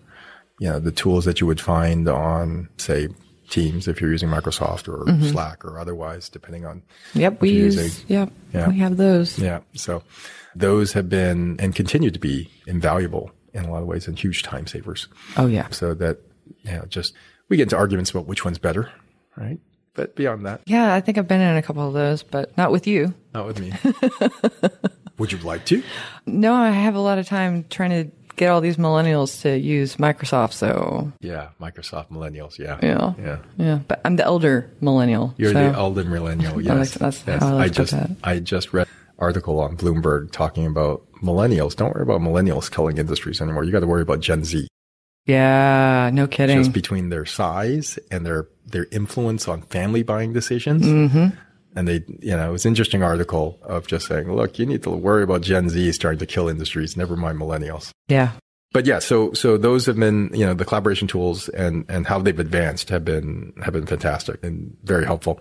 you 0.60 0.70
know, 0.70 0.80
the 0.80 0.92
tools 0.92 1.26
that 1.26 1.40
you 1.42 1.48
would 1.48 1.62
find 1.62 2.08
on, 2.08 2.70
say, 2.78 3.10
Teams 3.50 3.88
if 3.88 4.02
you're 4.02 4.12
using 4.12 4.28
Microsoft 4.28 4.90
or 4.90 5.06
mm-hmm. 5.06 5.30
Slack 5.30 5.64
or 5.64 5.80
otherwise, 5.80 6.28
depending 6.28 6.66
on 6.66 6.84
Yep, 7.14 7.40
we 7.40 7.52
use. 7.52 7.78
using. 7.78 8.06
Yep, 8.10 8.32
Yeah. 8.54 8.68
we 8.68 8.78
have 8.80 8.98
those. 8.98 9.40
yeah. 9.40 9.62
So 9.74 10.04
those 10.54 10.92
have 10.92 11.08
been 11.08 11.56
and 11.60 11.74
continue 11.74 12.12
to 12.12 12.20
be 12.20 12.50
invaluable 12.68 13.32
in 13.54 13.64
a 13.64 13.72
lot 13.72 13.82
of 13.82 13.88
ways 13.88 14.06
and 14.06 14.20
huge 14.20 14.44
time 14.44 14.68
savers. 14.68 15.08
Oh 15.38 15.46
yeah, 15.48 15.70
So 15.70 15.94
that 15.94 16.18
you 16.64 16.74
know, 16.74 16.84
just 16.90 17.14
we 17.48 17.56
get 17.56 17.64
into 17.64 17.78
arguments 17.78 18.12
about 18.12 18.28
which 18.28 18.44
one's 18.44 18.58
better, 18.58 18.92
right? 19.38 19.60
But 19.94 20.18
beyond 20.18 20.46
that, 20.46 20.60
yeah. 20.66 20.94
I 20.94 21.00
think 21.00 21.18
I've 21.18 21.28
been 21.30 21.40
in 21.40 21.56
a 21.56 21.62
couple 21.62 21.88
of 21.88 21.94
those, 21.94 22.24
but 22.24 22.56
not 22.58 22.74
with 22.74 22.86
you. 22.86 23.14
not 23.34 23.48
with 23.48 23.62
me. 23.62 23.72
would 25.18 25.32
you 25.32 25.38
like 25.40 25.66
to? 25.68 25.82
No, 26.26 26.54
I 26.54 26.70
have 26.72 26.96
a 26.96 27.00
lot 27.00 27.18
of 27.18 27.26
time 27.28 27.64
trying 27.70 27.92
to 27.92 28.12
get 28.38 28.50
all 28.50 28.62
these 28.62 28.78
millennials 28.78 29.42
to 29.42 29.58
use 29.58 29.98
Microsoft. 29.98 30.54
So 30.54 31.12
Yeah, 31.20 31.50
Microsoft 31.60 32.10
millennials. 32.10 32.58
Yeah, 32.58 32.80
yeah, 32.82 33.14
yeah. 33.20 33.38
yeah. 33.58 33.80
But 33.88 34.00
I'm 34.06 34.16
the 34.16 34.24
elder 34.24 34.72
millennial. 34.80 35.34
You're 35.38 35.52
so- 35.52 35.72
the 35.72 35.78
elder 35.78 36.06
millennial. 36.06 36.62
Yes, 36.62 36.94
that's 36.94 37.24
yes. 37.28 37.42
how 37.42 37.58
I 37.58 37.64
I 37.64 37.68
just 37.70 37.92
that. 37.92 38.12
I 38.24 38.40
just 38.40 38.72
read 38.72 38.88
an 38.88 38.94
article 39.20 39.60
on 39.60 39.76
Bloomberg 39.76 40.32
talking 40.32 40.66
about 40.66 41.04
millennials. 41.22 41.76
Don't 41.76 41.94
worry 41.94 42.04
about 42.04 42.22
millennials 42.22 42.72
killing 42.72 42.98
industries 42.98 43.42
anymore. 43.42 43.66
You 43.66 43.72
got 43.72 43.82
to 43.82 43.88
worry 43.88 44.04
about 44.04 44.22
Gen 44.22 44.46
Z. 44.46 44.68
Yeah, 45.26 46.10
no 46.14 46.26
kidding. 46.26 46.58
Just 46.58 46.72
between 46.72 47.10
their 47.10 47.26
size 47.26 48.00
and 48.10 48.26
their 48.26 48.48
their 48.66 48.88
influence 48.92 49.48
on 49.48 49.62
family 49.64 50.04
buying 50.04 50.32
decisions. 50.32 50.86
Mm-hmm. 50.86 51.36
And 51.78 51.88
they, 51.88 52.04
you 52.20 52.36
know, 52.36 52.50
it 52.50 52.52
was 52.52 52.66
an 52.66 52.70
interesting 52.72 53.04
article 53.04 53.60
of 53.62 53.86
just 53.86 54.08
saying, 54.08 54.34
look, 54.34 54.58
you 54.58 54.66
need 54.66 54.82
to 54.84 54.90
worry 54.90 55.22
about 55.22 55.42
Gen 55.42 55.70
Z 55.70 55.92
starting 55.92 56.18
to 56.20 56.26
kill 56.26 56.50
industries. 56.50 56.98
Never 56.98 57.16
mind 57.16 57.38
millennials. 57.40 57.92
yeah, 58.08 58.32
but 58.74 58.86
yeah, 58.88 59.00
so 59.00 59.32
so 59.34 59.58
those 59.58 59.86
have 59.86 59.96
been 59.98 60.32
you 60.34 60.46
know 60.46 60.54
the 60.56 60.66
collaboration 60.66 61.08
tools 61.08 61.50
and 61.50 61.86
and 61.88 62.08
how 62.08 62.18
they've 62.20 62.40
advanced 62.40 62.90
have 62.90 63.06
been 63.06 63.54
have 63.64 63.74
been 63.74 63.86
fantastic 63.86 64.44
and 64.44 64.76
very 64.84 65.06
helpful. 65.06 65.40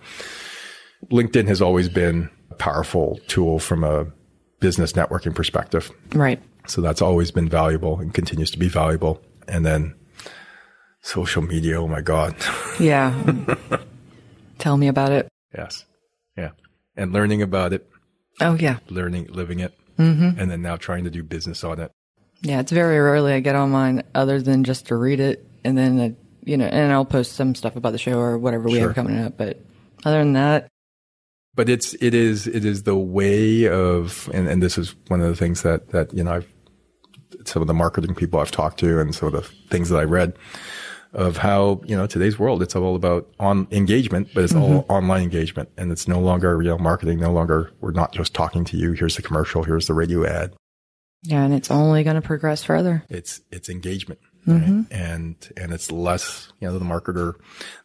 LinkedIn 1.11 1.47
has 1.47 1.61
always 1.61 1.89
been 1.89 2.29
a 2.51 2.55
powerful 2.55 3.19
tool 3.27 3.59
from 3.59 3.83
a 3.83 4.05
business 4.59 4.93
networking 4.93 5.33
perspective, 5.35 5.91
right. 6.13 6.41
so 6.67 6.81
that's 6.81 7.01
always 7.01 7.31
been 7.31 7.49
valuable 7.49 7.99
and 7.99 8.13
continues 8.13 8.51
to 8.51 8.59
be 8.59 8.69
valuable. 8.69 9.21
And 9.47 9.65
then 9.65 9.93
social 11.01 11.41
media, 11.41 11.81
oh 11.81 11.87
my 11.87 12.01
god, 12.01 12.35
Yeah. 12.79 13.13
Tell 14.59 14.77
me 14.77 14.87
about 14.87 15.11
it. 15.11 15.27
yes, 15.55 15.85
yeah, 16.37 16.51
and 16.95 17.11
learning 17.13 17.41
about 17.41 17.73
it, 17.73 17.89
Oh 18.39 18.53
yeah, 18.55 18.77
learning, 18.89 19.27
living 19.27 19.59
it, 19.59 19.73
mm-hmm. 19.97 20.39
and 20.39 20.51
then 20.51 20.61
now 20.61 20.75
trying 20.77 21.03
to 21.05 21.09
do 21.09 21.23
business 21.23 21.63
on 21.63 21.79
it. 21.79 21.91
yeah. 22.41 22.59
It's 22.59 22.71
very 22.71 22.99
rarely 22.99 23.33
I 23.33 23.39
get 23.39 23.55
on 23.55 23.71
mine 23.71 24.03
other 24.13 24.41
than 24.41 24.63
just 24.63 24.87
to 24.87 24.95
read 24.95 25.19
it, 25.19 25.45
and 25.63 25.77
then 25.77 25.99
uh, 25.99 26.09
you 26.45 26.55
know, 26.57 26.65
and 26.65 26.91
I'll 26.93 27.05
post 27.05 27.33
some 27.33 27.55
stuff 27.55 27.75
about 27.75 27.91
the 27.91 27.97
show 27.97 28.17
or 28.19 28.37
whatever 28.37 28.65
we 28.65 28.75
Sure. 28.75 28.87
have 28.87 28.95
coming 28.95 29.19
up. 29.19 29.37
But 29.37 29.59
other 30.05 30.19
than 30.19 30.33
that, 30.33 30.67
but 31.55 31.67
it's 31.69 31.93
it 31.99 32.13
is 32.13 32.47
it 32.47 32.63
is 32.63 32.83
the 32.83 32.95
way 32.95 33.67
of 33.67 34.29
and, 34.33 34.47
and 34.47 34.61
this 34.61 34.77
is 34.77 34.95
one 35.07 35.19
of 35.21 35.27
the 35.27 35.35
things 35.35 35.63
that 35.63 35.89
that 35.89 36.13
you 36.13 36.23
know 36.23 36.33
I've 36.35 36.47
some 37.45 37.61
of 37.61 37.67
the 37.67 37.73
marketing 37.73 38.13
people 38.15 38.39
I've 38.39 38.51
talked 38.51 38.79
to 38.81 38.99
and 38.99 39.13
some 39.13 39.27
of 39.27 39.33
the 39.33 39.41
things 39.69 39.89
that 39.89 39.97
I 39.99 40.03
read 40.03 40.37
of 41.13 41.37
how 41.37 41.81
you 41.85 41.95
know 41.95 42.05
today's 42.05 42.37
world 42.37 42.61
it's 42.61 42.75
all 42.75 42.95
about 42.95 43.27
on 43.39 43.67
engagement 43.71 44.27
but 44.33 44.43
it's 44.43 44.53
all 44.53 44.81
mm-hmm. 44.83 44.91
online 44.91 45.23
engagement 45.23 45.69
and 45.77 45.91
it's 45.91 46.07
no 46.07 46.19
longer 46.19 46.61
know 46.61 46.77
marketing 46.77 47.19
no 47.19 47.31
longer 47.31 47.71
we're 47.81 47.91
not 47.91 48.11
just 48.11 48.33
talking 48.33 48.65
to 48.65 48.77
you 48.77 48.91
here's 48.93 49.15
the 49.15 49.21
commercial 49.21 49.63
here's 49.63 49.87
the 49.87 49.93
radio 49.93 50.25
ad 50.25 50.53
yeah, 51.23 51.43
and 51.43 51.53
it's 51.53 51.71
only 51.71 52.03
going 52.03 52.15
to 52.15 52.21
progress 52.21 52.63
further. 52.63 53.03
it's 53.09 53.41
it's 53.51 53.69
engagement 53.69 54.19
right? 54.45 54.61
Mm-hmm. 54.61 54.81
and 54.91 55.35
and 55.57 55.73
it's 55.73 55.91
less 55.91 56.51
you 56.59 56.67
know 56.67 56.77
the 56.77 56.85
marketer 56.85 57.33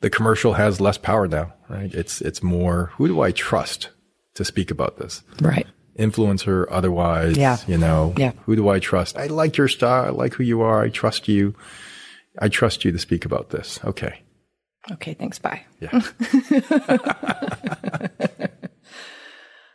the 0.00 0.10
commercial 0.10 0.52
has 0.52 0.80
less 0.80 0.98
power 0.98 1.26
now 1.26 1.52
right 1.68 1.92
it's 1.94 2.20
it's 2.20 2.42
more 2.42 2.92
who 2.96 3.08
do 3.08 3.20
I 3.20 3.32
trust 3.32 3.90
to 4.34 4.44
speak 4.44 4.70
about 4.70 4.98
this 4.98 5.22
Right. 5.40 5.66
influencer 5.98 6.66
otherwise 6.70 7.36
Yeah. 7.36 7.58
you 7.66 7.78
know 7.78 8.14
Yeah. 8.16 8.32
who 8.44 8.56
do 8.56 8.68
i 8.68 8.78
trust 8.78 9.16
i 9.16 9.26
like 9.26 9.56
your 9.56 9.68
style 9.68 10.04
i 10.04 10.08
like 10.08 10.34
who 10.34 10.42
you 10.42 10.62
are 10.62 10.82
i 10.82 10.88
trust 10.88 11.28
you 11.28 11.54
i 12.40 12.48
trust 12.48 12.84
you 12.84 12.92
to 12.92 12.98
speak 12.98 13.24
about 13.24 13.50
this 13.50 13.78
okay 13.84 14.22
Okay. 14.90 15.14
Thanks. 15.14 15.38
Bye. 15.38 15.62
yeah 15.78 15.90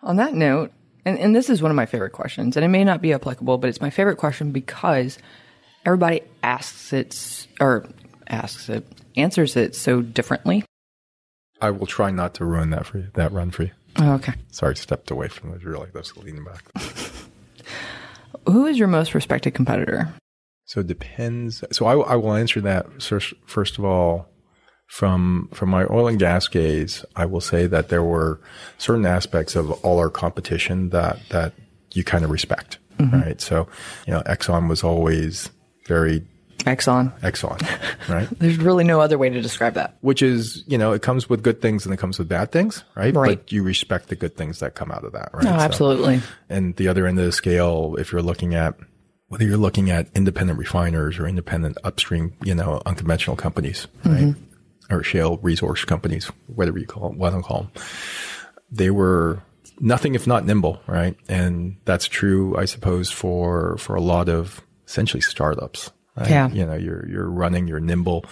On 0.04 0.18
that 0.18 0.34
note, 0.34 0.72
and, 1.06 1.18
and 1.18 1.34
this 1.36 1.50
is 1.50 1.62
one 1.62 1.72
of 1.72 1.76
my 1.76 1.86
favorite 1.86 2.12
questions, 2.12 2.56
and 2.58 2.64
it 2.66 2.68
may 2.70 2.84
not 2.84 3.02
be 3.02 3.14
applicable, 3.14 3.58
but 3.58 3.68
it's 3.70 3.80
my 3.82 3.90
favorite 3.90 4.18
question 4.18 4.52
because 4.52 5.18
everybody 5.86 6.22
asks 6.44 6.92
it 6.94 7.48
or 7.62 7.88
asks 8.28 8.68
it, 8.70 8.86
answers 9.16 9.56
it 9.56 9.76
so 9.76 10.02
differently. 10.02 10.66
i 11.62 11.70
will 11.72 11.88
try 11.88 12.12
not 12.12 12.34
to 12.34 12.44
ruin 12.46 12.70
that 12.72 12.86
for 12.86 12.98
you 12.98 13.08
that 13.14 13.32
run 13.32 13.50
for 13.50 13.64
you 13.64 13.72
Oh, 14.00 14.12
okay. 14.16 14.34
sorry 14.52 14.76
stepped 14.76 15.10
away 15.10 15.30
from 15.30 15.54
it 15.54 15.64
really 15.64 15.88
that's 15.94 16.16
leaning 16.18 16.44
back 16.44 16.66
Who 18.46 18.66
is 18.66 18.78
your 18.78 18.88
most 18.90 19.14
respected 19.16 19.54
competitor? 19.54 20.14
So 20.68 20.82
it 20.82 20.88
depends 20.88 21.64
so 21.72 21.88
i, 21.88 21.96
I 21.96 22.16
will 22.16 22.34
answer 22.34 22.62
that 22.62 23.02
first, 23.02 23.34
first 23.48 23.80
of 23.80 23.86
all 23.86 24.30
from 24.86 25.50
from 25.54 25.70
my 25.70 25.86
oil 25.90 26.08
and 26.08 26.20
gas 26.20 26.48
days 26.48 27.04
i 27.16 27.26
will 27.26 27.42
say 27.42 27.66
that 27.66 27.90
there 27.90 28.04
were 28.04 28.40
certain 28.78 29.06
aspects 29.06 29.56
of 29.56 29.72
all 29.84 29.98
our 29.98 30.10
competition 30.12 30.90
that 30.90 31.18
that 31.30 31.54
you 31.94 32.04
kind 32.04 32.24
of 32.24 32.30
respect 32.30 32.78
mm-hmm. 33.00 33.20
right 33.20 33.42
so 33.42 33.68
you 34.06 34.14
know 34.14 34.22
exxon 34.22 34.70
was 34.70 34.84
always 34.84 35.50
very 35.88 36.24
Exxon. 36.60 37.18
Exxon, 37.22 37.62
right? 38.10 38.28
There's 38.40 38.58
really 38.58 38.84
no 38.84 39.00
other 39.00 39.18
way 39.18 39.30
to 39.30 39.42
describe 39.42 39.76
that. 39.76 39.96
Which 40.02 40.22
is, 40.22 40.64
you 40.68 40.78
know, 40.78 40.92
it 40.92 41.02
comes 41.02 41.30
with 41.30 41.42
good 41.44 41.62
things 41.62 41.86
and 41.86 41.94
it 41.94 41.98
comes 41.98 42.20
with 42.20 42.28
bad 42.28 42.52
things, 42.52 42.84
right? 42.96 43.16
Right. 43.16 43.38
But 43.38 43.52
you 43.52 43.64
respect 43.64 44.10
the 44.10 44.16
good 44.16 44.36
things 44.36 44.60
that 44.60 44.76
come 44.76 44.92
out 44.92 45.06
of 45.06 45.14
that, 45.14 45.30
right? 45.34 45.44
No, 45.46 45.52
So- 45.52 45.64
absolutely. 45.64 46.22
and 46.50 46.76
the 46.76 46.88
other 46.90 47.08
end 47.08 47.20
of 47.20 47.26
the 47.26 47.32
scale, 47.32 47.96
if 47.98 48.12
you're 48.12 48.22
looking 48.22 48.54
at 48.54 48.76
whether 49.28 49.46
you're 49.46 49.58
looking 49.58 49.90
at 49.90 50.08
independent 50.16 50.58
refiners 50.58 51.20
or 51.20 51.28
independent 51.28 51.78
upstream, 51.84 52.34
you 52.44 52.56
know, 52.56 52.82
unconventional 52.86 53.36
companies, 53.36 53.88
mm-hmm. 54.04 54.26
right? 54.28 54.36
Or 54.90 55.04
shale 55.04 55.38
resource 55.38 55.84
companies, 55.84 56.32
whatever 56.48 56.80
you 56.80 56.86
call 56.86 57.10
them, 57.10 57.18
what 57.18 57.34
I 57.34 57.42
call 57.42 57.64
them, 57.64 57.72
they 58.72 58.90
were 58.90 59.44
nothing 59.80 60.16
if 60.16 60.28
not 60.28 60.46
nimble, 60.46 60.82
right? 60.88 61.18
And 61.28 61.78
that's 61.86 62.08
true, 62.08 62.56
I 62.58 62.66
suppose, 62.66 63.12
for 63.12 63.78
for 63.78 63.96
a 63.96 64.02
lot 64.02 64.30
of 64.30 64.62
essentially 64.88 65.22
startups. 65.22 65.92
Right? 66.16 66.30
Yeah. 66.30 66.50
You 66.50 66.66
know, 66.66 66.76
you're 66.76 67.08
you're 67.08 67.30
running, 67.30 67.68
you're 67.68 67.80
nimble, 67.80 68.26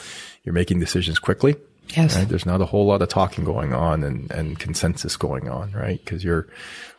you're 0.44 0.54
making 0.54 0.80
decisions 0.80 1.20
quickly. 1.20 1.56
Yes. 1.96 2.16
Right? 2.16 2.28
There's 2.28 2.46
not 2.46 2.62
a 2.62 2.66
whole 2.66 2.86
lot 2.86 3.02
of 3.02 3.10
talking 3.10 3.44
going 3.46 3.74
on 3.74 4.04
and, 4.04 4.32
and 4.32 4.58
consensus 4.60 5.16
going 5.18 5.50
on, 5.50 5.72
right? 5.72 6.04
Because 6.04 6.24
you're, 6.24 6.48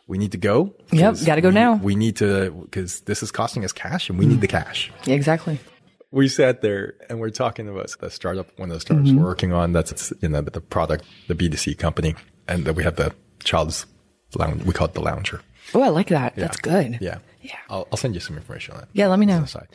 we 0.07 0.17
need 0.17 0.31
to 0.31 0.37
go. 0.37 0.73
Yep. 0.91 1.17
gotta 1.25 1.41
go 1.41 1.49
we- 1.49 1.53
now. 1.55 1.75
We 1.75 1.95
need 1.95 2.15
to, 2.17 2.51
because 2.51 3.01
this 3.01 3.21
is 3.23 3.31
costing 3.31 3.65
us 3.65 3.71
cash 3.73 4.09
and 4.09 4.17
we 4.17 4.25
need 4.25 4.41
the 4.41 4.47
cash. 4.47 4.91
Yeah, 5.05 5.15
exactly. 5.15 5.59
We 6.11 6.29
sat 6.29 6.61
there 6.61 6.93
and 7.09 7.19
we're 7.19 7.29
talking 7.31 7.67
about 7.67 7.93
the 7.99 8.09
startup, 8.09 8.47
one 8.57 8.69
of 8.71 8.75
the 8.75 8.79
startups 8.79 9.09
Mm-hmm. 9.09 9.19
we're 9.19 9.25
working 9.25 9.51
on. 9.53 9.73
That's, 9.73 10.13
you 10.21 10.29
know, 10.29 10.41
the 10.41 10.61
product, 10.61 11.03
the 11.27 11.35
B2C 11.35 11.77
company. 11.77 12.15
And 12.47 12.63
then 12.65 12.75
we 12.75 12.83
have 12.83 12.95
the 12.95 13.13
child's 13.43 13.85
lounge. 14.35 14.63
We 14.63 14.71
call 14.73 14.87
it 14.87 14.93
the 14.93 15.01
lounger. 15.01 15.41
Oh, 15.73 15.81
I 15.81 15.89
like 15.89 16.07
that. 16.07 16.35
That's 16.37 16.55
good. 16.57 16.97
Yeah. 17.01 17.17
Yeah. 17.41 17.57
I'll, 17.69 17.87
I'll 17.91 17.97
send 17.97 18.13
you 18.15 18.21
some 18.21 18.37
information 18.37 18.73
on 18.75 18.79
that. 18.81 18.89
Yeah, 18.93 19.07
let 19.07 19.19
me 19.19 19.25
know. 19.25 19.33
As 19.33 19.39
an 19.39 19.43
aside. 19.43 19.67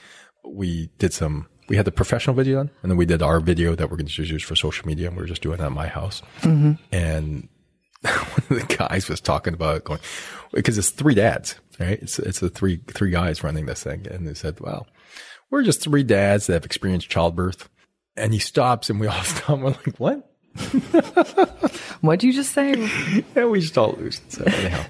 We 0.44 0.88
did 0.98 1.12
some, 1.12 1.46
we 1.72 1.76
had 1.78 1.86
the 1.86 1.90
professional 1.90 2.36
video 2.36 2.56
done, 2.58 2.70
and 2.82 2.90
then 2.92 2.98
we 2.98 3.06
did 3.06 3.22
our 3.22 3.40
video 3.40 3.74
that 3.74 3.90
we're 3.90 3.96
going 3.96 4.06
to 4.06 4.22
use 4.24 4.42
for 4.42 4.54
social 4.54 4.86
media, 4.86 5.06
and 5.08 5.16
we 5.16 5.22
were 5.22 5.26
just 5.26 5.40
doing 5.40 5.56
that 5.56 5.64
at 5.64 5.72
my 5.72 5.86
house. 5.88 6.20
Mm-hmm. 6.42 6.72
And 6.92 7.48
one 8.02 8.60
of 8.60 8.68
the 8.68 8.76
guys 8.76 9.08
was 9.08 9.22
talking 9.22 9.54
about 9.54 9.82
going 9.84 9.98
because 10.52 10.76
it's 10.76 10.90
three 10.90 11.14
dads, 11.14 11.54
right? 11.80 11.98
It's 12.02 12.18
it's 12.18 12.40
the 12.40 12.50
three 12.50 12.76
three 12.88 13.10
guys 13.10 13.42
running 13.42 13.64
this 13.64 13.82
thing, 13.82 14.06
and 14.06 14.28
they 14.28 14.34
said, 14.34 14.60
"Well, 14.60 14.86
we're 15.50 15.62
just 15.62 15.80
three 15.80 16.02
dads 16.02 16.46
that 16.48 16.52
have 16.52 16.66
experienced 16.66 17.08
childbirth." 17.08 17.70
And 18.18 18.34
he 18.34 18.38
stops, 18.38 18.90
and 18.90 19.00
we 19.00 19.06
all 19.06 19.22
stop. 19.22 19.58
We're 19.60 19.70
like, 19.70 19.96
"What?" 19.96 20.28
What'd 22.02 22.22
you 22.24 22.32
just 22.34 22.52
say? 22.52 22.74
Yeah, 23.34 23.46
we 23.46 23.60
just 23.60 23.78
all 23.78 23.92
lose. 23.92 24.20
So 24.28 24.44
anyhow, 24.44 24.84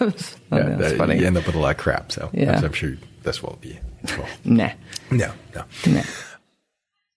Oh, 0.00 0.06
yeah, 0.06 0.10
that's 0.10 0.90
that- 0.90 0.96
funny. 0.98 1.18
you 1.20 1.26
end 1.26 1.36
up 1.36 1.46
with 1.46 1.54
a 1.54 1.58
lot 1.60 1.70
of 1.70 1.76
crap. 1.76 2.10
So 2.10 2.28
Yeah. 2.32 2.60
I'm 2.60 2.72
sure 2.72 2.96
this 3.26 3.42
will 3.42 3.58
be. 3.60 3.78
Well, 4.16 4.28
Nah. 4.44 4.70
no, 5.10 5.30
no. 5.54 5.64
Nah. 5.86 6.02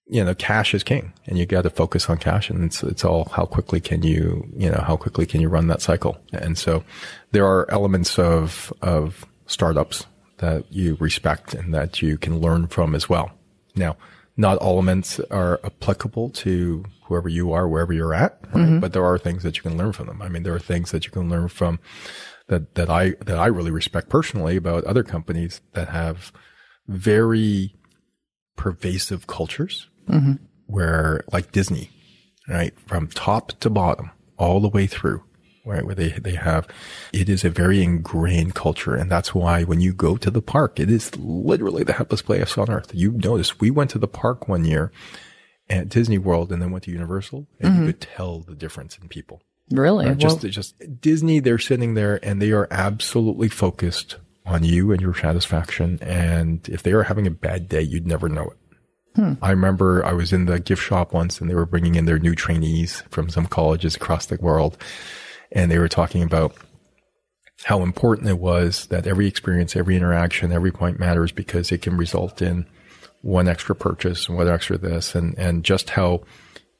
you 0.08 0.24
know, 0.26 0.34
cash 0.36 0.74
is 0.74 0.84
king 0.84 1.14
and 1.28 1.38
you 1.38 1.46
got 1.46 1.62
to 1.62 1.70
focus 1.70 2.10
on 2.10 2.18
cash 2.18 2.50
and 2.50 2.66
it's, 2.66 2.84
it's 2.84 3.06
all 3.06 3.30
how 3.32 3.46
quickly 3.46 3.80
can 3.80 4.02
you, 4.04 4.46
you 4.58 4.70
know, 4.70 4.84
how 4.86 4.98
quickly 4.98 5.26
can 5.26 5.40
you 5.40 5.48
run 5.48 5.68
that 5.68 5.82
cycle? 5.82 6.18
And 6.34 6.58
so 6.58 6.84
there 7.32 7.46
are 7.46 7.70
elements 7.72 8.18
of, 8.20 8.74
of 8.82 9.24
startups 9.46 10.06
that 10.40 10.66
you 10.72 10.98
respect 11.00 11.54
and 11.54 11.74
that 11.74 12.02
you 12.02 12.18
can 12.18 12.40
learn 12.40 12.68
from 12.68 12.96
as 12.96 13.08
well. 13.08 13.32
Now, 13.76 13.96
not 14.36 14.58
all 14.58 14.74
elements 14.74 15.20
are 15.32 15.60
applicable 15.64 16.30
to 16.32 16.86
whoever 17.04 17.28
you 17.30 17.52
are, 17.52 17.68
wherever 17.68 17.92
you're 17.94 18.14
at, 18.14 18.40
right? 18.54 18.54
Mm-hmm. 18.66 18.80
but 18.80 18.94
there 18.94 19.04
are 19.06 19.18
things 19.18 19.44
that 19.44 19.58
you 19.58 19.64
can 19.64 19.78
learn 19.78 19.92
from 19.92 20.08
them. 20.08 20.22
I 20.22 20.30
mean, 20.30 20.44
there 20.44 20.56
are 20.56 20.60
things 20.60 20.92
that 20.92 21.06
you 21.06 21.12
can 21.12 21.30
learn 21.30 21.50
from 21.50 21.80
that, 22.50 22.76
that 22.76 22.90
I, 22.90 23.12
that 23.26 23.38
I 23.38 23.48
really 23.48 23.72
respect 23.72 24.10
personally 24.10 24.56
about 24.56 24.84
other 24.84 25.04
companies 25.04 25.62
that 25.74 25.90
have 25.90 26.32
very 26.88 27.76
pervasive 28.56 29.26
cultures 29.28 29.88
mm-hmm. 30.10 30.34
where 30.66 31.24
like 31.32 31.52
Disney, 31.52 31.90
right? 32.48 32.78
From 32.88 33.08
top 33.08 33.54
to 33.60 33.70
bottom, 33.70 34.12
all 34.38 34.60
the 34.60 34.68
way 34.68 34.88
through, 34.88 35.24
right? 35.66 35.86
Where 35.86 35.96
they, 35.96 36.10
they 36.10 36.36
have, 36.36 36.68
it 37.14 37.30
is 37.30 37.46
a 37.46 37.50
very 37.50 37.84
ingrained 37.84 38.56
culture. 38.56 38.96
And 38.96 39.10
that's 39.10 39.34
why 39.34 39.64
when 39.64 39.80
you 39.80 39.94
go 39.94 40.18
to 40.18 40.32
the 40.32 40.42
park, 40.42 40.80
it 40.80 40.90
is 40.90 41.16
literally 41.16 41.84
the 41.84 41.94
happiest 41.94 42.26
place 42.26 42.58
on 42.58 42.70
earth. 42.70 42.92
You 42.94 43.12
notice 43.12 43.60
we 43.60 43.72
went 43.72 43.92
to 43.92 44.00
the 44.00 44.08
park 44.08 44.48
one 44.48 44.66
year 44.66 44.92
at 45.70 45.90
Disney 45.90 46.18
World 46.18 46.52
and 46.52 46.62
then 46.62 46.72
went 46.72 46.86
to 46.86 46.92
Universal 46.92 47.48
and 47.60 47.74
you 47.74 47.80
mm-hmm. 47.82 47.86
could 47.88 48.02
tell 48.02 48.40
the 48.40 48.56
difference 48.56 48.98
in 48.98 49.08
people. 49.08 49.42
Really? 49.72 50.08
Right? 50.08 50.18
Just, 50.18 50.44
Well, 50.44 50.52
just 50.52 51.02
Disney, 51.02 51.40
they're 51.40 51.60
sitting 51.60 51.94
there 51.94 52.20
and 52.24 52.42
they 52.42 52.52
are 52.52 52.68
absolutely 52.72 53.50
focused 53.50 54.18
on 54.46 54.64
you 54.64 54.92
and 54.92 55.02
your 55.02 55.14
satisfaction. 55.14 56.00
And 56.02 56.68
if 56.70 56.84
they 56.84 56.92
are 56.92 57.04
having 57.04 57.28
a 57.28 57.32
bad 57.32 57.70
day, 57.70 57.82
you'd 57.82 58.08
never 58.08 58.30
know 58.30 58.46
it. 58.46 58.58
Hmm. 59.16 59.34
I 59.42 59.52
remember 59.52 60.06
I 60.06 60.14
was 60.14 60.34
in 60.34 60.46
the 60.46 60.60
gift 60.60 60.82
shop 60.82 61.14
once 61.14 61.40
and 61.40 61.50
they 61.50 61.56
were 61.56 61.66
bringing 61.66 61.96
in 61.96 62.06
their 62.06 62.20
new 62.20 62.36
trainees 62.36 63.04
from 63.10 63.30
some 63.30 63.46
colleges 63.46 63.96
across 63.96 64.26
the 64.26 64.38
world. 64.38 64.78
And 65.52 65.72
they 65.72 65.80
were 65.80 65.90
talking 65.90 66.24
about 66.24 66.56
how 67.64 67.82
important 67.82 68.30
it 68.30 68.40
was 68.40 68.88
that 68.88 69.06
every 69.06 69.28
experience, 69.28 69.76
every 69.76 69.96
interaction, 69.96 70.52
every 70.52 70.72
point 70.72 71.00
matters 71.00 71.32
because 71.32 71.72
it 71.72 71.82
can 71.82 71.98
result 71.98 72.42
in 72.42 72.66
one 73.22 73.48
extra 73.48 73.76
purchase 73.76 74.28
and 74.28 74.38
one 74.38 74.48
extra 74.48 74.78
this 74.78 75.14
and, 75.14 75.38
and 75.38 75.66
just 75.66 75.92
how 75.92 76.22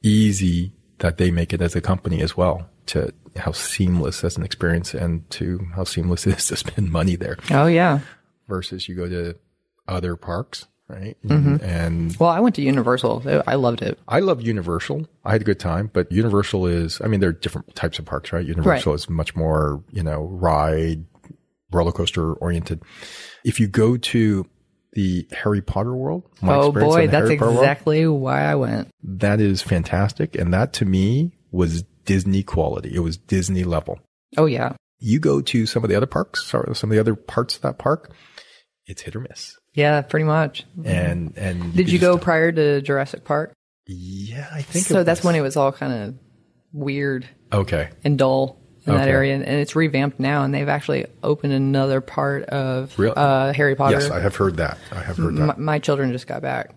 easy 0.02 0.72
that 1.00 1.18
they 1.18 1.32
make 1.32 1.54
it 1.54 1.62
as 1.62 1.76
a 1.76 1.82
company 1.82 2.22
as 2.22 2.38
well 2.38 2.70
to 2.88 3.14
how 3.36 3.52
seamless 3.52 4.24
as 4.24 4.38
an 4.38 4.44
experience 4.44 4.94
and 4.94 5.30
to 5.30 5.60
how 5.76 5.84
seamless 5.84 6.26
it 6.28 6.38
is 6.38 6.48
to 6.48 6.56
spend 6.56 6.92
money 6.92 7.16
there 7.16 7.38
oh, 7.52 7.68
yeah. 7.68 8.00
versus 8.48 8.88
you 8.88 8.96
go 8.96 9.08
to 9.08 9.36
other 9.88 10.16
parks, 10.16 10.68
right? 10.88 11.18
Mm-hmm. 11.26 11.64
And 11.64 12.16
Well, 12.18 12.30
I 12.30 12.40
went 12.40 12.56
to 12.56 12.62
Universal. 12.62 13.24
I 13.48 13.56
loved 13.56 13.82
it. 13.82 14.00
I 14.08 14.20
love 14.20 14.42
Universal. 14.42 15.08
I 15.26 15.32
had 15.32 15.42
a 15.42 15.46
good 15.46 15.60
time, 15.60 15.90
but 15.92 16.12
Universal 16.12 16.68
is, 16.68 17.02
I 17.02 17.08
mean, 17.08 17.20
there 17.20 17.30
are 17.30 17.34
different 17.34 17.76
types 17.76 18.00
of 18.00 18.06
parks, 18.06 18.32
right? 18.32 18.46
Universal 18.46 18.94
is 18.94 19.10
much 19.10 19.36
more, 19.36 19.84
you 19.92 20.04
know, 20.04 20.24
ride, 20.24 21.06
roller 21.72 21.92
coaster 21.92 22.34
oriented. 22.34 22.82
If 23.44 23.60
you 23.60 23.68
go 23.68 23.98
to 23.98 24.46
the 24.94 25.28
Harry 25.32 25.62
Potter 25.62 25.94
world, 25.94 26.24
oh, 26.44 26.72
boy. 26.72 27.08
That's 27.08 27.30
Potter 27.30 27.42
world, 27.46 27.58
exactly 27.60 28.08
why 28.08 28.42
I 28.42 28.56
went. 28.56 28.90
that 29.04 29.40
is 29.40 29.62
fantastic. 29.62 30.36
And 30.36 30.54
that 30.54 30.74
to 30.74 30.86
me 30.86 31.38
was 31.52 31.84
Disney 32.06 32.44
quality. 32.44 32.96
It 32.96 33.00
was 33.00 33.18
Disney 33.18 33.64
level. 33.64 34.00
Oh, 34.38 34.46
yeah. 34.46 34.74
You 35.00 35.20
go 35.20 35.42
to 35.42 35.66
some 35.66 35.84
of 35.84 35.90
the 35.90 35.96
other 35.96 36.06
parks 36.08 36.54
or 36.54 36.74
some 36.76 36.90
of 36.90 36.96
the 36.96 37.00
other 37.00 37.16
parts 37.16 37.56
of 37.56 37.62
that 37.62 37.78
park, 37.78 38.14
it's 38.86 39.02
hit 39.04 39.16
or 39.16 39.20
miss. 39.22 39.56
Yeah, 39.74 40.02
pretty 40.02 40.26
much. 40.26 40.66
And, 40.84 41.38
and 41.38 41.60
Mm-hmm. 41.62 41.72
Did 41.78 41.92
you 41.92 42.00
go 42.00 42.18
prior 42.18 42.52
to 42.52 42.82
Jurassic 42.82 43.24
Park? 43.24 43.54
Yeah, 43.88 44.48
I 44.52 44.62
think 44.62 44.86
So 44.86 45.04
that's 45.04 45.24
when 45.24 45.36
it 45.36 45.42
was 45.42 45.56
all 45.56 45.72
kind 45.72 45.94
of 45.94 46.16
weird 46.74 47.28
Okay. 47.54 47.90
and 48.04 48.18
dull 48.18 48.59
in 48.90 48.98
that 48.98 49.08
area, 49.08 49.36
and 49.36 49.44
it's 49.44 49.76
revamped 49.76 50.20
now, 50.20 50.44
and 50.44 50.54
they've 50.54 50.68
actually 50.70 51.06
opened 51.24 51.54
another 51.54 52.02
part 52.02 52.44
of 52.46 52.98
Really? 52.98 53.16
uh, 53.16 53.54
Harry 53.54 53.76
Potter. 53.76 54.00
Yes, 54.00 54.10
I 54.12 54.20
have 54.20 54.36
heard 54.36 54.58
that. 54.58 54.78
I 54.92 55.02
have 55.02 55.18
heard 55.18 55.34
my, 55.36 55.46
that. 55.48 55.58
my 55.60 55.80
children 55.80 56.12
just 56.12 56.28
got 56.28 56.42
back. 56.42 56.72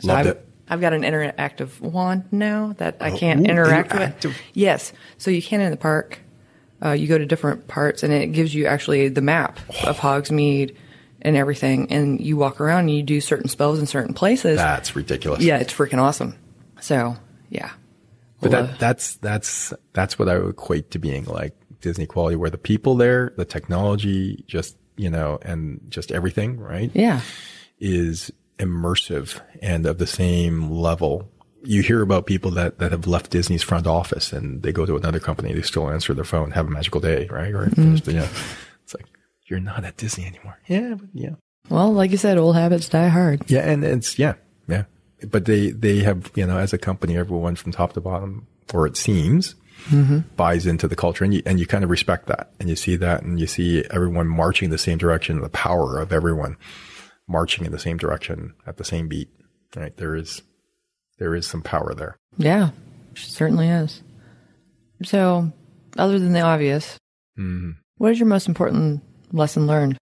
So 0.00 0.08
Loved 0.08 0.20
I've, 0.20 0.26
it. 0.26 0.48
I've 0.68 0.80
got 0.80 0.92
an 0.92 1.02
interactive 1.02 1.80
wand 1.80 2.24
now 2.32 2.74
that 2.78 2.96
I 3.00 3.10
Oh, 3.12 3.16
can't 3.16 3.40
ooh, 3.40 3.50
interact 3.50 3.90
interactive. 3.92 4.24
with. 4.28 4.36
Yes, 4.54 4.92
so 5.18 5.30
you 5.30 5.42
can 5.42 5.60
in 5.60 5.70
the 5.70 5.76
park. 5.76 6.18
Uh, 6.84 6.90
you 6.90 7.06
go 7.06 7.16
to 7.16 7.24
different 7.24 7.66
parts, 7.68 8.02
and 8.02 8.12
it 8.12 8.32
gives 8.32 8.54
you 8.54 8.66
actually 8.66 9.08
the 9.08 9.22
map 9.22 9.58
of 9.84 9.98
Hogsmeade 9.98 10.76
and 11.22 11.34
everything, 11.36 11.90
and 11.90 12.20
you 12.20 12.36
walk 12.36 12.60
around 12.60 12.80
and 12.80 12.90
you 12.90 13.02
do 13.02 13.20
certain 13.22 13.48
spells 13.48 13.78
in 13.78 13.86
certain 13.86 14.12
places. 14.12 14.58
That's 14.58 14.94
ridiculous. 14.94 15.42
yeah, 15.42 15.56
it's 15.56 15.72
freaking 15.72 15.98
awesome. 15.98 16.36
So 16.80 17.16
yeah, 17.48 17.70
But 18.40 18.50
that, 18.50 18.64
uh, 18.64 18.74
that's, 18.78 19.16
that's, 19.16 19.72
that's 19.92 20.18
what 20.18 20.28
I 20.28 20.38
would 20.38 20.50
equate 20.50 20.90
to 20.92 20.98
being 20.98 21.24
like 21.24 21.54
Disney 21.80 22.06
quality, 22.06 22.36
where 22.36 22.50
the 22.50 22.58
people 22.58 22.94
there, 22.96 23.32
the 23.36 23.44
technology, 23.44 24.44
just, 24.46 24.76
you 24.96 25.10
know, 25.10 25.38
and 25.42 25.80
just 25.88 26.12
everything, 26.12 26.58
right? 26.58 26.90
yeah, 26.94 27.20
Is 27.78 28.30
immersive 28.58 29.40
and 29.62 29.86
of 29.86 29.98
the 29.98 30.06
same 30.06 30.70
level. 30.70 31.30
You 31.62 31.82
hear 31.82 32.02
about 32.02 32.26
people 32.26 32.50
that, 32.52 32.78
that 32.78 32.92
have 32.92 33.06
left 33.06 33.30
Disney's 33.30 33.62
front 33.62 33.86
office 33.86 34.32
and 34.32 34.62
they 34.62 34.72
go 34.72 34.86
to 34.86 34.96
another 34.96 35.20
company, 35.20 35.52
they 35.52 35.62
still 35.62 35.90
answer 35.90 36.14
their 36.14 36.24
phone, 36.24 36.52
have 36.52 36.66
a 36.66 36.70
magical 36.70 37.00
day, 37.00 37.26
right? 37.26 37.52
Or, 37.52 37.66
mm-hmm. 37.66 38.10
you 38.10 38.16
know, 38.16 38.28
it's 38.84 38.94
like, 38.94 39.06
you're 39.46 39.60
not 39.60 39.84
at 39.84 39.96
Disney 39.96 40.26
anymore. 40.26 40.58
Yeah, 40.66 40.94
but 40.94 41.08
yeah. 41.12 41.34
Well, 41.68 41.92
like 41.92 42.10
you 42.10 42.16
said, 42.16 42.38
old 42.38 42.56
habits 42.56 42.88
die 42.88 43.08
hard. 43.08 43.50
Yeah, 43.50 43.68
and 43.68 43.84
it's 43.84 44.18
yeah, 44.18 44.34
yeah. 44.34 44.34
But 45.24 45.46
they 45.46 45.70
they 45.70 46.00
have 46.00 46.30
you 46.34 46.46
know 46.46 46.58
as 46.58 46.72
a 46.72 46.78
company, 46.78 47.16
everyone 47.16 47.56
from 47.56 47.72
top 47.72 47.94
to 47.94 48.00
bottom, 48.00 48.46
or 48.74 48.86
it 48.86 48.96
seems, 48.96 49.54
mm-hmm. 49.88 50.20
buys 50.36 50.66
into 50.66 50.88
the 50.88 50.96
culture, 50.96 51.24
and 51.24 51.32
you 51.32 51.42
and 51.46 51.58
you 51.58 51.66
kind 51.66 51.84
of 51.84 51.90
respect 51.90 52.26
that, 52.26 52.50
and 52.60 52.68
you 52.68 52.76
see 52.76 52.96
that, 52.96 53.22
and 53.22 53.40
you 53.40 53.46
see 53.46 53.84
everyone 53.90 54.28
marching 54.28 54.70
the 54.70 54.78
same 54.78 54.98
direction, 54.98 55.40
the 55.40 55.48
power 55.48 55.98
of 55.98 56.12
everyone 56.12 56.56
marching 57.28 57.64
in 57.64 57.72
the 57.72 57.78
same 57.78 57.96
direction 57.96 58.54
at 58.66 58.76
the 58.76 58.84
same 58.84 59.08
beat. 59.08 59.28
Right, 59.74 59.96
there 59.96 60.14
is 60.14 60.42
there 61.18 61.34
is 61.34 61.46
some 61.46 61.62
power 61.62 61.94
there. 61.94 62.16
Yeah, 62.36 62.70
certainly 63.14 63.68
is. 63.68 64.02
So, 65.02 65.52
other 65.96 66.18
than 66.18 66.32
the 66.32 66.40
obvious, 66.40 66.98
mm-hmm. 67.38 67.72
what 67.98 68.12
is 68.12 68.18
your 68.18 68.28
most 68.28 68.48
important 68.48 69.02
lesson 69.32 69.66
learned? 69.66 69.98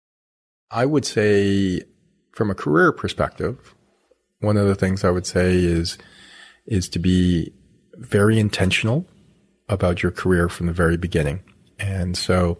I 0.70 0.86
would 0.86 1.04
say, 1.04 1.82
from 2.32 2.50
a 2.50 2.54
career 2.54 2.92
perspective, 2.92 3.74
one 4.42 4.56
of 4.56 4.66
the 4.66 4.74
things 4.74 5.04
I 5.04 5.10
would 5.10 5.26
say 5.26 5.56
is 5.56 5.98
is 6.66 6.88
to 6.90 6.98
be 6.98 7.52
very 7.96 8.38
intentional 8.38 9.06
about 9.68 10.02
your 10.02 10.12
career 10.12 10.48
from 10.48 10.66
the 10.66 10.72
very 10.72 10.96
beginning. 10.96 11.42
And 11.78 12.16
so, 12.16 12.58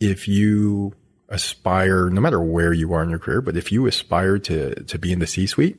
if 0.00 0.28
you 0.28 0.94
aspire, 1.28 2.08
no 2.08 2.20
matter 2.20 2.40
where 2.40 2.72
you 2.72 2.92
are 2.92 3.02
in 3.02 3.10
your 3.10 3.18
career, 3.18 3.42
but 3.42 3.56
if 3.56 3.70
you 3.72 3.86
aspire 3.86 4.38
to 4.38 4.82
to 4.84 4.98
be 4.98 5.12
in 5.12 5.18
the 5.18 5.26
C 5.26 5.46
suite, 5.46 5.78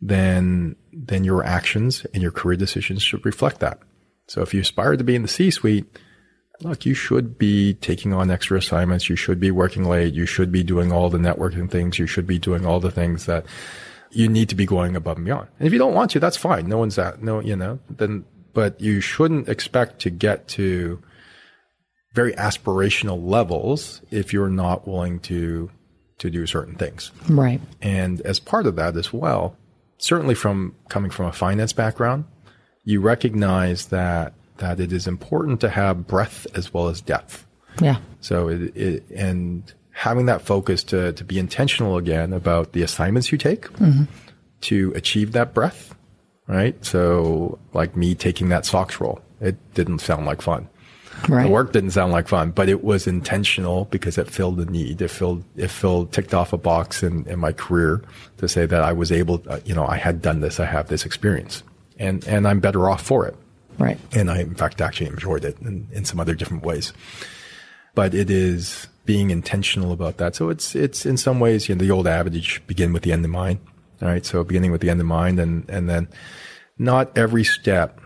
then 0.00 0.76
then 0.92 1.24
your 1.24 1.44
actions 1.44 2.06
and 2.12 2.22
your 2.22 2.32
career 2.32 2.56
decisions 2.56 3.02
should 3.02 3.24
reflect 3.24 3.60
that. 3.60 3.78
So, 4.26 4.42
if 4.42 4.54
you 4.54 4.60
aspire 4.60 4.96
to 4.96 5.04
be 5.04 5.14
in 5.14 5.22
the 5.22 5.28
C 5.28 5.50
suite, 5.50 5.86
look, 6.60 6.86
you 6.86 6.94
should 6.94 7.38
be 7.38 7.74
taking 7.74 8.12
on 8.12 8.30
extra 8.30 8.58
assignments. 8.58 9.08
You 9.08 9.16
should 9.16 9.38
be 9.38 9.50
working 9.50 9.84
late. 9.84 10.14
You 10.14 10.26
should 10.26 10.50
be 10.50 10.62
doing 10.62 10.92
all 10.92 11.10
the 11.10 11.18
networking 11.18 11.70
things. 11.70 11.98
You 11.98 12.06
should 12.06 12.26
be 12.26 12.38
doing 12.38 12.64
all 12.66 12.80
the 12.80 12.90
things 12.90 13.26
that 13.26 13.46
you 14.14 14.28
need 14.28 14.48
to 14.48 14.54
be 14.54 14.66
going 14.66 14.96
above 14.96 15.16
and 15.16 15.26
beyond. 15.26 15.48
And 15.58 15.66
if 15.66 15.72
you 15.72 15.78
don't 15.78 15.94
want 15.94 16.10
to, 16.12 16.20
that's 16.20 16.36
fine. 16.36 16.68
No 16.68 16.78
one's 16.78 16.96
that, 16.96 17.22
no, 17.22 17.40
you 17.40 17.56
know, 17.56 17.78
then, 17.90 18.24
but 18.52 18.80
you 18.80 19.00
shouldn't 19.00 19.48
expect 19.48 20.00
to 20.00 20.10
get 20.10 20.48
to 20.48 21.02
very 22.12 22.32
aspirational 22.34 23.22
levels 23.24 24.00
if 24.10 24.32
you're 24.32 24.48
not 24.48 24.86
willing 24.86 25.18
to, 25.20 25.70
to 26.18 26.30
do 26.30 26.46
certain 26.46 26.76
things. 26.76 27.10
Right. 27.28 27.60
And 27.82 28.20
as 28.20 28.38
part 28.38 28.66
of 28.66 28.76
that 28.76 28.96
as 28.96 29.12
well, 29.12 29.56
certainly 29.98 30.34
from 30.34 30.74
coming 30.88 31.10
from 31.10 31.26
a 31.26 31.32
finance 31.32 31.72
background, 31.72 32.24
you 32.84 33.00
recognize 33.00 33.86
that 33.86 34.34
that 34.58 34.78
it 34.78 34.92
is 34.92 35.08
important 35.08 35.60
to 35.60 35.68
have 35.68 36.06
breadth 36.06 36.46
as 36.54 36.72
well 36.72 36.88
as 36.88 37.00
depth. 37.00 37.44
Yeah. 37.80 37.96
So 38.20 38.48
it, 38.48 38.76
it 38.76 39.10
and 39.10 39.72
having 39.94 40.26
that 40.26 40.42
focus 40.42 40.84
to 40.84 41.12
to 41.14 41.24
be 41.24 41.38
intentional 41.38 41.96
again 41.96 42.32
about 42.32 42.72
the 42.72 42.82
assignments 42.82 43.32
you 43.32 43.38
take, 43.38 43.66
to 44.62 44.92
achieve 44.94 45.32
that 45.32 45.54
breath, 45.54 45.94
right? 46.46 46.82
So 46.84 47.58
like 47.72 47.96
me 47.96 48.14
taking 48.14 48.48
that 48.50 48.66
SOX 48.66 49.00
role, 49.00 49.20
it 49.40 49.56
didn't 49.74 50.00
sound 50.00 50.26
like 50.26 50.42
fun. 50.42 50.68
Right. 51.28 51.44
The 51.44 51.50
work 51.50 51.72
didn't 51.72 51.92
sound 51.92 52.12
like 52.12 52.28
fun, 52.28 52.50
but 52.50 52.68
it 52.68 52.84
was 52.84 53.06
intentional 53.06 53.86
because 53.86 54.18
it 54.18 54.28
filled 54.28 54.56
the 54.56 54.66
need. 54.66 55.00
It 55.00 55.08
filled, 55.08 55.44
it 55.56 55.70
filled, 55.70 56.12
ticked 56.12 56.34
off 56.34 56.52
a 56.52 56.58
box 56.58 57.02
in, 57.02 57.26
in 57.26 57.38
my 57.38 57.52
career 57.52 58.02
to 58.38 58.48
say 58.48 58.66
that 58.66 58.82
I 58.82 58.92
was 58.92 59.12
able, 59.12 59.42
uh, 59.48 59.60
you 59.64 59.74
know, 59.74 59.86
I 59.86 59.96
had 59.96 60.20
done 60.20 60.40
this, 60.40 60.60
I 60.60 60.66
have 60.66 60.88
this 60.88 61.06
experience 61.06 61.62
and, 61.98 62.26
and 62.26 62.46
I'm 62.46 62.60
better 62.60 62.90
off 62.90 63.02
for 63.02 63.26
it. 63.26 63.36
Right. 63.78 63.98
And 64.12 64.30
I, 64.30 64.40
in 64.40 64.54
fact, 64.54 64.80
actually 64.80 65.06
enjoyed 65.06 65.44
it 65.44 65.58
in, 65.60 65.88
in 65.92 66.04
some 66.04 66.20
other 66.20 66.34
different 66.34 66.64
ways. 66.64 66.92
But 67.94 68.14
it 68.14 68.30
is 68.30 68.88
being 69.04 69.30
intentional 69.30 69.92
about 69.92 70.16
that. 70.16 70.34
So 70.34 70.48
it's, 70.48 70.74
it's 70.74 71.04
in 71.04 71.16
some 71.16 71.40
ways, 71.40 71.68
you 71.68 71.74
know, 71.74 71.84
the 71.84 71.90
old 71.90 72.06
adage, 72.06 72.62
begin 72.66 72.92
with 72.92 73.02
the 73.02 73.12
end 73.12 73.24
in 73.24 73.30
mind. 73.30 73.60
All 74.02 74.08
right. 74.08 74.24
So 74.24 74.42
beginning 74.42 74.72
with 74.72 74.80
the 74.80 74.90
end 74.90 75.00
in 75.00 75.06
mind 75.06 75.38
and, 75.38 75.68
and 75.68 75.88
then 75.88 76.08
not 76.78 77.16
every 77.16 77.44
step, 77.44 78.00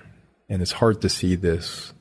and 0.49 0.61
it's 0.61 0.72
hard 0.72 1.01
to 1.03 1.09
see 1.09 1.34
this 1.34 1.93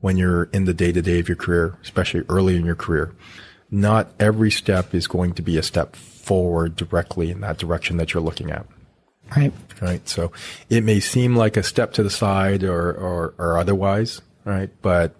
when 0.00 0.16
you're 0.16 0.44
in 0.44 0.64
the 0.64 0.74
day 0.74 0.92
to 0.92 1.00
day 1.00 1.18
of 1.20 1.28
your 1.28 1.36
career, 1.36 1.78
especially 1.82 2.24
early 2.28 2.56
in 2.56 2.64
your 2.64 2.74
career. 2.74 3.14
Not 3.70 4.12
every 4.20 4.50
step 4.50 4.94
is 4.94 5.06
going 5.06 5.34
to 5.34 5.42
be 5.42 5.56
a 5.56 5.62
step 5.62 5.96
forward 5.96 6.76
directly 6.76 7.30
in 7.30 7.40
that 7.40 7.58
direction 7.58 7.96
that 7.98 8.12
you're 8.12 8.22
looking 8.22 8.50
at. 8.50 8.66
Right. 9.36 9.52
Right. 9.80 10.06
So 10.08 10.32
it 10.68 10.84
may 10.84 11.00
seem 11.00 11.36
like 11.36 11.56
a 11.56 11.62
step 11.62 11.92
to 11.94 12.02
the 12.02 12.10
side 12.10 12.64
or, 12.64 12.92
or, 12.92 13.34
or 13.38 13.58
otherwise, 13.58 14.20
right? 14.44 14.70
But 14.82 15.14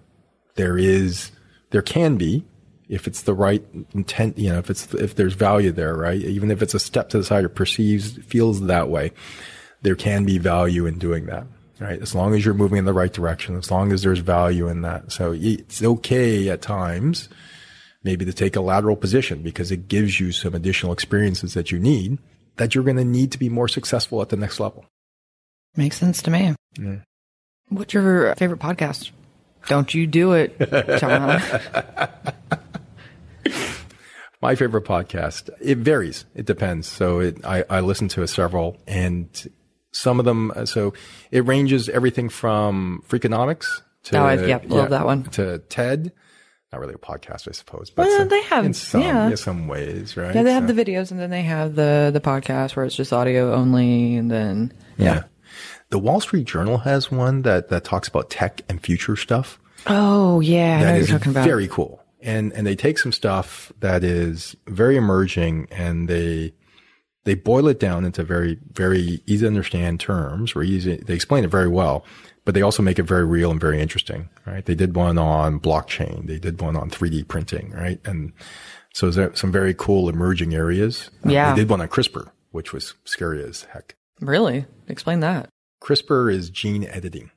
there 0.55 0.79
is, 0.79 1.31
there 1.75 1.83
can 1.83 2.17
be, 2.17 2.45
if 2.89 3.09
it's 3.09 3.23
the 3.23 3.35
right 3.35 3.65
intent, 3.95 4.39
you 4.39 4.49
know, 4.49 4.61
if 4.61 4.71
it's, 4.71 4.95
if 4.95 5.17
there's 5.17 5.35
value 5.35 5.73
there, 5.73 5.97
right? 5.97 6.21
Even 6.21 6.53
if 6.53 6.63
it's 6.63 6.73
a 6.73 6.79
step 6.79 7.09
to 7.09 7.19
the 7.19 7.25
side 7.25 7.43
or 7.45 7.49
perceives, 7.49 8.17
feels 8.19 8.61
that 8.67 8.89
way, 8.89 9.11
there 9.83 9.97
can 9.97 10.25
be 10.25 10.39
value 10.39 10.87
in 10.87 11.01
doing 11.01 11.27
that, 11.27 11.49
right? 11.81 12.01
As 12.01 12.15
long 12.15 12.33
as 12.33 12.45
you're 12.45 12.55
moving 12.55 12.79
in 12.79 12.85
the 12.85 12.93
right 12.93 13.13
direction, 13.13 13.57
as 13.57 13.73
long 13.73 13.91
as 13.91 14.03
there's 14.03 14.21
value 14.21 14.69
in 14.69 14.83
that. 14.83 15.11
So 15.11 15.35
it's 15.37 15.83
okay 15.83 16.49
at 16.49 16.63
times, 16.63 17.29
maybe 18.05 18.25
to 18.25 18.33
take 18.33 18.55
a 18.55 18.61
lateral 18.61 18.95
position 18.95 19.43
because 19.43 19.73
it 19.73 19.89
gives 19.89 20.21
you 20.21 20.31
some 20.31 20.55
additional 20.55 20.93
experiences 20.93 21.55
that 21.55 21.73
you 21.73 21.81
need 21.81 22.19
that 22.55 22.77
you're 22.77 22.85
going 22.85 22.99
to 22.99 23.05
need 23.05 23.33
to 23.33 23.39
be 23.39 23.49
more 23.49 23.67
successful 23.67 24.23
at 24.23 24.29
the 24.29 24.37
next 24.37 24.61
level. 24.61 24.85
Makes 25.75 25.99
sense 25.99 26.23
to 26.23 26.31
me. 26.31 26.55
Yeah. 26.79 26.99
What's 27.69 27.95
your 27.95 28.33
favorite 28.37 28.61
podcast? 28.61 29.11
Don't 29.69 29.93
you 29.95 30.07
do 30.07 30.33
it, 30.33 30.59
John. 30.99 31.41
My 34.43 34.55
favorite 34.57 34.85
podcast, 34.85 35.49
it 35.61 35.79
varies. 35.79 36.27
It 36.35 36.45
depends. 36.45 36.87
So 36.87 37.21
it, 37.21 37.43
I, 37.47 37.65
I 37.71 37.81
listen 37.81 38.09
to 38.09 38.27
several 38.29 38.77
and 38.87 39.27
some 39.91 40.19
of 40.19 40.27
them, 40.27 40.53
so 40.67 40.93
it 41.31 41.47
ranges 41.47 41.89
everything 41.89 42.29
from 42.29 43.03
Freakonomics 43.09 43.67
to, 44.05 44.19
Oh, 44.19 44.25
I- 44.25 44.35
yep, 44.45 44.65
love 44.69 44.91
that 44.91 45.07
one. 45.07 45.25
to 45.31 45.59
TED. 45.71 46.13
Not 46.73 46.81
really 46.81 46.95
a 46.95 46.99
podcast, 46.99 47.49
I 47.49 47.53
suppose, 47.53 47.89
but 47.89 48.07
Well, 48.07 48.19
some- 48.19 48.29
they 48.29 48.43
have- 48.43 48.65
in 48.67 48.75
some, 48.75 49.01
yeah. 49.01 49.29
in 49.29 49.37
some 49.39 49.67
ways, 49.69 50.15
right? 50.17 50.35
yeah, 50.35 50.43
they 50.43 50.53
have 50.53 50.69
So- 50.69 50.75
the 50.75 50.85
videos 50.85 51.11
and 51.11 51.19
then 51.21 51.31
they 51.31 51.43
have 51.43 51.75
the 51.77 52.11
the 52.13 52.21
podcast 52.21 52.77
where 52.77 52.85
it's 52.85 52.97
just 52.97 53.13
audio 53.15 53.55
only 53.55 54.17
and 54.17 54.31
then 54.31 54.73
yeah. 54.99 55.23
The 55.95 56.01
Wall 56.01 56.19
Street 56.21 56.45
Journal 56.49 56.79
has 56.79 57.13
one 57.13 57.43
that, 57.43 57.69
that 57.69 57.85
talks 57.85 58.09
about 58.09 58.29
tech 58.29 58.63
and 58.69 58.83
future 58.83 59.15
stuff. 59.15 59.61
Oh 59.87 60.41
yeah, 60.41 60.75
I 60.75 60.81
know 60.81 60.85
that 60.87 60.93
what 60.95 61.01
is 61.03 61.09
you're 61.11 61.19
talking 61.21 61.31
about. 61.31 61.45
very 61.45 61.69
cool. 61.69 62.03
And 62.21 62.53
and 62.53 62.67
they 62.67 62.75
take 62.75 62.99
some 62.99 63.13
stuff 63.13 63.71
that 63.79 64.03
is 64.03 64.57
very 64.67 64.97
emerging 64.97 65.69
and 65.71 66.09
they 66.09 66.53
they 67.23 67.37
boil 67.37 67.69
it 67.69 67.79
down 67.79 68.05
into 68.05 68.25
very 68.25 68.59
very 68.73 69.23
easy 69.27 69.43
to 69.43 69.47
understand 69.47 70.01
terms. 70.01 70.53
Where 70.53 70.65
easy 70.65 70.97
they 70.97 71.15
explain 71.15 71.45
it 71.45 71.51
very 71.53 71.69
well, 71.69 72.05
but 72.45 72.55
they 72.57 72.63
also 72.63 72.83
make 72.83 72.99
it 72.99 73.05
very 73.05 73.25
real 73.25 73.53
and 73.53 73.61
very 73.61 73.81
interesting. 73.81 74.29
Right? 74.49 74.65
They 74.67 74.75
did 74.75 74.97
one 74.97 75.17
on 75.17 75.61
blockchain. 75.61 76.27
They 76.27 76.41
did 76.41 76.61
one 76.61 76.75
on 76.75 76.91
3D 76.91 77.29
printing. 77.29 77.71
Right? 77.71 78.01
And 78.05 78.33
so 78.95 79.13
there's 79.13 79.39
some 79.39 79.53
very 79.53 79.75
cool 79.75 80.09
emerging 80.09 80.55
areas. 80.57 81.13
Uh, 81.25 81.31
Yeah. 81.31 81.53
they 81.55 81.61
did 81.61 81.71
one 81.71 81.81
on 81.81 81.87
CRISPR, 81.87 82.33
which 82.51 82.73
was 82.73 82.95
scary 83.05 83.45
as 83.45 83.63
heck. 83.73 83.95
Really? 84.21 84.67
Explain 84.89 85.21
that. 85.21 85.51
CRISPR 85.85 86.33
is 86.33 86.49
gene 86.49 86.85
editing. 86.85 87.31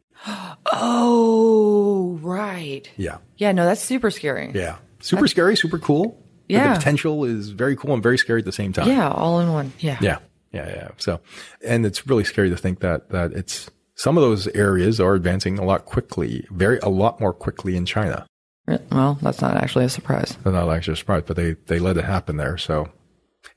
Oh, 0.71 2.17
right. 2.21 2.89
Yeah. 2.95 3.17
Yeah, 3.37 3.51
no, 3.51 3.65
that's 3.65 3.81
super 3.81 4.09
scary. 4.09 4.51
Yeah. 4.53 4.77
Super 5.01 5.27
scary, 5.27 5.57
super 5.57 5.77
cool. 5.77 6.23
Yeah. 6.47 6.73
the 6.73 6.79
potential 6.79 7.25
is 7.25 7.49
very 7.49 7.75
cool 7.75 7.93
and 7.93 8.01
very 8.01 8.17
scary 8.17 8.39
at 8.39 8.45
the 8.45 8.53
same 8.53 8.71
time. 8.71 8.87
Yeah, 8.87 9.09
all 9.11 9.41
in 9.41 9.51
one. 9.51 9.73
Yeah. 9.79 9.97
Yeah. 10.01 10.19
Yeah. 10.53 10.69
Yeah. 10.69 10.87
So, 10.97 11.19
and 11.65 11.85
it's 11.85 12.07
really 12.07 12.23
scary 12.23 12.49
to 12.49 12.55
think 12.57 12.79
that, 12.79 13.09
that 13.09 13.33
it's 13.33 13.69
some 13.95 14.17
of 14.17 14.23
those 14.23 14.47
areas 14.49 15.01
are 15.01 15.13
advancing 15.13 15.59
a 15.59 15.65
lot 15.65 15.83
quickly, 15.85 16.47
very, 16.49 16.79
a 16.79 16.89
lot 16.89 17.19
more 17.19 17.33
quickly 17.33 17.75
in 17.75 17.85
China. 17.85 18.25
Well, 18.91 19.17
that's 19.21 19.41
not 19.41 19.57
actually 19.57 19.85
a 19.85 19.89
surprise. 19.89 20.37
Not 20.45 20.69
actually 20.69 20.93
a 20.93 20.97
surprise, 20.97 21.23
but 21.25 21.35
they, 21.35 21.53
they 21.67 21.79
let 21.79 21.97
it 21.97 22.05
happen 22.05 22.37
there. 22.37 22.57
So 22.57 22.89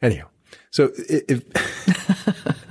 anyhow, 0.02 0.26
so 0.70 0.90
if, 0.96 1.42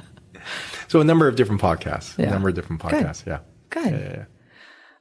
so 0.90 1.00
a 1.00 1.06
number 1.06 1.28
of 1.30 1.38
different 1.38 1.62
podcasts, 1.62 2.18
Yeah. 2.18 2.28
a 2.28 2.32
number 2.32 2.50
of 2.50 2.56
different 2.56 2.82
podcasts. 2.82 3.26
Yeah. 3.26 3.40
Good. 3.70 3.92
Yeah. 3.92 4.00
yeah. 4.00 4.26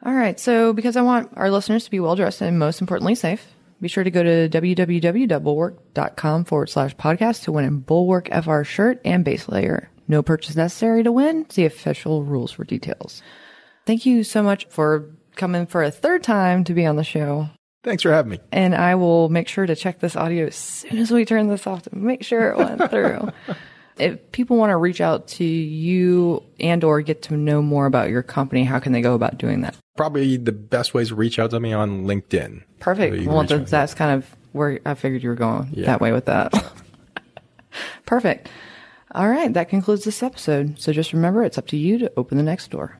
All 0.07 0.14
right. 0.14 0.39
So, 0.39 0.72
because 0.72 0.97
I 0.97 1.03
want 1.03 1.32
our 1.34 1.51
listeners 1.51 1.84
to 1.86 1.91
be 1.91 1.99
well 1.99 2.14
dressed 2.14 2.41
and 2.41 2.57
most 2.59 2.80
importantly 2.80 3.16
safe, 3.16 3.45
be 3.80 3.89
sure 3.89 4.05
to 4.05 4.11
go 4.12 4.22
to 4.22 4.49
www.bulwark.com 4.49 6.45
forward 6.45 6.68
slash 6.68 6.95
podcast 6.97 7.45
to 7.45 7.53
win 7.53 7.64
a 7.64 7.70
Bulwark 7.70 8.28
FR 8.30 8.62
shirt 8.62 9.01
and 9.05 9.24
base 9.24 9.49
layer. 9.49 9.91
No 10.07 10.22
purchase 10.22 10.57
necessary 10.57 11.03
to 11.03 11.12
win. 11.12 11.49
See 11.51 11.64
official 11.64 12.22
rules 12.24 12.53
for 12.53 12.64
details. 12.64 13.22
Thank 13.86 14.07
you 14.07 14.24
so 14.24 14.43
much 14.43 14.66
for 14.70 15.11
coming 15.36 15.66
for 15.66 15.82
a 15.82 15.91
third 15.91 16.22
time 16.22 16.64
to 16.64 16.74
be 16.74 16.86
on 16.86 16.97
the 16.97 17.05
show. 17.05 17.49
Thanks 17.84 18.03
for 18.03 18.11
having 18.12 18.30
me. 18.32 18.39
And 18.51 18.74
I 18.74 18.97
will 18.97 19.28
make 19.28 19.49
sure 19.49 19.64
to 19.66 19.76
check 19.76 20.01
this 20.01 20.16
audio 20.16 20.47
as 20.47 20.57
soon 20.57 20.99
as 20.99 21.11
we 21.11 21.24
turn 21.24 21.47
this 21.49 21.66
off 21.66 21.82
to 21.82 21.97
make 21.97 22.24
sure 22.24 22.51
it 22.51 22.59
went 22.59 22.91
through. 22.91 23.30
If 23.99 24.30
people 24.32 24.57
want 24.57 24.70
to 24.70 24.76
reach 24.76 25.01
out 25.01 25.26
to 25.28 25.44
you 25.44 26.42
and 26.61 26.84
or 26.84 27.01
get 27.03 27.22
to 27.22 27.36
know 27.36 27.61
more 27.62 27.86
about 27.86 28.11
your 28.11 28.22
company, 28.22 28.64
how 28.64 28.78
can 28.78 28.92
they 28.92 29.01
go 29.01 29.14
about 29.14 29.38
doing 29.38 29.62
that? 29.62 29.74
Probably 29.96 30.36
the 30.36 30.53
best 30.53 30.94
ways 30.94 31.09
to 31.09 31.14
reach 31.16 31.38
out 31.38 31.51
to 31.51 31.61
me 31.61 31.72
on 31.72 32.05
LinkedIn. 32.05 32.62
Perfect. 32.78 33.24
So 33.24 33.30
well, 33.30 33.42
that's, 33.44 33.70
that's 33.70 33.94
kind 33.94 34.12
of 34.12 34.36
where 34.53 34.78
I 34.86 34.94
figured 34.94 35.22
you 35.22 35.28
were 35.30 35.34
going 35.34 35.70
Yeah. 35.72 35.86
that 35.86 36.01
way 36.01 36.12
with 36.12 36.26
that. 36.26 36.53
Perfect. 38.07 38.49
All 39.12 39.28
right. 39.28 39.53
That 39.53 39.68
concludes 39.68 40.05
this 40.05 40.22
episode. 40.22 40.78
So 40.80 40.92
just 40.92 41.12
remember, 41.12 41.42
it's 41.42 41.59
up 41.59 41.66
to 41.68 41.76
you 41.76 41.99
to 41.99 42.12
open 42.16 42.36
the 42.38 42.44
next 42.44 42.70
door. 42.70 42.99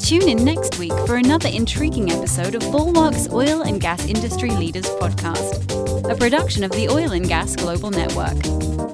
Tune 0.00 0.28
in 0.28 0.44
next 0.44 0.78
week 0.78 0.92
for 1.06 1.14
another 1.16 1.48
intriguing 1.48 2.10
episode 2.10 2.54
of 2.56 2.62
Bulwark's 2.72 3.28
Oil 3.32 3.62
and 3.62 3.80
Gas 3.80 4.06
Industry 4.06 4.50
Leaders 4.50 4.86
Podcast, 4.86 5.68
a 6.04 6.16
production 6.16 6.64
of 6.64 6.70
the 6.72 6.88
Oil 6.88 7.12
and 7.12 7.28
Gas 7.28 7.54
Global 7.56 7.90
Network. 7.90 8.42